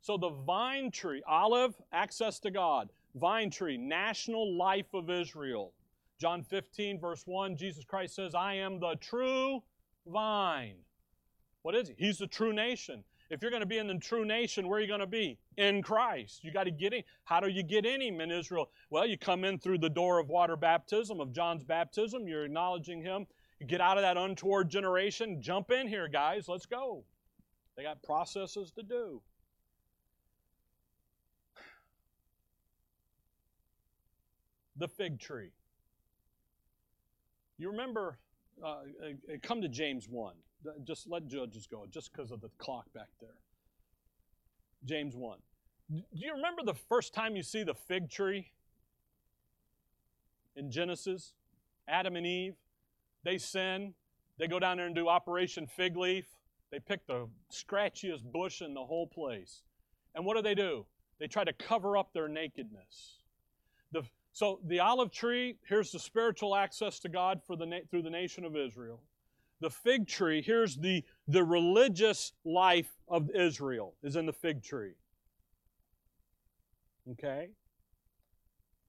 So 0.00 0.16
the 0.16 0.30
vine 0.30 0.90
tree, 0.90 1.22
olive, 1.26 1.74
access 1.92 2.38
to 2.40 2.50
God. 2.50 2.90
Vine 3.14 3.50
tree, 3.50 3.76
national 3.76 4.56
life 4.56 4.94
of 4.94 5.10
Israel. 5.10 5.72
John 6.20 6.42
15, 6.42 7.00
verse 7.00 7.22
1, 7.26 7.56
Jesus 7.56 7.84
Christ 7.84 8.14
says, 8.14 8.34
I 8.34 8.54
am 8.54 8.78
the 8.78 8.96
true 9.00 9.62
vine. 10.06 10.76
What 11.62 11.74
is 11.74 11.88
he? 11.88 11.94
He's 11.98 12.18
the 12.18 12.26
true 12.26 12.52
nation. 12.52 13.04
If 13.30 13.42
you're 13.42 13.50
going 13.50 13.60
to 13.60 13.66
be 13.66 13.78
in 13.78 13.86
the 13.86 13.94
true 13.94 14.24
nation, 14.24 14.68
where 14.68 14.78
are 14.78 14.82
you 14.82 14.88
going 14.88 15.00
to 15.00 15.06
be? 15.06 15.38
In 15.56 15.82
Christ. 15.82 16.42
You 16.42 16.52
got 16.52 16.64
to 16.64 16.70
get 16.70 16.92
in. 16.92 17.04
How 17.24 17.38
do 17.38 17.48
you 17.48 17.62
get 17.62 17.86
in 17.86 18.02
him 18.02 18.20
in 18.20 18.30
Israel? 18.30 18.70
Well, 18.90 19.06
you 19.06 19.16
come 19.16 19.44
in 19.44 19.58
through 19.58 19.78
the 19.78 19.88
door 19.88 20.18
of 20.18 20.28
water 20.28 20.56
baptism, 20.56 21.20
of 21.20 21.32
John's 21.32 21.62
baptism. 21.62 22.26
You're 22.26 22.44
acknowledging 22.44 23.02
him. 23.02 23.26
Get 23.66 23.80
out 23.80 23.98
of 23.98 24.02
that 24.02 24.16
untoward 24.16 24.70
generation. 24.70 25.40
Jump 25.42 25.70
in 25.70 25.86
here, 25.86 26.08
guys. 26.08 26.48
Let's 26.48 26.66
go. 26.66 27.04
They 27.76 27.82
got 27.82 28.02
processes 28.02 28.72
to 28.72 28.82
do. 28.82 29.20
The 34.76 34.88
fig 34.88 35.20
tree. 35.20 35.50
You 37.58 37.70
remember, 37.70 38.18
uh 38.64 38.80
come 39.42 39.60
to 39.60 39.68
James 39.68 40.08
1. 40.08 40.34
Just 40.84 41.08
let 41.08 41.26
judges 41.26 41.66
go, 41.66 41.86
just 41.90 42.12
because 42.12 42.30
of 42.30 42.40
the 42.40 42.50
clock 42.58 42.90
back 42.94 43.08
there. 43.20 43.36
James 44.84 45.14
1. 45.14 45.38
Do 45.90 46.02
you 46.12 46.32
remember 46.34 46.62
the 46.64 46.74
first 46.74 47.12
time 47.12 47.36
you 47.36 47.42
see 47.42 47.62
the 47.62 47.74
fig 47.74 48.10
tree 48.10 48.52
in 50.56 50.70
Genesis? 50.70 51.34
Adam 51.88 52.16
and 52.16 52.26
Eve, 52.26 52.54
they 53.24 53.38
sin. 53.38 53.94
They 54.38 54.46
go 54.46 54.58
down 54.58 54.76
there 54.76 54.86
and 54.86 54.94
do 54.94 55.08
Operation 55.08 55.66
Fig 55.66 55.96
Leaf. 55.96 56.26
They 56.70 56.78
pick 56.78 57.06
the 57.06 57.28
scratchiest 57.52 58.22
bush 58.32 58.62
in 58.62 58.74
the 58.74 58.84
whole 58.84 59.06
place. 59.06 59.62
And 60.14 60.24
what 60.24 60.36
do 60.36 60.42
they 60.42 60.54
do? 60.54 60.86
They 61.18 61.26
try 61.26 61.44
to 61.44 61.52
cover 61.52 61.96
up 61.96 62.12
their 62.12 62.28
nakedness. 62.28 63.18
The, 63.92 64.02
so 64.32 64.60
the 64.66 64.80
olive 64.80 65.10
tree, 65.10 65.56
here's 65.68 65.90
the 65.90 65.98
spiritual 65.98 66.54
access 66.54 66.98
to 67.00 67.08
God 67.08 67.40
for 67.46 67.56
the, 67.56 67.80
through 67.90 68.02
the 68.02 68.10
nation 68.10 68.44
of 68.44 68.56
Israel 68.56 69.00
the 69.60 69.70
fig 69.70 70.06
tree, 70.06 70.42
here's 70.42 70.76
the, 70.76 71.04
the 71.28 71.44
religious 71.44 72.32
life 72.44 72.90
of 73.08 73.30
Israel 73.30 73.94
is 74.02 74.16
in 74.16 74.26
the 74.26 74.32
fig 74.32 74.62
tree. 74.62 74.94
Okay? 77.12 77.50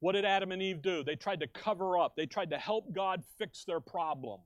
What 0.02 0.14
did 0.14 0.26
Adam 0.26 0.52
and 0.52 0.62
Eve 0.62 0.82
do? 0.82 1.04
They 1.04 1.16
tried 1.16 1.40
to 1.42 1.48
cover 1.48 1.98
up, 1.98 2.16
they 2.16 2.26
tried 2.26 2.50
to 2.50 2.58
help 2.58 2.92
God 2.92 3.24
fix 3.38 3.64
their 3.64 3.80
problem. 3.80 4.42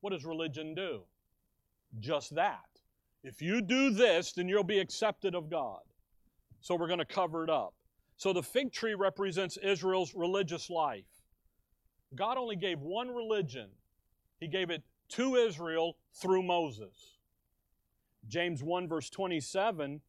What 0.00 0.10
does 0.10 0.24
religion 0.24 0.74
do? 0.74 1.02
Just 2.00 2.34
that. 2.34 2.64
If 3.22 3.42
you 3.42 3.60
do 3.60 3.90
this, 3.90 4.32
then 4.32 4.48
you'll 4.48 4.64
be 4.64 4.78
accepted 4.78 5.34
of 5.34 5.50
God. 5.50 5.80
So 6.60 6.74
we're 6.74 6.86
going 6.86 6.98
to 6.98 7.04
cover 7.04 7.44
it 7.44 7.50
up. 7.50 7.74
So 8.16 8.32
the 8.32 8.42
fig 8.42 8.72
tree 8.72 8.94
represents 8.94 9.58
Israel's 9.58 10.14
religious 10.14 10.70
life. 10.70 11.04
God 12.14 12.38
only 12.38 12.56
gave 12.56 12.80
one 12.80 13.14
religion. 13.14 13.68
He 14.40 14.48
gave 14.48 14.70
it 14.70 14.82
to 15.10 15.34
Israel 15.34 15.98
through 16.14 16.42
Moses. 16.42 17.18
James 18.28 18.62
1, 18.62 18.88
verse 18.88 19.10
27, 19.10 20.00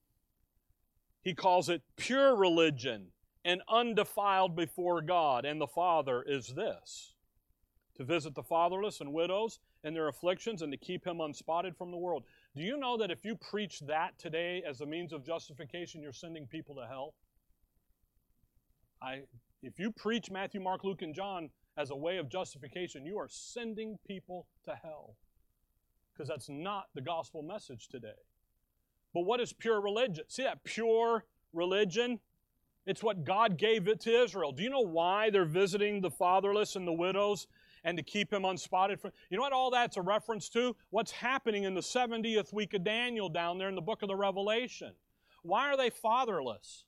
he 1.22 1.34
calls 1.34 1.68
it 1.68 1.82
pure 1.98 2.36
religion 2.36 3.08
and 3.46 3.62
undefiled 3.70 4.56
before 4.56 5.02
God 5.02 5.46
and 5.46 5.60
the 5.60 5.68
Father 5.68 6.24
is 6.24 6.48
this 6.56 7.14
to 7.98 8.04
visit 8.04 8.36
the 8.36 8.44
fatherless 8.44 9.02
and 9.02 9.12
widows 9.12 9.60
in 9.84 9.94
their 9.94 10.08
afflictions 10.08 10.62
and 10.62 10.72
to 10.72 10.78
keep 10.78 11.06
him 11.06 11.20
unspotted 11.20 11.76
from 11.76 11.92
the 11.92 11.98
world. 11.98 12.24
Do 12.56 12.64
you 12.64 12.78
know 12.78 12.96
that 12.98 13.12
if 13.12 13.26
you 13.26 13.36
preach 13.36 13.80
that 13.82 14.18
today 14.20 14.64
as 14.68 14.82
a 14.82 14.86
means 14.86 15.14
of 15.14 15.26
justification, 15.26 16.02
you're 16.02 16.14
sending 16.14 16.46
people 16.46 16.76
to 16.76 16.86
hell? 16.88 17.16
I, 19.02 19.22
if 19.64 19.80
you 19.80 19.92
preach 19.92 20.30
Matthew, 20.30 20.62
Mark, 20.62 20.84
Luke, 20.84 21.02
and 21.02 21.14
John 21.14 21.50
as 21.76 21.90
a 21.90 21.96
way 21.96 22.18
of 22.18 22.30
justification, 22.30 23.06
you 23.06 23.18
are 23.18 23.28
sending 23.30 23.98
people 24.08 24.48
to 24.66 24.76
hell. 24.76 25.16
Because 26.14 26.28
that's 26.28 26.50
not 26.50 26.86
the 26.96 27.02
gospel 27.02 27.44
message 27.44 27.88
today. 27.88 28.10
But 29.14 29.22
what 29.22 29.40
is 29.40 29.54
pure 29.54 29.82
religion? 29.82 30.26
See 30.28 30.44
that 30.44 30.64
pure 30.64 31.26
religion? 31.54 32.20
It's 32.88 33.04
what 33.04 33.26
God 33.26 33.58
gave 33.58 33.90
it 33.90 34.00
to 34.02 34.24
Israel. 34.24 34.54
Do 34.54 34.64
you 34.64 34.70
know 34.70 34.80
why 34.80 35.30
they're 35.30 35.44
visiting 35.44 36.00
the 36.00 36.10
fatherless 36.10 36.78
and 36.78 36.88
the 36.88 36.94
widows 36.94 37.46
and 37.84 37.98
to 37.98 38.04
keep 38.04 38.32
him 38.32 38.46
unspotted 38.46 39.02
from 39.02 39.12
You 39.30 39.36
know 39.36 39.44
what 39.44 39.52
all 39.52 39.70
that's 39.70 39.98
a 39.98 40.02
reference 40.02 40.48
to? 40.50 40.74
What's 40.90 41.12
happening 41.12 41.66
in 41.66 41.74
the 41.74 41.82
70th 41.82 42.54
week 42.54 42.74
of 42.74 42.86
Daniel 42.86 43.28
down 43.28 43.58
there 43.58 43.68
in 43.68 43.76
the 43.76 43.82
book 43.82 44.04
of 44.04 44.08
the 44.08 44.16
Revelation. 44.16 44.94
Why 45.44 45.68
are 45.68 45.76
they 45.76 45.90
fatherless? 45.90 46.86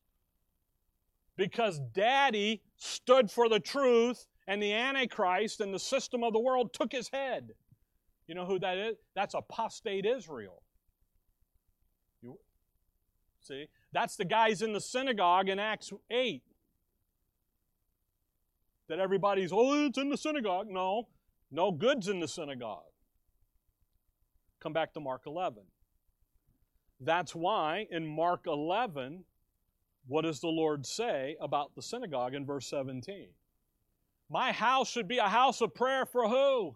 Because 1.36 1.80
daddy 1.94 2.62
stood 2.78 3.30
for 3.30 3.50
the 3.50 3.60
truth 3.60 4.26
and 4.48 4.64
the 4.64 4.74
Antichrist 4.74 5.60
and 5.60 5.74
the 5.74 5.80
system 5.80 6.24
of 6.24 6.32
the 6.32 6.40
world 6.40 6.74
took 6.74 6.94
his 6.94 7.10
head. 7.10 7.52
You 8.26 8.36
know 8.36 8.46
who 8.46 8.58
that 8.60 8.78
is? 8.78 8.96
That's 9.16 9.34
apostate 9.34 10.06
Israel. 10.06 10.64
You, 12.22 12.38
see? 13.42 13.68
That's 13.92 14.16
the 14.16 14.26
guys 14.26 14.62
in 14.62 14.74
the 14.74 14.82
synagogue 14.82 15.50
in 15.50 15.60
Acts 15.60 15.92
8. 16.12 16.44
That 18.88 19.00
everybody's, 19.00 19.52
oh, 19.52 19.86
it's 19.86 19.98
in 19.98 20.10
the 20.10 20.18
synagogue. 20.18 20.68
No, 20.70 21.08
no 21.52 21.72
goods 21.72 22.08
in 22.08 22.20
the 22.20 22.28
synagogue. 22.28 22.84
Come 24.60 24.74
back 24.74 24.94
to 24.94 25.00
Mark 25.00 25.24
11. 25.26 25.64
That's 27.00 27.34
why 27.34 27.88
in 27.90 28.06
Mark 28.06 28.46
11, 28.46 29.24
what 30.08 30.24
does 30.24 30.40
the 30.40 30.48
Lord 30.48 30.86
say 30.86 31.38
about 31.40 31.76
the 31.76 31.82
synagogue 31.82 32.34
in 32.34 32.46
verse 32.46 32.68
17? 32.68 33.30
My 34.30 34.52
house 34.52 34.90
should 34.90 35.08
be 35.08 35.18
a 35.18 35.30
house 35.30 35.62
of 35.62 35.74
prayer 35.74 36.06
for 36.06 36.28
who? 36.28 36.76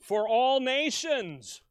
For 0.00 0.28
all 0.28 0.60
nations. 0.60 1.62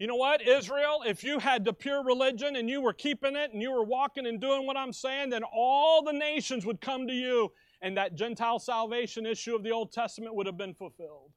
You 0.00 0.06
know 0.06 0.16
what, 0.16 0.40
Israel? 0.40 1.02
If 1.06 1.22
you 1.22 1.38
had 1.38 1.62
the 1.62 1.74
pure 1.74 2.02
religion 2.02 2.56
and 2.56 2.70
you 2.70 2.80
were 2.80 2.94
keeping 2.94 3.36
it 3.36 3.52
and 3.52 3.60
you 3.60 3.70
were 3.70 3.84
walking 3.84 4.26
and 4.26 4.40
doing 4.40 4.66
what 4.66 4.78
I'm 4.78 4.94
saying, 4.94 5.28
then 5.28 5.42
all 5.44 6.02
the 6.02 6.12
nations 6.14 6.64
would 6.64 6.80
come 6.80 7.06
to 7.06 7.12
you 7.12 7.52
and 7.82 7.98
that 7.98 8.14
Gentile 8.14 8.58
salvation 8.58 9.26
issue 9.26 9.54
of 9.54 9.62
the 9.62 9.72
Old 9.72 9.92
Testament 9.92 10.34
would 10.34 10.46
have 10.46 10.56
been 10.56 10.72
fulfilled. 10.72 11.32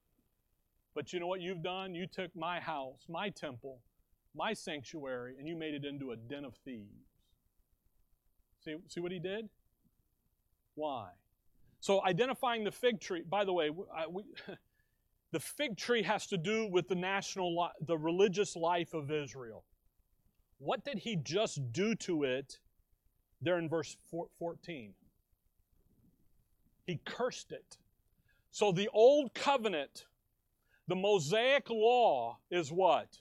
But 0.96 1.12
you 1.12 1.20
know 1.20 1.28
what 1.28 1.42
you've 1.42 1.62
done? 1.62 1.94
You 1.94 2.08
took 2.08 2.34
my 2.38 2.62
house, 2.62 3.02
my 3.10 3.30
temple, 3.30 3.82
my 4.34 4.54
sanctuary, 4.54 5.36
and 5.38 5.46
you 5.46 5.58
made 5.58 5.74
it 5.74 5.84
into 5.84 6.12
a 6.12 6.16
den 6.16 6.46
of 6.46 6.56
thieves. 6.64 6.88
See, 8.64 8.78
see 8.88 9.02
what 9.02 9.12
he 9.12 9.20
did? 9.20 9.50
Why? 10.76 11.10
So 11.82 12.02
identifying 12.06 12.64
the 12.64 12.72
fig 12.72 13.02
tree, 13.02 13.24
by 13.30 13.44
the 13.44 13.52
way, 13.52 13.72
I, 13.94 14.08
we, 14.08 14.24
the 15.34 15.40
fig 15.40 15.76
tree 15.76 16.04
has 16.04 16.28
to 16.28 16.38
do 16.38 16.68
with 16.68 16.88
the 16.88 16.96
national, 16.96 17.70
the 17.82 17.98
religious 17.98 18.56
life 18.56 18.94
of 18.94 19.12
Israel. 19.12 19.66
What 20.60 20.86
did 20.86 21.00
he 21.00 21.18
just 21.18 21.74
do 21.74 21.96
to 21.96 22.24
it 22.24 22.60
there 23.42 23.58
in 23.58 23.68
verse 23.68 23.98
14? 24.40 24.94
He 26.86 27.00
cursed 27.04 27.52
it. 27.52 27.78
So 28.52 28.72
the 28.72 28.90
old 28.94 29.34
covenant, 29.34 30.06
the 30.88 30.96
Mosaic 30.96 31.70
law 31.70 32.38
is 32.50 32.72
what? 32.72 33.18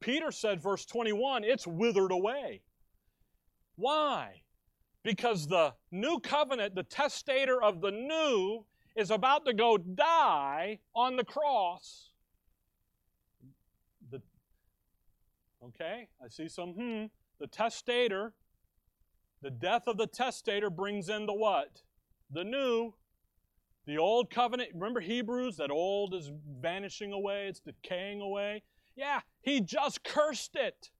Peter 0.00 0.30
said, 0.30 0.62
verse 0.62 0.84
21, 0.84 1.42
it's 1.42 1.66
withered 1.66 2.12
away. 2.12 2.62
Why? 3.74 4.42
because 5.08 5.46
the 5.46 5.72
new 5.90 6.20
covenant, 6.20 6.74
the 6.74 6.82
testator 6.82 7.62
of 7.62 7.80
the 7.80 7.90
new, 7.90 8.64
is 8.98 9.12
about 9.12 9.44
to 9.46 9.54
go 9.54 9.78
die 9.78 10.80
on 10.94 11.16
the 11.16 11.24
cross. 11.24 12.10
The, 14.10 14.20
okay, 15.64 16.08
I 16.22 16.28
see 16.28 16.48
some 16.48 16.70
hmm. 16.70 17.04
The 17.38 17.46
testator, 17.46 18.32
the 19.42 19.50
death 19.50 19.82
of 19.86 19.96
the 19.96 20.08
testator 20.08 20.70
brings 20.70 21.08
in 21.08 21.26
the 21.26 21.34
what? 21.34 21.82
The 22.32 22.42
new. 22.42 22.94
The 23.86 23.96
old 23.96 24.30
covenant, 24.30 24.70
remember 24.74 25.00
Hebrews? 25.00 25.56
That 25.56 25.70
old 25.70 26.12
is 26.12 26.30
vanishing 26.60 27.12
away, 27.12 27.46
it's 27.46 27.60
decaying 27.60 28.20
away. 28.20 28.64
Yeah, 28.96 29.20
he 29.40 29.60
just 29.60 30.02
cursed 30.02 30.56
it. 30.56 30.90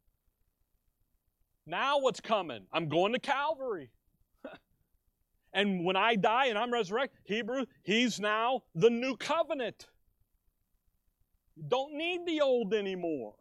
Now 1.67 1.99
what's 1.99 2.21
coming? 2.21 2.67
I'm 2.73 2.89
going 2.89 3.13
to 3.13 3.19
Calvary. 3.19 3.91
And 5.53 5.85
when 5.85 5.97
I 5.97 6.15
die 6.15 6.47
and 6.47 6.59
I'm 6.59 6.73
resurrected, 6.73 7.19
Hebrew, 7.25 7.65
he's 7.83 8.21
now 8.21 8.63
the 8.75 8.91
new 8.91 9.17
covenant. 9.17 9.87
You 11.57 11.65
don't 11.67 11.95
need 11.95 12.21
the 12.27 12.41
old 12.41 12.75
anymore. 12.75 13.35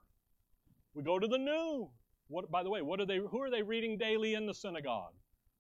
We 0.94 1.04
go 1.04 1.20
to 1.20 1.28
the 1.28 1.38
new. 1.38 1.90
What, 2.30 2.50
by 2.50 2.64
the 2.64 2.70
way, 2.70 2.82
what 2.82 3.00
are 3.00 3.06
they, 3.06 3.18
who 3.18 3.42
are 3.42 3.50
they 3.50 3.62
reading 3.62 3.98
daily 3.98 4.34
in 4.34 4.46
the 4.46 4.54
synagogue? 4.54 5.14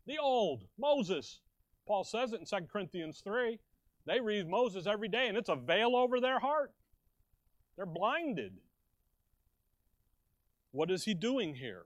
The 0.06 0.18
old, 0.18 0.64
Moses. 0.80 1.42
Paul 1.86 2.04
says 2.04 2.34
it 2.34 2.40
in 2.40 2.46
2 2.46 2.68
Corinthians 2.72 3.22
3. 3.24 3.60
They 4.06 4.20
read 4.20 4.50
Moses 4.50 4.88
every 4.88 5.08
day, 5.08 5.28
and 5.28 5.38
it's 5.38 5.50
a 5.50 5.56
veil 5.56 5.96
over 5.96 6.20
their 6.20 6.40
heart. 6.40 6.74
They're 7.76 7.86
blinded. 7.86 8.54
What 10.72 10.92
is 10.92 11.04
he 11.04 11.14
doing 11.14 11.56
here? 11.56 11.86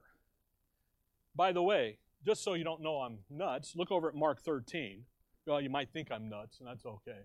By 1.36 1.52
the 1.52 1.64
way, 1.64 1.98
just 2.26 2.44
so 2.44 2.54
you 2.54 2.64
don't 2.64 2.82
know 2.82 2.98
I'm 2.98 3.20
nuts, 3.30 3.74
look 3.76 3.92
over 3.92 4.08
at 4.10 4.16
Mark 4.16 4.42
13. 4.42 5.04
Well, 5.48 5.62
you 5.62 5.70
might 5.70 5.90
think 5.92 6.12
I'm 6.12 6.30
nuts, 6.30 6.60
and 6.60 6.68
that's 6.68 6.86
okay. 6.86 7.22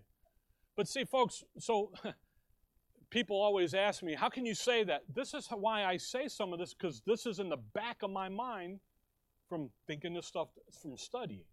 But 0.75 0.87
see, 0.87 1.03
folks, 1.05 1.43
so 1.59 1.91
people 3.09 3.39
always 3.39 3.73
ask 3.73 4.03
me, 4.03 4.15
How 4.15 4.29
can 4.29 4.45
you 4.45 4.55
say 4.55 4.83
that? 4.83 5.03
This 5.13 5.33
is 5.33 5.47
why 5.49 5.85
I 5.85 5.97
say 5.97 6.27
some 6.27 6.53
of 6.53 6.59
this, 6.59 6.73
because 6.73 7.01
this 7.05 7.25
is 7.25 7.39
in 7.39 7.49
the 7.49 7.57
back 7.73 8.03
of 8.03 8.09
my 8.09 8.29
mind 8.29 8.79
from 9.47 9.69
thinking 9.85 10.13
this 10.13 10.25
stuff 10.25 10.49
from 10.81 10.97
studying. 10.97 11.45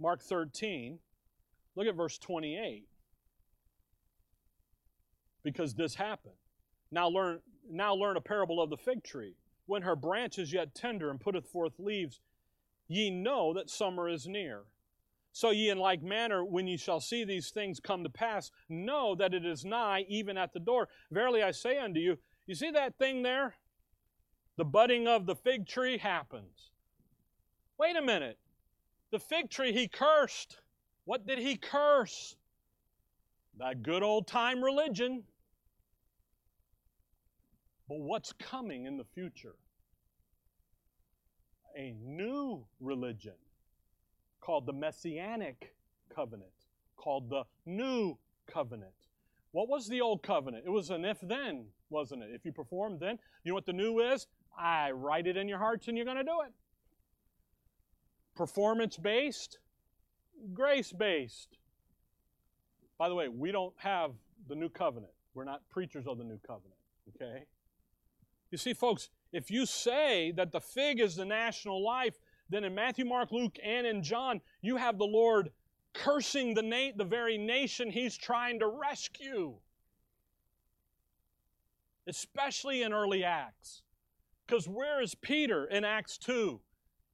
Mark 0.00 0.22
13, 0.22 0.98
look 1.76 1.86
at 1.86 1.94
verse 1.94 2.18
28. 2.18 2.86
Because 5.42 5.74
this 5.74 5.94
happened. 5.94 6.34
Now 6.90 7.08
learn, 7.08 7.40
now 7.70 7.94
learn 7.94 8.16
a 8.16 8.20
parable 8.20 8.62
of 8.62 8.70
the 8.70 8.76
fig 8.76 9.04
tree. 9.04 9.36
When 9.70 9.82
her 9.82 9.94
branch 9.94 10.36
is 10.36 10.52
yet 10.52 10.74
tender 10.74 11.10
and 11.10 11.20
putteth 11.20 11.46
forth 11.46 11.78
leaves, 11.78 12.18
ye 12.88 13.08
know 13.08 13.54
that 13.54 13.70
summer 13.70 14.08
is 14.08 14.26
near. 14.26 14.64
So 15.30 15.50
ye 15.50 15.70
in 15.70 15.78
like 15.78 16.02
manner, 16.02 16.44
when 16.44 16.66
ye 16.66 16.76
shall 16.76 16.98
see 16.98 17.22
these 17.22 17.50
things 17.50 17.78
come 17.78 18.02
to 18.02 18.10
pass, 18.10 18.50
know 18.68 19.14
that 19.14 19.32
it 19.32 19.46
is 19.46 19.64
nigh, 19.64 20.06
even 20.08 20.36
at 20.36 20.52
the 20.52 20.58
door. 20.58 20.88
Verily 21.12 21.44
I 21.44 21.52
say 21.52 21.78
unto 21.78 22.00
you, 22.00 22.18
you 22.48 22.56
see 22.56 22.72
that 22.72 22.98
thing 22.98 23.22
there? 23.22 23.54
The 24.56 24.64
budding 24.64 25.06
of 25.06 25.26
the 25.26 25.36
fig 25.36 25.68
tree 25.68 25.98
happens. 25.98 26.72
Wait 27.78 27.94
a 27.94 28.02
minute. 28.02 28.40
The 29.12 29.20
fig 29.20 29.50
tree 29.50 29.72
he 29.72 29.86
cursed. 29.86 30.58
What 31.04 31.28
did 31.28 31.38
he 31.38 31.54
curse? 31.54 32.34
That 33.56 33.84
good 33.84 34.02
old 34.02 34.26
time 34.26 34.64
religion. 34.64 35.22
But 37.90 37.98
what's 37.98 38.32
coming 38.32 38.86
in 38.86 38.96
the 38.96 39.04
future? 39.04 39.56
A 41.76 41.92
new 42.00 42.64
religion 42.78 43.34
called 44.40 44.64
the 44.66 44.72
Messianic 44.72 45.74
covenant, 46.08 46.52
called 46.96 47.28
the 47.28 47.42
new 47.66 48.16
covenant. 48.46 48.92
What 49.50 49.68
was 49.68 49.88
the 49.88 50.00
old 50.00 50.22
covenant? 50.22 50.62
It 50.64 50.70
was 50.70 50.90
an 50.90 51.04
if 51.04 51.18
then, 51.20 51.64
wasn't 51.88 52.22
it? 52.22 52.30
If 52.32 52.44
you 52.44 52.52
performed 52.52 53.00
then, 53.00 53.18
you 53.42 53.50
know 53.50 53.56
what 53.56 53.66
the 53.66 53.72
new 53.72 53.98
is? 53.98 54.28
I 54.56 54.92
write 54.92 55.26
it 55.26 55.36
in 55.36 55.48
your 55.48 55.58
hearts 55.58 55.88
and 55.88 55.96
you're 55.96 56.06
going 56.06 56.16
to 56.16 56.22
do 56.22 56.42
it. 56.46 56.52
Performance 58.36 58.98
based, 58.98 59.58
grace 60.54 60.92
based. 60.92 61.58
By 62.98 63.08
the 63.08 63.16
way, 63.16 63.26
we 63.26 63.50
don't 63.50 63.74
have 63.78 64.12
the 64.48 64.54
new 64.54 64.68
covenant. 64.68 65.12
We're 65.34 65.42
not 65.42 65.68
preachers 65.70 66.06
of 66.06 66.18
the 66.18 66.24
new 66.24 66.38
covenant, 66.46 66.78
okay? 67.16 67.46
You 68.50 68.58
see, 68.58 68.72
folks, 68.72 69.10
if 69.32 69.50
you 69.50 69.66
say 69.66 70.32
that 70.32 70.52
the 70.52 70.60
fig 70.60 71.00
is 71.00 71.16
the 71.16 71.24
national 71.24 71.84
life, 71.84 72.18
then 72.48 72.64
in 72.64 72.74
Matthew, 72.74 73.04
Mark, 73.04 73.30
Luke, 73.30 73.56
and 73.62 73.86
in 73.86 74.02
John, 74.02 74.40
you 74.60 74.76
have 74.76 74.98
the 74.98 75.04
Lord 75.04 75.50
cursing 75.94 76.54
the, 76.54 76.62
na- 76.62 76.96
the 76.96 77.04
very 77.04 77.38
nation 77.38 77.90
he's 77.90 78.16
trying 78.16 78.58
to 78.58 78.66
rescue. 78.66 79.56
Especially 82.08 82.82
in 82.82 82.92
early 82.92 83.22
Acts. 83.22 83.82
Because 84.46 84.66
where 84.66 85.00
is 85.00 85.14
Peter 85.14 85.64
in 85.64 85.84
Acts 85.84 86.18
2? 86.18 86.60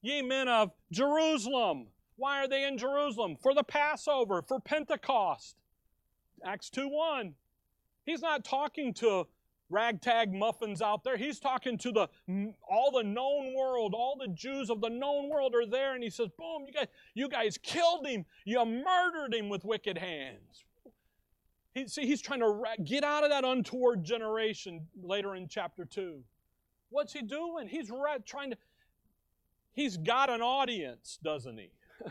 Ye 0.00 0.22
men 0.22 0.48
of 0.48 0.70
Jerusalem. 0.90 1.88
Why 2.16 2.42
are 2.42 2.48
they 2.48 2.64
in 2.64 2.78
Jerusalem? 2.78 3.36
For 3.36 3.52
the 3.52 3.62
Passover, 3.62 4.40
for 4.40 4.58
Pentecost. 4.58 5.56
Acts 6.42 6.70
2 6.70 6.88
1. 6.88 7.34
He's 8.04 8.22
not 8.22 8.44
talking 8.44 8.94
to 8.94 9.26
ragtag 9.68 10.32
muffins 10.32 10.80
out 10.80 11.04
there. 11.04 11.16
He's 11.16 11.38
talking 11.40 11.78
to 11.78 11.92
the 11.92 12.08
all 12.68 12.90
the 12.92 13.02
known 13.02 13.54
world. 13.54 13.94
All 13.94 14.16
the 14.18 14.28
Jews 14.28 14.70
of 14.70 14.80
the 14.80 14.90
known 14.90 15.28
world 15.28 15.54
are 15.54 15.66
there, 15.66 15.94
and 15.94 16.02
he 16.02 16.10
says, 16.10 16.28
"Boom! 16.38 16.64
You 16.66 16.72
guys, 16.72 16.86
you 17.14 17.28
guys 17.28 17.58
killed 17.58 18.06
him. 18.06 18.24
You 18.44 18.64
murdered 18.64 19.34
him 19.34 19.48
with 19.48 19.64
wicked 19.64 19.98
hands." 19.98 20.64
He, 21.74 21.88
see, 21.88 22.06
he's 22.06 22.22
trying 22.22 22.40
to 22.40 22.62
get 22.84 23.04
out 23.04 23.22
of 23.22 23.30
that 23.30 23.44
untoward 23.44 24.02
generation 24.02 24.86
later 25.02 25.34
in 25.34 25.46
chapter 25.48 25.84
two. 25.84 26.22
What's 26.88 27.12
he 27.12 27.22
doing? 27.22 27.68
He's 27.68 27.90
trying 28.24 28.52
to. 28.52 28.56
He's 29.72 29.98
got 29.98 30.30
an 30.30 30.40
audience, 30.40 31.18
doesn't 31.22 31.58
he? 31.58 31.70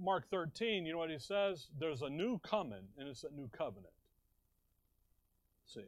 Mark 0.00 0.30
13, 0.30 0.86
you 0.86 0.92
know 0.92 0.98
what 0.98 1.10
he 1.10 1.18
says? 1.18 1.66
There's 1.76 2.02
a 2.02 2.08
new 2.08 2.38
coming, 2.38 2.84
and 2.96 3.08
it's 3.08 3.24
a 3.24 3.30
new 3.34 3.48
covenant. 3.48 3.92
See. 5.72 5.80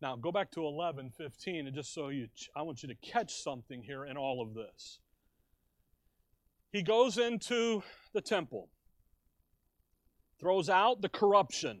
Now 0.00 0.16
go 0.16 0.32
back 0.32 0.50
to 0.52 0.64
11, 0.64 1.10
15, 1.10 1.66
and 1.66 1.74
just 1.74 1.92
so 1.92 2.08
you, 2.08 2.28
I 2.56 2.62
want 2.62 2.82
you 2.82 2.88
to 2.88 2.94
catch 2.94 3.34
something 3.34 3.82
here 3.82 4.06
in 4.06 4.16
all 4.16 4.40
of 4.40 4.54
this. 4.54 5.00
He 6.72 6.82
goes 6.82 7.18
into 7.18 7.82
the 8.14 8.22
temple, 8.22 8.70
throws 10.38 10.70
out 10.70 11.02
the 11.02 11.08
corruption, 11.08 11.80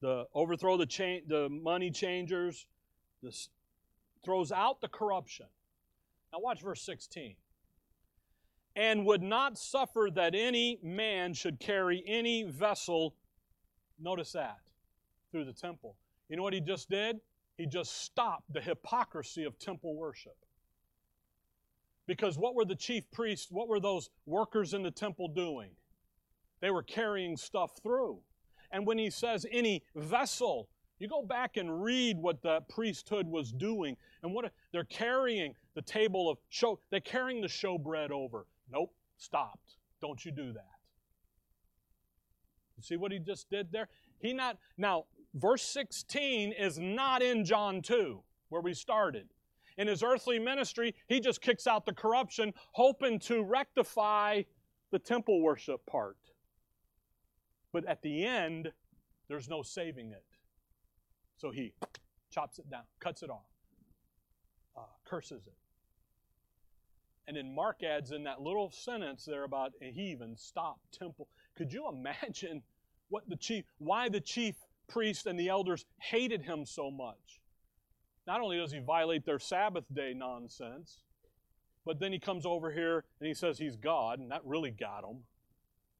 the 0.00 0.26
overthrow 0.34 0.76
the 0.76 0.86
cha- 0.86 1.24
the 1.26 1.48
money 1.48 1.90
changers, 1.90 2.66
this 3.22 3.48
throws 4.24 4.52
out 4.52 4.80
the 4.80 4.88
corruption. 4.88 5.46
Now 6.32 6.38
watch 6.40 6.62
verse 6.62 6.82
16. 6.82 7.34
And 8.76 9.04
would 9.06 9.22
not 9.22 9.58
suffer 9.58 10.08
that 10.14 10.36
any 10.36 10.78
man 10.84 11.34
should 11.34 11.58
carry 11.58 12.04
any 12.06 12.44
vessel 12.44 13.16
Notice 14.00 14.32
that 14.32 14.58
through 15.30 15.44
the 15.44 15.52
temple. 15.52 15.96
You 16.28 16.36
know 16.36 16.42
what 16.42 16.52
he 16.52 16.60
just 16.60 16.88
did? 16.88 17.20
He 17.56 17.66
just 17.66 18.02
stopped 18.02 18.52
the 18.52 18.60
hypocrisy 18.60 19.44
of 19.44 19.58
temple 19.58 19.96
worship. 19.96 20.36
Because 22.06 22.38
what 22.38 22.54
were 22.54 22.64
the 22.64 22.76
chief 22.76 23.04
priests, 23.12 23.48
what 23.50 23.68
were 23.68 23.80
those 23.80 24.08
workers 24.26 24.72
in 24.72 24.82
the 24.82 24.90
temple 24.90 25.28
doing? 25.28 25.70
They 26.60 26.70
were 26.70 26.82
carrying 26.82 27.36
stuff 27.36 27.72
through. 27.82 28.20
And 28.70 28.86
when 28.86 28.98
he 28.98 29.10
says 29.10 29.44
any 29.50 29.82
vessel, 29.94 30.68
you 30.98 31.08
go 31.08 31.22
back 31.22 31.56
and 31.56 31.82
read 31.82 32.16
what 32.18 32.42
the 32.42 32.60
priesthood 32.68 33.26
was 33.26 33.52
doing 33.52 33.96
and 34.22 34.32
what 34.32 34.52
they're 34.72 34.84
carrying 34.84 35.54
the 35.74 35.82
table 35.82 36.28
of 36.28 36.38
show, 36.48 36.80
they're 36.90 37.00
carrying 37.00 37.40
the 37.40 37.48
showbread 37.48 38.10
over. 38.10 38.46
Nope, 38.70 38.92
stopped. 39.16 39.76
Don't 40.00 40.24
you 40.24 40.32
do 40.32 40.52
that. 40.52 40.77
You 42.78 42.82
see 42.82 42.96
what 42.96 43.10
he 43.12 43.18
just 43.18 43.50
did 43.50 43.72
there? 43.72 43.88
He 44.20 44.32
not 44.32 44.56
now 44.78 45.04
verse 45.34 45.62
16 45.62 46.52
is 46.52 46.78
not 46.78 47.22
in 47.22 47.44
John 47.44 47.82
2 47.82 48.22
where 48.48 48.62
we 48.62 48.72
started. 48.72 49.28
In 49.76 49.86
his 49.86 50.02
earthly 50.02 50.38
ministry, 50.38 50.94
he 51.08 51.20
just 51.20 51.40
kicks 51.40 51.66
out 51.66 51.84
the 51.84 51.92
corruption 51.92 52.54
hoping 52.72 53.18
to 53.20 53.42
rectify 53.42 54.42
the 54.90 54.98
temple 54.98 55.42
worship 55.42 55.84
part. 55.86 56.16
But 57.72 57.84
at 57.86 58.00
the 58.02 58.24
end, 58.24 58.72
there's 59.28 59.48
no 59.48 59.62
saving 59.62 60.12
it. 60.12 60.24
So 61.36 61.50
he 61.50 61.74
chops 62.30 62.58
it 62.58 62.70
down, 62.70 62.82
cuts 63.00 63.22
it 63.22 63.30
off, 63.30 63.50
uh, 64.76 64.82
curses 65.04 65.46
it. 65.46 65.54
And 67.28 67.36
then 67.36 67.54
Mark 67.54 67.82
adds 67.82 68.10
in 68.10 68.24
that 68.24 68.40
little 68.40 68.70
sentence 68.70 69.26
there 69.26 69.44
about 69.44 69.72
he 69.80 70.10
even 70.10 70.34
stopped 70.36 70.80
temple. 70.98 71.28
Could 71.58 71.72
you 71.72 71.88
imagine 71.88 72.62
what 73.08 73.28
the 73.28 73.34
chief, 73.34 73.64
why 73.78 74.08
the 74.08 74.20
chief 74.20 74.54
priest 74.86 75.26
and 75.26 75.38
the 75.38 75.48
elders 75.48 75.84
hated 76.00 76.42
him 76.42 76.64
so 76.64 76.88
much? 76.88 77.40
Not 78.28 78.40
only 78.40 78.58
does 78.58 78.70
he 78.70 78.78
violate 78.78 79.26
their 79.26 79.40
Sabbath 79.40 79.84
day 79.92 80.14
nonsense, 80.14 80.98
but 81.84 81.98
then 81.98 82.12
he 82.12 82.20
comes 82.20 82.46
over 82.46 82.70
here 82.70 83.04
and 83.18 83.26
he 83.26 83.34
says 83.34 83.58
he's 83.58 83.74
God, 83.74 84.20
and 84.20 84.30
that 84.30 84.42
really 84.44 84.70
got 84.70 85.02
him. 85.02 85.24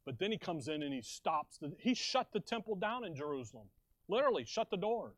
But 0.06 0.20
then 0.20 0.30
he 0.30 0.38
comes 0.38 0.68
in 0.68 0.84
and 0.84 0.94
he 0.94 1.02
stops. 1.02 1.58
The, 1.58 1.72
he 1.80 1.92
shut 1.92 2.28
the 2.32 2.40
temple 2.40 2.76
down 2.76 3.04
in 3.04 3.16
Jerusalem. 3.16 3.66
Literally, 4.06 4.44
shut 4.44 4.70
the 4.70 4.76
doors. 4.76 5.16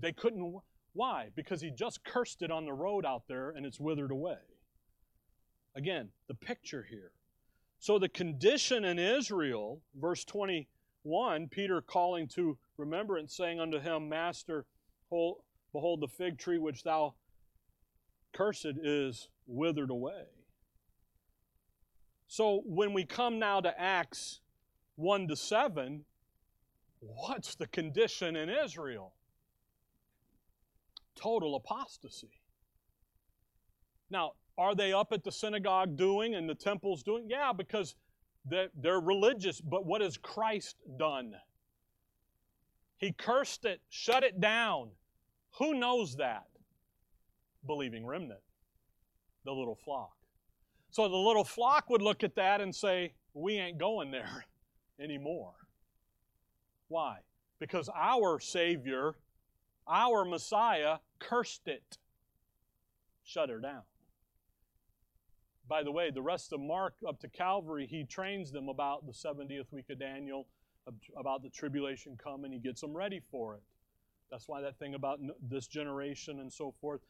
They 0.00 0.12
couldn't. 0.12 0.60
Why? 0.94 1.28
Because 1.36 1.60
he 1.60 1.70
just 1.70 2.02
cursed 2.02 2.40
it 2.40 2.50
on 2.50 2.64
the 2.64 2.72
road 2.72 3.04
out 3.04 3.24
there 3.28 3.50
and 3.50 3.66
it's 3.66 3.78
withered 3.78 4.10
away. 4.10 4.38
Again, 5.74 6.08
the 6.28 6.34
picture 6.34 6.86
here. 6.88 7.10
So 7.78 7.98
the 7.98 8.08
condition 8.08 8.84
in 8.84 8.98
Israel, 8.98 9.80
verse 9.94 10.24
21, 10.24 11.48
Peter 11.48 11.80
calling 11.80 12.26
to 12.28 12.58
remembrance, 12.76 13.36
saying 13.36 13.60
unto 13.60 13.78
him, 13.78 14.08
Master, 14.08 14.64
behold 15.10 16.00
the 16.00 16.08
fig 16.08 16.38
tree 16.38 16.58
which 16.58 16.82
thou 16.82 17.14
cursed 18.32 18.66
is 18.82 19.28
withered 19.46 19.90
away. 19.90 20.24
So 22.26 22.62
when 22.66 22.92
we 22.92 23.04
come 23.04 23.38
now 23.38 23.60
to 23.60 23.80
Acts 23.80 24.40
1 24.96 25.28
to 25.28 25.36
7, 25.36 26.04
what's 26.98 27.54
the 27.54 27.68
condition 27.68 28.34
in 28.34 28.48
Israel? 28.48 29.14
Total 31.14 31.54
apostasy. 31.54 32.40
Now, 34.10 34.32
are 34.58 34.74
they 34.74 34.92
up 34.92 35.12
at 35.12 35.24
the 35.24 35.32
synagogue 35.32 35.96
doing 35.96 36.34
and 36.34 36.48
the 36.48 36.54
temple's 36.54 37.02
doing? 37.02 37.26
Yeah, 37.28 37.52
because 37.52 37.94
they're 38.48 39.00
religious, 39.00 39.60
but 39.60 39.86
what 39.86 40.00
has 40.00 40.16
Christ 40.16 40.76
done? 40.98 41.34
He 42.98 43.12
cursed 43.12 43.64
it, 43.64 43.80
shut 43.90 44.24
it 44.24 44.40
down. 44.40 44.90
Who 45.58 45.74
knows 45.74 46.16
that? 46.16 46.46
Believing 47.66 48.06
remnant, 48.06 48.40
the 49.44 49.52
little 49.52 49.74
flock. 49.74 50.16
So 50.90 51.08
the 51.08 51.16
little 51.16 51.44
flock 51.44 51.90
would 51.90 52.02
look 52.02 52.24
at 52.24 52.36
that 52.36 52.60
and 52.60 52.74
say, 52.74 53.12
We 53.34 53.58
ain't 53.58 53.78
going 53.78 54.10
there 54.10 54.46
anymore. 55.00 55.52
Why? 56.88 57.18
Because 57.58 57.90
our 57.94 58.38
Savior, 58.38 59.16
our 59.88 60.24
Messiah, 60.24 60.98
cursed 61.18 61.66
it, 61.66 61.98
shut 63.24 63.50
her 63.50 63.58
down. 63.58 63.82
By 65.68 65.82
the 65.82 65.90
way, 65.90 66.10
the 66.10 66.22
rest 66.22 66.52
of 66.52 66.60
Mark 66.60 66.94
up 67.06 67.20
to 67.20 67.28
Calvary, 67.28 67.86
he 67.90 68.04
trains 68.04 68.52
them 68.52 68.68
about 68.68 69.06
the 69.06 69.12
70th 69.12 69.72
week 69.72 69.90
of 69.90 69.98
Daniel, 69.98 70.46
about 71.16 71.42
the 71.42 71.50
tribulation 71.50 72.16
coming. 72.22 72.52
He 72.52 72.58
gets 72.58 72.80
them 72.80 72.96
ready 72.96 73.20
for 73.30 73.54
it. 73.54 73.62
That's 74.30 74.48
why 74.48 74.60
that 74.60 74.78
thing 74.78 74.94
about 74.94 75.18
this 75.42 75.66
generation 75.66 76.40
and 76.40 76.52
so 76.52 76.74
forth. 76.80 77.00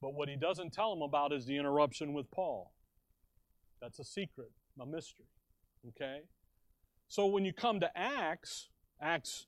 But 0.00 0.14
what 0.14 0.28
he 0.28 0.36
doesn't 0.36 0.72
tell 0.72 0.94
them 0.94 1.02
about 1.02 1.32
is 1.32 1.46
the 1.46 1.56
interruption 1.56 2.12
with 2.12 2.30
Paul. 2.30 2.72
That's 3.80 3.98
a 3.98 4.04
secret, 4.04 4.50
a 4.80 4.86
mystery. 4.86 5.26
Okay? 5.88 6.20
So 7.08 7.26
when 7.26 7.44
you 7.44 7.52
come 7.52 7.80
to 7.80 7.90
Acts, 7.96 8.68
Acts 9.00 9.46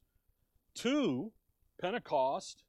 2, 0.75 1.33
Pentecost, 1.81 2.63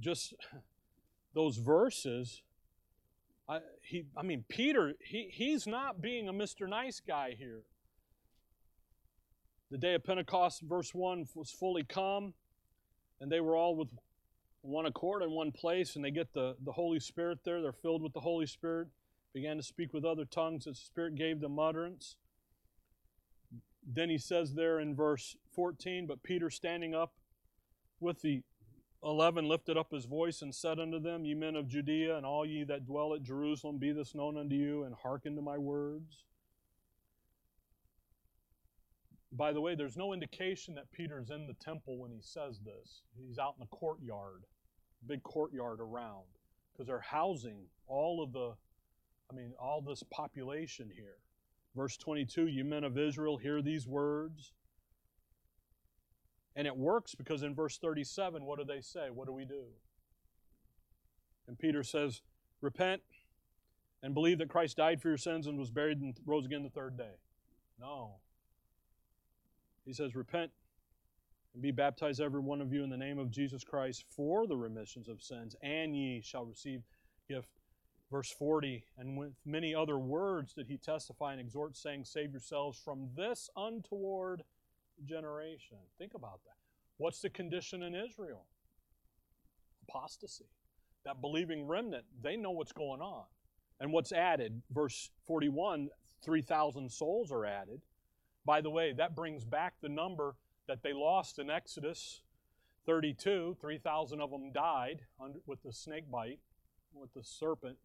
just 0.00 0.34
those 1.34 1.56
verses, 1.56 2.42
I, 3.48 3.58
he, 3.82 4.04
I 4.16 4.22
mean, 4.22 4.44
Peter, 4.48 4.94
he, 5.04 5.28
he's 5.32 5.66
not 5.66 6.00
being 6.00 6.28
a 6.28 6.32
Mr. 6.32 6.68
Nice 6.68 7.00
guy 7.00 7.34
here. 7.36 7.62
The 9.70 9.78
day 9.78 9.94
of 9.94 10.04
Pentecost, 10.04 10.62
verse 10.62 10.94
1, 10.94 11.26
was 11.34 11.50
fully 11.50 11.84
come, 11.84 12.34
and 13.20 13.32
they 13.32 13.40
were 13.40 13.56
all 13.56 13.74
with 13.74 13.88
one 14.60 14.86
accord 14.86 15.22
in 15.22 15.30
one 15.30 15.50
place, 15.50 15.96
and 15.96 16.04
they 16.04 16.10
get 16.10 16.32
the, 16.34 16.56
the 16.64 16.72
Holy 16.72 17.00
Spirit 17.00 17.38
there. 17.44 17.60
They're 17.60 17.72
filled 17.72 18.02
with 18.02 18.12
the 18.12 18.20
Holy 18.20 18.46
Spirit, 18.46 18.88
began 19.34 19.56
to 19.56 19.62
speak 19.62 19.92
with 19.92 20.04
other 20.04 20.24
tongues 20.24 20.66
as 20.66 20.78
the 20.78 20.84
Spirit 20.84 21.16
gave 21.16 21.40
them 21.40 21.58
utterance. 21.58 22.16
Then 23.84 24.08
he 24.08 24.18
says 24.18 24.54
there 24.54 24.78
in 24.78 24.94
verse 24.94 25.36
14, 25.54 26.06
But 26.06 26.22
Peter 26.22 26.48
standing 26.50 26.94
up 26.94 27.14
with 27.98 28.22
the 28.22 28.42
eleven 29.04 29.48
lifted 29.48 29.76
up 29.76 29.90
his 29.90 30.04
voice 30.04 30.42
and 30.42 30.54
said 30.54 30.78
unto 30.78 31.00
them, 31.00 31.24
Ye 31.24 31.34
men 31.34 31.56
of 31.56 31.68
Judea, 31.68 32.16
and 32.16 32.24
all 32.24 32.46
ye 32.46 32.64
that 32.64 32.86
dwell 32.86 33.14
at 33.14 33.22
Jerusalem, 33.22 33.78
be 33.78 33.92
this 33.92 34.14
known 34.14 34.36
unto 34.36 34.54
you, 34.54 34.84
and 34.84 34.94
hearken 34.94 35.34
to 35.36 35.42
my 35.42 35.58
words. 35.58 36.24
By 39.32 39.52
the 39.52 39.60
way, 39.60 39.74
there's 39.74 39.96
no 39.96 40.12
indication 40.12 40.74
that 40.74 40.92
Peter's 40.92 41.30
in 41.30 41.46
the 41.46 41.54
temple 41.54 41.98
when 41.98 42.10
he 42.10 42.20
says 42.20 42.60
this. 42.60 43.02
He's 43.16 43.38
out 43.38 43.54
in 43.58 43.60
the 43.60 43.76
courtyard, 43.76 44.44
big 45.06 45.22
courtyard 45.22 45.80
around, 45.80 46.26
because 46.72 46.86
they're 46.86 47.00
housing 47.00 47.64
all 47.86 48.22
of 48.22 48.32
the, 48.32 48.52
I 49.30 49.34
mean, 49.34 49.54
all 49.58 49.80
this 49.80 50.02
population 50.10 50.90
here. 50.94 51.16
Verse 51.74 51.96
22 51.96 52.48
You 52.48 52.64
men 52.64 52.84
of 52.84 52.98
Israel, 52.98 53.38
hear 53.38 53.62
these 53.62 53.86
words. 53.86 54.52
And 56.54 56.66
it 56.66 56.76
works 56.76 57.14
because 57.14 57.42
in 57.42 57.54
verse 57.54 57.78
37, 57.78 58.44
what 58.44 58.58
do 58.58 58.64
they 58.64 58.80
say? 58.80 59.08
What 59.12 59.26
do 59.26 59.32
we 59.32 59.44
do? 59.44 59.64
And 61.48 61.58
Peter 61.58 61.82
says, 61.82 62.22
Repent 62.60 63.02
and 64.02 64.14
believe 64.14 64.38
that 64.38 64.48
Christ 64.48 64.76
died 64.76 65.00
for 65.00 65.08
your 65.08 65.16
sins 65.16 65.46
and 65.46 65.58
was 65.58 65.70
buried 65.70 66.00
and 66.00 66.14
rose 66.26 66.44
again 66.44 66.62
the 66.62 66.70
third 66.70 66.96
day. 66.96 67.16
No. 67.80 68.16
He 69.84 69.92
says, 69.92 70.14
Repent 70.14 70.50
and 71.54 71.62
be 71.62 71.70
baptized, 71.70 72.20
every 72.20 72.40
one 72.40 72.60
of 72.60 72.72
you, 72.72 72.82
in 72.82 72.90
the 72.90 72.96
name 72.96 73.18
of 73.18 73.30
Jesus 73.30 73.64
Christ 73.64 74.04
for 74.08 74.46
the 74.46 74.56
remissions 74.56 75.08
of 75.08 75.22
sins, 75.22 75.54
and 75.62 75.96
ye 75.96 76.20
shall 76.22 76.44
receive 76.44 76.82
gift. 77.28 77.48
Verse 78.10 78.30
40, 78.30 78.84
and 78.98 79.16
with 79.16 79.32
many 79.46 79.74
other 79.74 79.98
words 79.98 80.52
did 80.52 80.66
he 80.66 80.76
testify 80.76 81.32
and 81.32 81.40
exhort, 81.40 81.76
saying, 81.76 82.04
Save 82.04 82.32
yourselves 82.32 82.78
from 82.78 83.08
this 83.16 83.48
untoward 83.56 84.42
generation. 85.04 85.78
Think 85.98 86.14
about 86.14 86.40
that. 86.44 86.56
What's 86.98 87.20
the 87.20 87.30
condition 87.30 87.82
in 87.82 87.94
Israel? 87.94 88.46
Apostasy. 89.88 90.46
That 91.04 91.20
believing 91.20 91.66
remnant, 91.66 92.04
they 92.22 92.36
know 92.36 92.52
what's 92.52 92.72
going 92.72 93.00
on. 93.00 93.24
And 93.80 93.92
what's 93.92 94.12
added? 94.12 94.62
Verse 94.70 95.10
41 95.26 95.88
3,000 96.24 96.88
souls 96.88 97.32
are 97.32 97.44
added. 97.44 97.80
By 98.44 98.60
the 98.60 98.70
way, 98.70 98.92
that 98.92 99.16
brings 99.16 99.44
back 99.44 99.74
the 99.82 99.88
number 99.88 100.36
that 100.68 100.82
they 100.82 100.92
lost 100.92 101.40
in 101.40 101.50
Exodus 101.50 102.22
32. 102.86 103.56
3,000 103.60 104.20
of 104.20 104.30
them 104.30 104.52
died 104.52 105.00
under, 105.20 105.40
with 105.46 105.62
the 105.64 105.72
snake 105.72 106.10
bite, 106.10 106.38
with 106.94 107.12
the 107.14 107.22
serpent. 107.24 107.76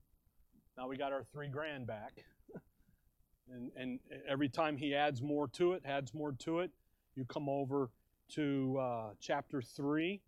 Now 0.78 0.88
we 0.88 0.98
got 0.98 1.12
our 1.12 1.24
three 1.24 1.48
grand 1.48 1.88
back. 1.88 2.24
and, 3.52 3.72
and 3.76 4.00
every 4.28 4.50
time 4.50 4.78
he 4.78 4.94
adds 4.94 5.22
more 5.22 5.48
to 5.50 5.74
it, 5.74 5.82
adds 5.86 6.14
more 6.14 6.32
to 6.40 6.60
it, 6.60 6.72
you 7.18 7.26
come 7.26 7.50
over 7.50 7.90
to 8.36 8.78
uh, 8.80 9.10
chapter 9.20 9.62
3. 9.62 10.22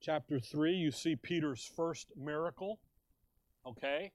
Chapter 0.00 0.38
3, 0.38 0.72
you 0.72 0.92
see 0.92 1.16
Peter's 1.16 1.68
first 1.76 2.12
miracle. 2.16 2.78
Okay? 3.66 4.12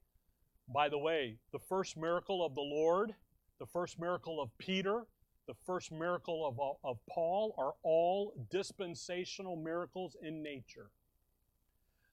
By 0.73 0.87
the 0.87 0.97
way, 0.97 1.37
the 1.51 1.59
first 1.59 1.97
miracle 1.97 2.45
of 2.45 2.55
the 2.55 2.61
Lord, 2.61 3.13
the 3.59 3.65
first 3.65 3.99
miracle 3.99 4.41
of 4.41 4.49
Peter, 4.57 5.03
the 5.47 5.55
first 5.65 5.91
miracle 5.91 6.47
of, 6.47 6.77
of 6.89 6.97
Paul 7.09 7.53
are 7.57 7.73
all 7.83 8.33
dispensational 8.49 9.57
miracles 9.57 10.15
in 10.21 10.41
nature. 10.41 10.91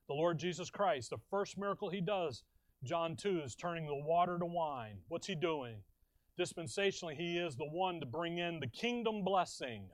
The 0.08 0.14
Lord 0.14 0.38
Jesus 0.38 0.70
Christ, 0.70 1.10
the 1.10 1.18
first 1.30 1.58
miracle 1.58 1.90
he 1.90 2.00
does, 2.00 2.42
John 2.82 3.14
2, 3.14 3.42
is 3.44 3.54
turning 3.54 3.86
the 3.86 3.94
water 3.94 4.38
to 4.38 4.46
wine. 4.46 4.98
What's 5.08 5.26
he 5.26 5.34
doing? 5.34 5.76
Dispensationally, 6.38 7.16
he 7.16 7.38
is 7.38 7.56
the 7.56 7.66
one 7.66 8.00
to 8.00 8.06
bring 8.06 8.38
in 8.38 8.60
the 8.60 8.66
kingdom 8.66 9.24
blessing. 9.24 9.88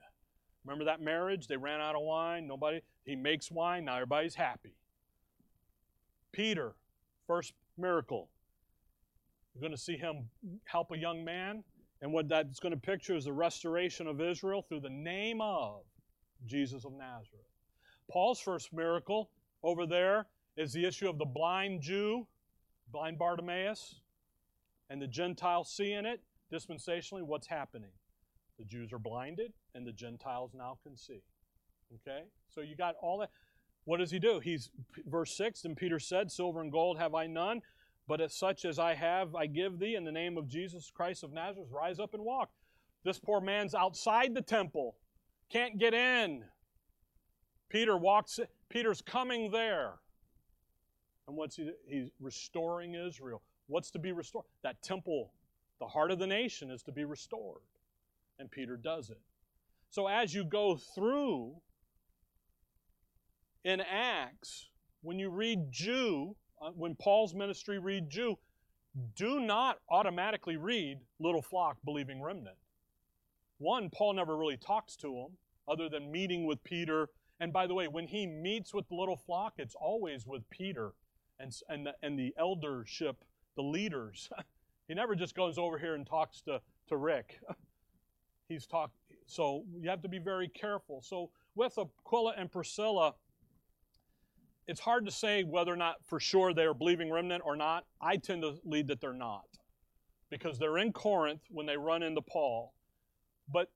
Remember 0.65 0.85
that 0.85 1.01
marriage? 1.01 1.47
They 1.47 1.57
ran 1.57 1.81
out 1.81 1.95
of 1.95 2.01
wine. 2.01 2.47
Nobody, 2.47 2.81
he 3.05 3.15
makes 3.15 3.49
wine. 3.51 3.85
Now 3.85 3.95
everybody's 3.95 4.35
happy. 4.35 4.75
Peter, 6.31 6.73
first 7.27 7.53
miracle. 7.77 8.29
You're 9.53 9.61
going 9.61 9.71
to 9.71 9.77
see 9.77 9.97
him 9.97 10.29
help 10.65 10.91
a 10.91 10.97
young 10.97 11.23
man 11.23 11.63
and 12.03 12.11
what 12.11 12.27
that's 12.27 12.59
going 12.59 12.73
to 12.73 12.79
picture 12.79 13.15
is 13.15 13.23
the 13.23 13.31
restoration 13.31 14.07
of 14.07 14.19
Israel 14.19 14.61
through 14.61 14.81
the 14.81 14.89
name 14.89 15.39
of 15.39 15.83
Jesus 16.45 16.83
of 16.83 16.91
Nazareth. 16.91 17.47
Paul's 18.11 18.41
first 18.41 18.73
miracle 18.73 19.29
over 19.63 19.85
there 19.85 20.25
is 20.57 20.73
the 20.73 20.83
issue 20.85 21.09
of 21.09 21.17
the 21.17 21.25
blind 21.25 21.81
Jew, 21.81 22.27
blind 22.91 23.17
Bartimaeus, 23.17 24.01
and 24.89 25.01
the 25.01 25.07
Gentiles 25.07 25.71
seeing 25.73 26.05
it. 26.05 26.19
Dispensationally, 26.53 27.23
what's 27.23 27.47
happening? 27.47 27.89
The 28.59 28.65
Jews 28.65 28.93
are 28.93 28.99
blinded, 28.99 29.53
and 29.73 29.87
the 29.87 29.91
Gentiles 29.91 30.51
now 30.53 30.77
can 30.83 30.95
see. 30.95 31.23
Okay? 31.95 32.23
So 32.49 32.61
you 32.61 32.75
got 32.75 32.95
all 33.01 33.17
that. 33.19 33.29
What 33.85 33.97
does 33.97 34.11
he 34.11 34.19
do? 34.19 34.39
He's 34.39 34.69
verse 35.05 35.35
6, 35.35 35.65
and 35.65 35.75
Peter 35.75 35.99
said, 35.99 36.31
Silver 36.31 36.61
and 36.61 36.71
gold 36.71 36.99
have 36.99 37.15
I 37.15 37.25
none, 37.25 37.61
but 38.07 38.21
as 38.21 38.35
such 38.35 38.65
as 38.65 38.77
I 38.77 38.93
have, 38.93 39.35
I 39.35 39.47
give 39.47 39.79
thee 39.79 39.95
in 39.95 40.03
the 40.03 40.11
name 40.11 40.37
of 40.37 40.47
Jesus 40.47 40.91
Christ 40.93 41.23
of 41.23 41.33
Nazareth, 41.33 41.69
rise 41.71 41.99
up 41.99 42.13
and 42.13 42.23
walk. 42.23 42.49
This 43.03 43.19
poor 43.19 43.41
man's 43.41 43.73
outside 43.73 44.33
the 44.33 44.41
temple, 44.41 44.95
can't 45.49 45.77
get 45.77 45.93
in. 45.93 46.43
Peter 47.69 47.97
walks, 47.97 48.39
Peter's 48.69 49.01
coming 49.01 49.51
there. 49.51 49.95
And 51.27 51.35
what's 51.35 51.55
he? 51.55 51.71
He's 51.87 52.09
restoring 52.19 52.95
Israel. 52.95 53.41
What's 53.67 53.91
to 53.91 53.99
be 53.99 54.11
restored? 54.11 54.45
That 54.61 54.81
temple, 54.81 55.31
the 55.83 55.89
heart 55.89 56.11
of 56.11 56.19
the 56.19 56.27
nation, 56.27 56.71
is 56.71 56.81
to 56.83 56.93
be 56.93 57.03
restored. 57.03 57.61
And 58.39 58.49
Peter 58.49 58.77
does 58.77 59.09
it. 59.09 59.19
So 59.89 60.07
as 60.07 60.33
you 60.33 60.45
go 60.45 60.77
through 60.95 61.55
in 63.65 63.81
Acts, 63.81 64.69
when 65.01 65.19
you 65.19 65.29
read 65.29 65.71
Jew, 65.71 66.35
uh, 66.61 66.69
when 66.69 66.95
Paul's 66.95 67.35
ministry 67.35 67.79
read 67.79 68.09
Jew, 68.09 68.37
do 69.15 69.41
not 69.41 69.79
automatically 69.89 70.55
read 70.55 70.99
little 71.19 71.41
flock 71.41 71.77
believing 71.83 72.21
remnant. 72.21 72.55
One, 73.57 73.89
Paul 73.89 74.13
never 74.13 74.37
really 74.37 74.57
talks 74.57 74.95
to 74.97 75.07
them 75.07 75.37
other 75.67 75.89
than 75.89 76.11
meeting 76.11 76.45
with 76.45 76.63
Peter. 76.63 77.09
And 77.41 77.51
by 77.51 77.67
the 77.67 77.73
way, 77.73 77.89
when 77.89 78.07
he 78.07 78.25
meets 78.25 78.73
with 78.73 78.87
the 78.87 78.95
little 78.95 79.17
flock, 79.17 79.55
it's 79.57 79.75
always 79.75 80.25
with 80.25 80.49
Peter 80.49 80.93
and, 81.39 81.51
and, 81.67 81.87
the, 81.87 81.93
and 82.01 82.17
the 82.17 82.33
eldership, 82.39 83.17
the 83.57 83.63
leaders. 83.63 84.29
he 84.87 84.93
never 84.93 85.15
just 85.15 85.35
goes 85.35 85.57
over 85.57 85.77
here 85.77 85.95
and 85.95 86.05
talks 86.05 86.41
to, 86.41 86.61
to 86.89 86.97
Rick. 86.97 87.39
He's 88.49 88.65
talked, 88.65 88.95
so 89.25 89.63
you 89.79 89.89
have 89.89 90.01
to 90.01 90.09
be 90.09 90.19
very 90.19 90.47
careful. 90.47 91.01
So 91.01 91.29
with 91.55 91.77
Aquila 91.77 92.33
and 92.37 92.51
Priscilla, 92.51 93.13
it's 94.67 94.79
hard 94.79 95.05
to 95.05 95.11
say 95.11 95.43
whether 95.43 95.73
or 95.73 95.77
not 95.77 95.95
for 96.05 96.19
sure 96.19 96.53
they 96.53 96.63
are 96.63 96.73
believing 96.73 97.11
remnant 97.11 97.43
or 97.45 97.55
not. 97.55 97.85
I 98.01 98.17
tend 98.17 98.43
to 98.43 98.55
lead 98.65 98.87
that 98.87 99.01
they're 99.01 99.13
not 99.13 99.45
because 100.29 100.57
they're 100.57 100.77
in 100.77 100.91
Corinth 100.91 101.41
when 101.49 101.65
they 101.65 101.77
run 101.77 102.03
into 102.03 102.21
Paul. 102.21 102.73
But 103.51 103.69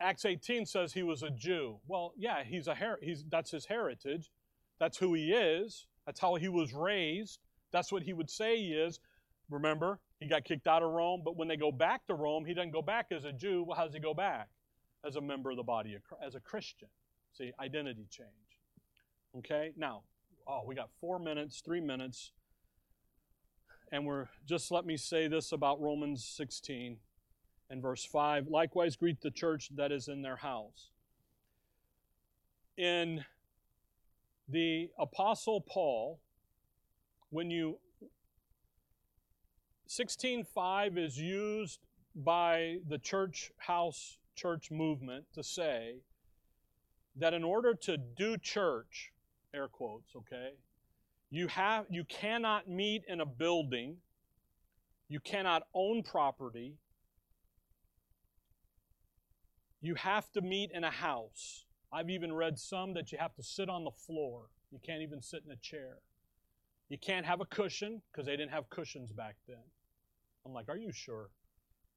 Acts 0.00 0.24
18 0.24 0.64
says 0.64 0.92
he 0.92 1.02
was 1.02 1.22
a 1.22 1.30
Jew. 1.30 1.78
Well, 1.86 2.12
yeah, 2.16 2.44
he's 2.44 2.68
a 2.68 2.74
her- 2.74 3.00
he's 3.02 3.24
that's 3.30 3.50
his 3.50 3.66
heritage. 3.66 4.30
That's 4.78 4.96
who 4.98 5.14
he 5.14 5.32
is. 5.32 5.86
That's 6.06 6.20
how 6.20 6.36
he 6.36 6.48
was 6.48 6.72
raised. 6.72 7.40
That's 7.72 7.92
what 7.92 8.02
he 8.04 8.12
would 8.12 8.30
say 8.30 8.56
he 8.56 8.72
is. 8.72 9.00
Remember, 9.50 9.98
he 10.20 10.26
got 10.26 10.44
kicked 10.44 10.66
out 10.66 10.82
of 10.82 10.90
Rome, 10.90 11.22
but 11.24 11.36
when 11.36 11.48
they 11.48 11.56
go 11.56 11.70
back 11.70 12.06
to 12.06 12.14
Rome, 12.14 12.44
he 12.44 12.54
doesn't 12.54 12.72
go 12.72 12.82
back 12.82 13.06
as 13.10 13.24
a 13.24 13.32
Jew. 13.32 13.64
Well, 13.66 13.76
how 13.76 13.84
does 13.84 13.94
he 13.94 14.00
go 14.00 14.14
back? 14.14 14.48
As 15.06 15.14
a 15.14 15.20
member 15.20 15.50
of 15.50 15.56
the 15.56 15.62
body, 15.62 15.94
of, 15.94 16.02
as 16.24 16.34
a 16.34 16.40
Christian. 16.40 16.88
See, 17.32 17.52
identity 17.60 18.06
change. 18.10 18.28
Okay, 19.36 19.72
now, 19.76 20.02
oh, 20.46 20.62
we 20.66 20.74
got 20.74 20.90
four 21.00 21.20
minutes, 21.20 21.60
three 21.64 21.80
minutes. 21.80 22.32
And 23.92 24.04
we're 24.04 24.26
just 24.44 24.72
let 24.72 24.84
me 24.84 24.96
say 24.96 25.28
this 25.28 25.52
about 25.52 25.80
Romans 25.80 26.24
16 26.24 26.96
and 27.70 27.82
verse 27.82 28.04
5. 28.04 28.48
Likewise, 28.48 28.96
greet 28.96 29.20
the 29.20 29.30
church 29.30 29.70
that 29.76 29.92
is 29.92 30.08
in 30.08 30.22
their 30.22 30.36
house. 30.36 30.90
In 32.76 33.24
the 34.48 34.90
Apostle 34.98 35.60
Paul, 35.60 36.20
when 37.30 37.50
you 37.50 37.78
16.5 39.88 40.98
is 40.98 41.18
used 41.18 41.80
by 42.14 42.76
the 42.86 42.98
church 42.98 43.50
house 43.56 44.18
church 44.36 44.70
movement 44.70 45.24
to 45.34 45.42
say 45.42 45.96
that 47.16 47.32
in 47.32 47.42
order 47.42 47.74
to 47.74 47.96
do 47.96 48.36
church, 48.36 49.12
air 49.54 49.66
quotes, 49.66 50.14
okay, 50.14 50.50
you 51.30 51.48
have 51.48 51.86
you 51.88 52.04
cannot 52.04 52.68
meet 52.68 53.02
in 53.08 53.20
a 53.20 53.26
building, 53.26 53.96
you 55.08 55.20
cannot 55.20 55.62
own 55.74 56.02
property, 56.02 56.74
you 59.80 59.94
have 59.94 60.30
to 60.32 60.42
meet 60.42 60.70
in 60.72 60.84
a 60.84 60.90
house. 60.90 61.64
I've 61.90 62.10
even 62.10 62.34
read 62.34 62.58
some 62.58 62.92
that 62.92 63.10
you 63.10 63.18
have 63.18 63.34
to 63.36 63.42
sit 63.42 63.70
on 63.70 63.84
the 63.84 63.90
floor. 63.90 64.50
You 64.70 64.78
can't 64.84 65.00
even 65.00 65.22
sit 65.22 65.44
in 65.46 65.50
a 65.50 65.56
chair. 65.56 65.96
You 66.90 66.98
can't 66.98 67.24
have 67.24 67.40
a 67.40 67.46
cushion 67.46 68.02
because 68.12 68.26
they 68.26 68.36
didn't 68.36 68.50
have 68.50 68.68
cushions 68.68 69.12
back 69.12 69.36
then. 69.46 69.64
I'm 70.48 70.54
like, 70.54 70.68
are 70.68 70.76
you 70.76 70.90
sure? 70.92 71.28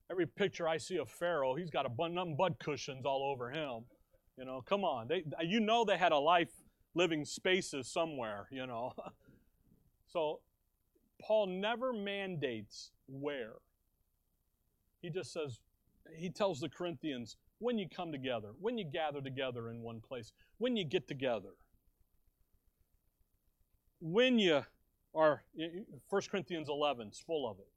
Every 0.10 0.28
picture 0.28 0.68
I 0.68 0.78
see 0.78 0.98
of 0.98 1.10
Pharaoh, 1.10 1.56
he's 1.56 1.70
got 1.70 1.86
a 1.86 1.90
bunch 1.90 2.18
of 2.18 2.38
bud 2.38 2.56
cushions 2.60 3.06
all 3.06 3.32
over 3.32 3.50
him. 3.50 3.86
You 4.38 4.46
know, 4.46 4.62
come 4.68 4.84
on. 4.84 5.08
They, 5.08 5.24
you 5.44 5.62
know 5.62 5.86
they 5.86 5.98
had 5.98 6.12
a 6.12 6.18
life 6.18 6.52
living 6.94 7.24
spaces 7.24 7.88
somewhere, 7.88 8.48
you 8.52 8.68
know. 8.68 8.92
so 10.08 10.42
Paul 11.22 11.48
never 11.48 11.94
mandates 11.94 12.92
where. 13.08 13.54
He 15.02 15.10
just 15.10 15.32
says, 15.32 15.60
he 16.16 16.30
tells 16.30 16.60
the 16.60 16.70
Corinthians, 16.70 17.38
when 17.60 17.78
you 17.78 17.88
come 17.88 18.12
together, 18.12 18.50
when 18.60 18.78
you 18.78 18.86
gather 18.86 19.22
together 19.22 19.70
in 19.70 19.82
one 19.82 20.02
place, 20.02 20.34
when 20.58 20.76
you 20.76 20.84
get 20.84 21.08
together, 21.08 21.54
when 24.02 24.40
you 24.40 24.62
are, 25.16 25.44
1 26.10 26.22
Corinthians 26.30 26.68
11 26.70 27.10
is 27.10 27.20
full 27.20 27.50
of 27.50 27.60
it. 27.60 27.68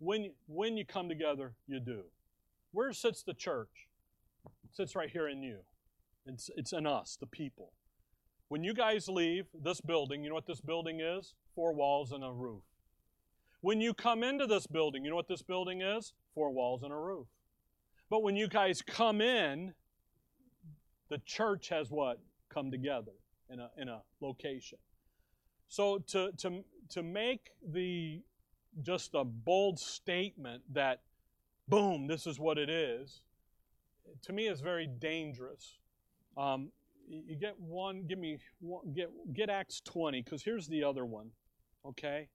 When, 0.00 0.32
when 0.46 0.76
you 0.76 0.84
come 0.84 1.08
together, 1.08 1.52
you 1.66 1.78
do. 1.78 2.04
Where 2.72 2.92
sits 2.92 3.22
the 3.22 3.34
church? 3.34 3.88
It 4.64 4.74
sits 4.74 4.96
right 4.96 5.10
here 5.10 5.28
in 5.28 5.42
you. 5.42 5.58
It's, 6.26 6.50
it's 6.56 6.72
in 6.72 6.86
us, 6.86 7.16
the 7.20 7.26
people. 7.26 7.72
When 8.48 8.64
you 8.64 8.74
guys 8.74 9.08
leave 9.08 9.44
this 9.54 9.80
building, 9.80 10.24
you 10.24 10.30
know 10.30 10.34
what 10.34 10.46
this 10.46 10.60
building 10.60 11.00
is? 11.00 11.34
Four 11.54 11.74
walls 11.74 12.12
and 12.12 12.24
a 12.24 12.30
roof. 12.32 12.62
When 13.60 13.80
you 13.80 13.92
come 13.92 14.22
into 14.22 14.46
this 14.46 14.66
building, 14.66 15.04
you 15.04 15.10
know 15.10 15.16
what 15.16 15.28
this 15.28 15.42
building 15.42 15.82
is? 15.82 16.14
Four 16.34 16.50
walls 16.50 16.82
and 16.82 16.92
a 16.92 16.96
roof. 16.96 17.26
But 18.08 18.22
when 18.22 18.36
you 18.36 18.48
guys 18.48 18.82
come 18.82 19.20
in, 19.20 19.74
the 21.10 21.18
church 21.18 21.68
has 21.68 21.90
what? 21.90 22.18
Come 22.48 22.70
together 22.70 23.12
in 23.50 23.60
a, 23.60 23.70
in 23.76 23.88
a 23.88 24.00
location. 24.20 24.78
So 25.68 25.98
to, 26.08 26.32
to, 26.38 26.64
to 26.88 27.02
make 27.02 27.50
the 27.64 28.22
just 28.82 29.14
a 29.14 29.24
bold 29.24 29.78
statement 29.78 30.62
that, 30.72 31.00
boom, 31.68 32.06
this 32.06 32.26
is 32.26 32.38
what 32.38 32.58
it 32.58 32.70
is, 32.70 33.22
to 34.22 34.32
me 34.32 34.46
is 34.46 34.60
very 34.60 34.86
dangerous. 34.86 35.78
Um, 36.36 36.70
you 37.08 37.36
get 37.36 37.58
one, 37.58 38.04
give 38.06 38.18
me 38.18 38.38
one, 38.60 38.92
get 38.94 39.10
get 39.32 39.50
Acts 39.50 39.80
20, 39.80 40.22
because 40.22 40.42
here's 40.42 40.68
the 40.68 40.84
other 40.84 41.04
one, 41.04 41.30
okay? 41.84 42.28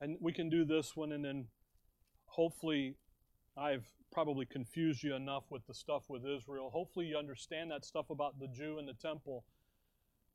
And 0.00 0.16
we 0.20 0.32
can 0.32 0.48
do 0.48 0.64
this 0.64 0.96
one, 0.96 1.12
and 1.12 1.24
then 1.24 1.46
hopefully 2.26 2.96
I've 3.56 3.86
probably 4.10 4.46
confused 4.46 5.02
you 5.02 5.14
enough 5.14 5.44
with 5.50 5.66
the 5.66 5.74
stuff 5.74 6.04
with 6.08 6.22
Israel. 6.26 6.70
Hopefully, 6.70 7.06
you 7.06 7.16
understand 7.16 7.70
that 7.70 7.84
stuff 7.84 8.10
about 8.10 8.38
the 8.38 8.48
Jew 8.48 8.78
and 8.78 8.88
the 8.88 8.94
temple, 8.94 9.44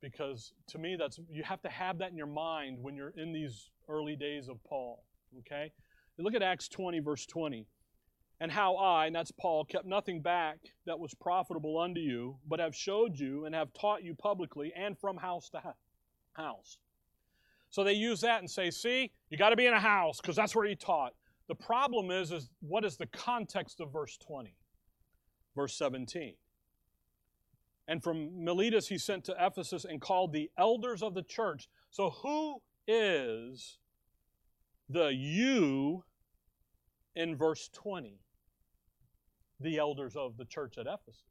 because 0.00 0.52
to 0.68 0.78
me, 0.78 0.96
that's 0.96 1.18
you 1.30 1.42
have 1.42 1.62
to 1.62 1.68
have 1.68 1.98
that 1.98 2.10
in 2.10 2.16
your 2.16 2.26
mind 2.26 2.78
when 2.80 2.94
you're 2.96 3.14
in 3.16 3.32
these 3.32 3.70
early 3.88 4.16
days 4.16 4.48
of 4.48 4.62
Paul. 4.64 5.02
Okay, 5.40 5.72
look 6.18 6.34
at 6.34 6.42
Acts 6.42 6.68
20, 6.68 7.00
verse 7.00 7.26
20. 7.26 7.66
And 8.40 8.52
how 8.52 8.76
I, 8.76 9.06
and 9.06 9.14
that's 9.14 9.32
Paul, 9.32 9.64
kept 9.64 9.84
nothing 9.84 10.22
back 10.22 10.58
that 10.86 10.98
was 10.98 11.12
profitable 11.14 11.78
unto 11.78 12.00
you, 12.00 12.36
but 12.46 12.60
have 12.60 12.74
showed 12.74 13.18
you 13.18 13.44
and 13.44 13.54
have 13.54 13.72
taught 13.72 14.04
you 14.04 14.14
publicly 14.14 14.72
and 14.76 14.96
from 14.96 15.16
house 15.16 15.50
to 15.50 15.62
house. 16.34 16.78
So 17.70 17.84
they 17.84 17.94
use 17.94 18.20
that 18.20 18.40
and 18.40 18.50
say, 18.50 18.70
see, 18.70 19.10
you 19.28 19.36
got 19.36 19.50
to 19.50 19.56
be 19.56 19.66
in 19.66 19.74
a 19.74 19.80
house 19.80 20.20
because 20.20 20.36
that's 20.36 20.54
where 20.54 20.66
he 20.66 20.76
taught. 20.76 21.14
The 21.48 21.54
problem 21.54 22.10
is, 22.10 22.30
is 22.30 22.48
what 22.60 22.84
is 22.84 22.96
the 22.96 23.06
context 23.06 23.80
of 23.80 23.92
verse 23.92 24.16
20? 24.18 24.54
Verse 25.56 25.76
17. 25.76 26.34
And 27.88 28.02
from 28.02 28.44
Miletus 28.44 28.88
he 28.88 28.98
sent 28.98 29.24
to 29.24 29.34
Ephesus 29.38 29.84
and 29.84 30.00
called 30.00 30.32
the 30.32 30.50
elders 30.58 31.02
of 31.02 31.14
the 31.14 31.22
church. 31.22 31.68
So 31.90 32.10
who 32.10 32.60
is 32.86 33.78
the 34.88 35.12
you 35.14 36.04
in 37.14 37.36
verse 37.36 37.68
20? 37.72 38.20
The 39.60 39.78
elders 39.78 40.16
of 40.16 40.36
the 40.36 40.44
church 40.44 40.78
at 40.78 40.86
Ephesus. 40.86 41.22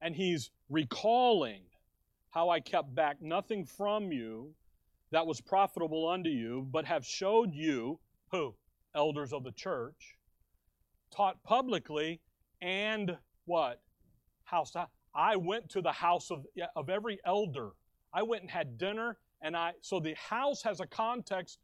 And 0.00 0.14
he's 0.14 0.50
recalling 0.68 1.62
how 2.30 2.50
I 2.50 2.60
kept 2.60 2.94
back 2.94 3.20
nothing 3.20 3.64
from 3.64 4.12
you 4.12 4.54
that 5.10 5.26
was 5.26 5.40
profitable 5.40 6.08
unto 6.08 6.30
you, 6.30 6.66
but 6.70 6.84
have 6.84 7.04
showed 7.04 7.54
you, 7.54 7.98
who? 8.30 8.54
Elders 8.94 9.32
of 9.32 9.44
the 9.44 9.52
church, 9.52 10.16
taught 11.14 11.42
publicly, 11.42 12.20
and 12.60 13.16
what? 13.46 13.80
House. 14.44 14.72
I 15.14 15.36
went 15.36 15.70
to 15.70 15.82
the 15.82 15.92
house 15.92 16.30
of, 16.30 16.44
of 16.76 16.90
every 16.90 17.18
elder. 17.24 17.70
I 18.12 18.22
went 18.22 18.42
and 18.42 18.50
had 18.50 18.78
dinner, 18.78 19.18
and 19.42 19.56
I, 19.56 19.72
so 19.80 20.00
the 20.00 20.14
house 20.14 20.62
has 20.62 20.80
a 20.80 20.86
context 20.86 21.58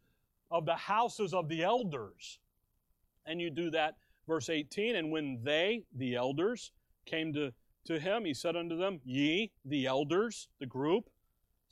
of 0.50 0.66
the 0.66 0.76
houses 0.76 1.34
of 1.34 1.48
the 1.48 1.62
elders. 1.62 2.38
And 3.26 3.40
you 3.40 3.50
do 3.50 3.70
that, 3.70 3.96
verse 4.28 4.48
18, 4.48 4.96
and 4.96 5.10
when 5.10 5.40
they, 5.42 5.84
the 5.96 6.14
elders, 6.14 6.72
came 7.06 7.32
to, 7.32 7.52
to 7.86 7.98
him, 7.98 8.24
he 8.24 8.34
said 8.34 8.56
unto 8.56 8.76
them, 8.76 9.00
Ye, 9.04 9.50
the 9.64 9.86
elders, 9.86 10.48
the 10.60 10.66
group, 10.66 11.08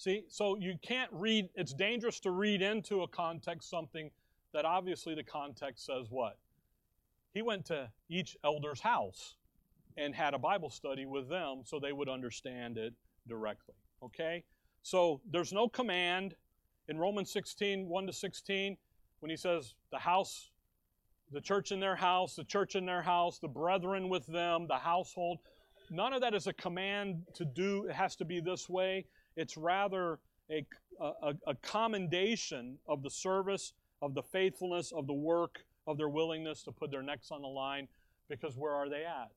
See, 0.03 0.24
so 0.28 0.57
you 0.59 0.74
can't 0.82 1.11
read, 1.12 1.48
it's 1.55 1.72
dangerous 1.72 2.18
to 2.20 2.32
read 2.32 2.61
into 2.61 3.03
a 3.03 3.07
context 3.09 3.70
something 3.70 4.11
that 4.53 4.64
obviously 4.64 5.14
the 5.14 5.22
context 5.22 5.86
says 5.86 6.09
what? 6.11 6.38
He 7.34 7.40
went 7.40 7.66
to 7.66 7.88
each 8.09 8.36
elder's 8.42 8.80
house 8.80 9.36
and 9.96 10.12
had 10.12 10.34
a 10.34 10.38
Bible 10.38 10.70
study 10.70 11.07
with 11.07 11.28
them 11.28 11.62
so 11.64 11.78
they 11.78 11.92
would 11.92 12.09
understand 12.09 12.78
it 12.78 12.94
directly. 13.28 13.76
Okay? 14.03 14.42
So 14.83 15.20
there's 15.30 15.53
no 15.53 15.68
command 15.68 16.35
in 16.89 16.99
Romans 16.99 17.33
16, 17.33 17.89
1 17.89 18.07
to 18.07 18.12
16, 18.12 18.76
when 19.20 19.30
he 19.30 19.37
says 19.37 19.74
the 19.91 19.99
house, 19.99 20.51
the 21.30 21.41
church 21.41 21.72
in 21.72 21.80
their 21.80 21.97
house, 21.97 22.35
the 22.35 22.45
church 22.45 22.74
in 22.74 22.85
their 22.85 23.03
house, 23.03 23.39
the 23.39 23.49
brethren 23.49 24.09
with 24.09 24.26
them, 24.26 24.66
the 24.66 24.78
household. 24.78 25.39
None 25.91 26.12
of 26.12 26.20
that 26.20 26.35
is 26.35 26.47
a 26.47 26.53
command 26.53 27.22
to 27.35 27.45
do, 27.45 27.87
it 27.89 27.95
has 27.95 28.16
to 28.16 28.24
be 28.24 28.41
this 28.41 28.68
way. 28.68 29.07
It's 29.37 29.57
rather 29.57 30.18
a, 30.51 30.66
a, 31.01 31.35
a 31.47 31.55
commendation 31.62 32.78
of 32.89 33.03
the 33.03 33.11
service, 33.11 33.72
of 34.03 34.14
the 34.14 34.22
faithfulness, 34.22 34.93
of 34.93 35.07
the 35.07 35.12
work, 35.14 35.64
of 35.87 35.97
their 35.97 36.09
willingness 36.09 36.62
to 36.64 36.72
put 36.72 36.91
their 36.91 37.03
necks 37.03 37.30
on 37.30 37.43
the 37.43 37.49
line. 37.49 37.89
Because 38.28 38.57
where 38.57 38.72
are 38.72 38.89
they 38.89 39.05
at? 39.05 39.30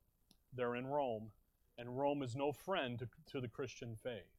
They're 0.56 0.76
in 0.76 0.88
Rome. 0.88 1.30
And 1.78 1.98
Rome 1.98 2.24
is 2.24 2.36
no 2.36 2.52
friend 2.52 2.98
to, 3.00 3.08
to 3.32 3.42
the 3.42 3.48
Christian 3.48 3.96
faith. 4.02 4.35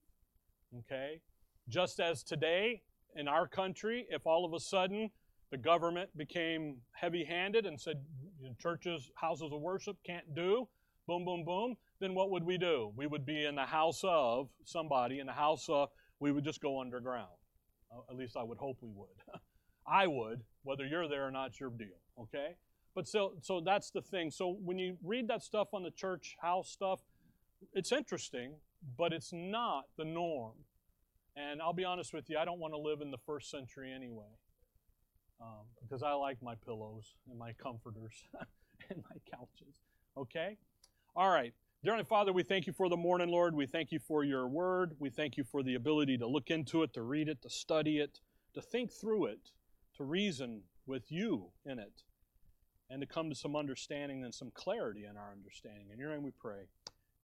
Okay? 0.81 1.21
Just 1.69 2.01
as 2.01 2.23
today 2.23 2.83
in 3.17 3.29
our 3.29 3.47
country, 3.47 4.07
if 4.11 4.27
all 4.27 4.45
of 4.45 4.53
a 4.53 4.61
sudden 4.61 5.11
the 5.51 5.57
government 5.57 6.11
became 6.17 6.77
heavy 6.93 7.25
handed 7.25 7.67
and 7.67 7.81
said 7.81 8.05
churches, 8.59 9.11
houses 9.15 9.53
of 9.53 9.61
worship 9.61 9.97
can't 10.05 10.35
do, 10.35 10.69
boom, 11.07 11.25
boom, 11.25 11.45
boom, 11.45 11.77
then 12.01 12.15
what 12.15 12.31
would 12.31 12.45
we 12.45 12.59
do? 12.59 12.93
We 12.97 13.07
would 13.07 13.25
be 13.25 13.45
in 13.45 13.55
the 13.55 13.65
house 13.65 14.03
of 14.05 14.49
somebody, 14.65 15.21
in 15.21 15.27
the 15.27 15.33
house 15.33 15.69
of, 15.69 15.89
we 16.21 16.33
would 16.33 16.45
just 16.45 16.61
go 16.61 16.81
underground. 16.81 17.29
Uh, 17.91 18.01
at 18.11 18.17
least 18.17 18.37
I 18.37 18.43
would 18.43 18.59
hope 18.59 18.79
we 18.81 18.91
would. 18.95 19.09
I 19.87 20.07
would. 20.07 20.43
Whether 20.65 20.87
you're 20.87 21.09
there 21.09 21.27
or 21.27 21.31
not, 21.31 21.61
your 21.61 21.71
deal, 21.71 22.01
okay? 22.21 22.57
But 22.95 23.07
so, 23.07 23.35
so 23.41 23.61
that's 23.61 23.91
the 23.91 24.03
thing. 24.03 24.31
So 24.31 24.57
when 24.65 24.79
you 24.79 24.97
read 25.05 25.29
that 25.29 25.43
stuff 25.43 25.69
on 25.73 25.83
the 25.83 25.91
church 25.91 26.37
house 26.41 26.71
stuff, 26.71 27.01
it's 27.73 27.93
interesting, 27.93 28.55
but 28.97 29.13
it's 29.13 29.33
not 29.33 29.85
the 29.97 30.05
norm. 30.05 30.55
And 31.37 31.61
I'll 31.61 31.73
be 31.73 31.85
honest 31.85 32.15
with 32.15 32.31
you, 32.31 32.39
I 32.39 32.45
don't 32.45 32.59
want 32.59 32.73
to 32.73 32.79
live 32.79 33.01
in 33.01 33.11
the 33.11 33.19
first 33.27 33.51
century 33.51 33.93
anyway. 33.93 34.39
Um, 35.41 35.67
because 35.83 36.03
I 36.03 36.13
like 36.13 36.43
my 36.43 36.55
pillows 36.65 37.15
and 37.29 37.39
my 37.39 37.53
comforters 37.53 38.15
and 38.91 39.03
my 39.11 39.17
couches. 39.31 39.75
Okay? 40.17 40.57
All 41.15 41.31
right. 41.31 41.53
Dear 41.85 42.03
Father, 42.05 42.33
we 42.33 42.43
thank 42.43 42.67
you 42.67 42.73
for 42.73 42.89
the 42.89 42.97
morning, 42.97 43.29
Lord. 43.29 43.55
We 43.55 43.67
thank 43.67 43.93
you 43.93 43.99
for 43.99 44.25
your 44.25 44.49
word. 44.49 44.97
We 44.99 45.11
thank 45.11 45.37
you 45.37 45.45
for 45.45 45.63
the 45.63 45.75
ability 45.75 46.19
to 46.19 46.27
look 46.27 46.51
into 46.51 46.83
it, 46.83 46.95
to 46.95 47.03
read 47.03 47.29
it, 47.29 47.43
to 47.43 47.51
study 47.51 47.99
it, 47.99 48.21
to 48.55 48.63
think 48.63 48.91
through 48.91 49.27
it, 49.27 49.51
to 49.97 50.05
reason 50.05 50.63
with 50.87 51.13
you 51.13 51.51
in 51.65 51.79
it, 51.79 52.03
and 52.89 53.01
to 53.03 53.07
come 53.07 53.29
to 53.29 53.37
some 53.37 53.55
understanding 53.55 54.25
and 54.25 54.35
some 54.35 54.51
clarity 54.55 55.05
in 55.05 55.17
our 55.17 55.31
understanding. 55.31 55.89
In 55.93 55.99
your 55.99 56.11
name 56.11 56.23
we 56.23 56.33
pray. 56.33 56.69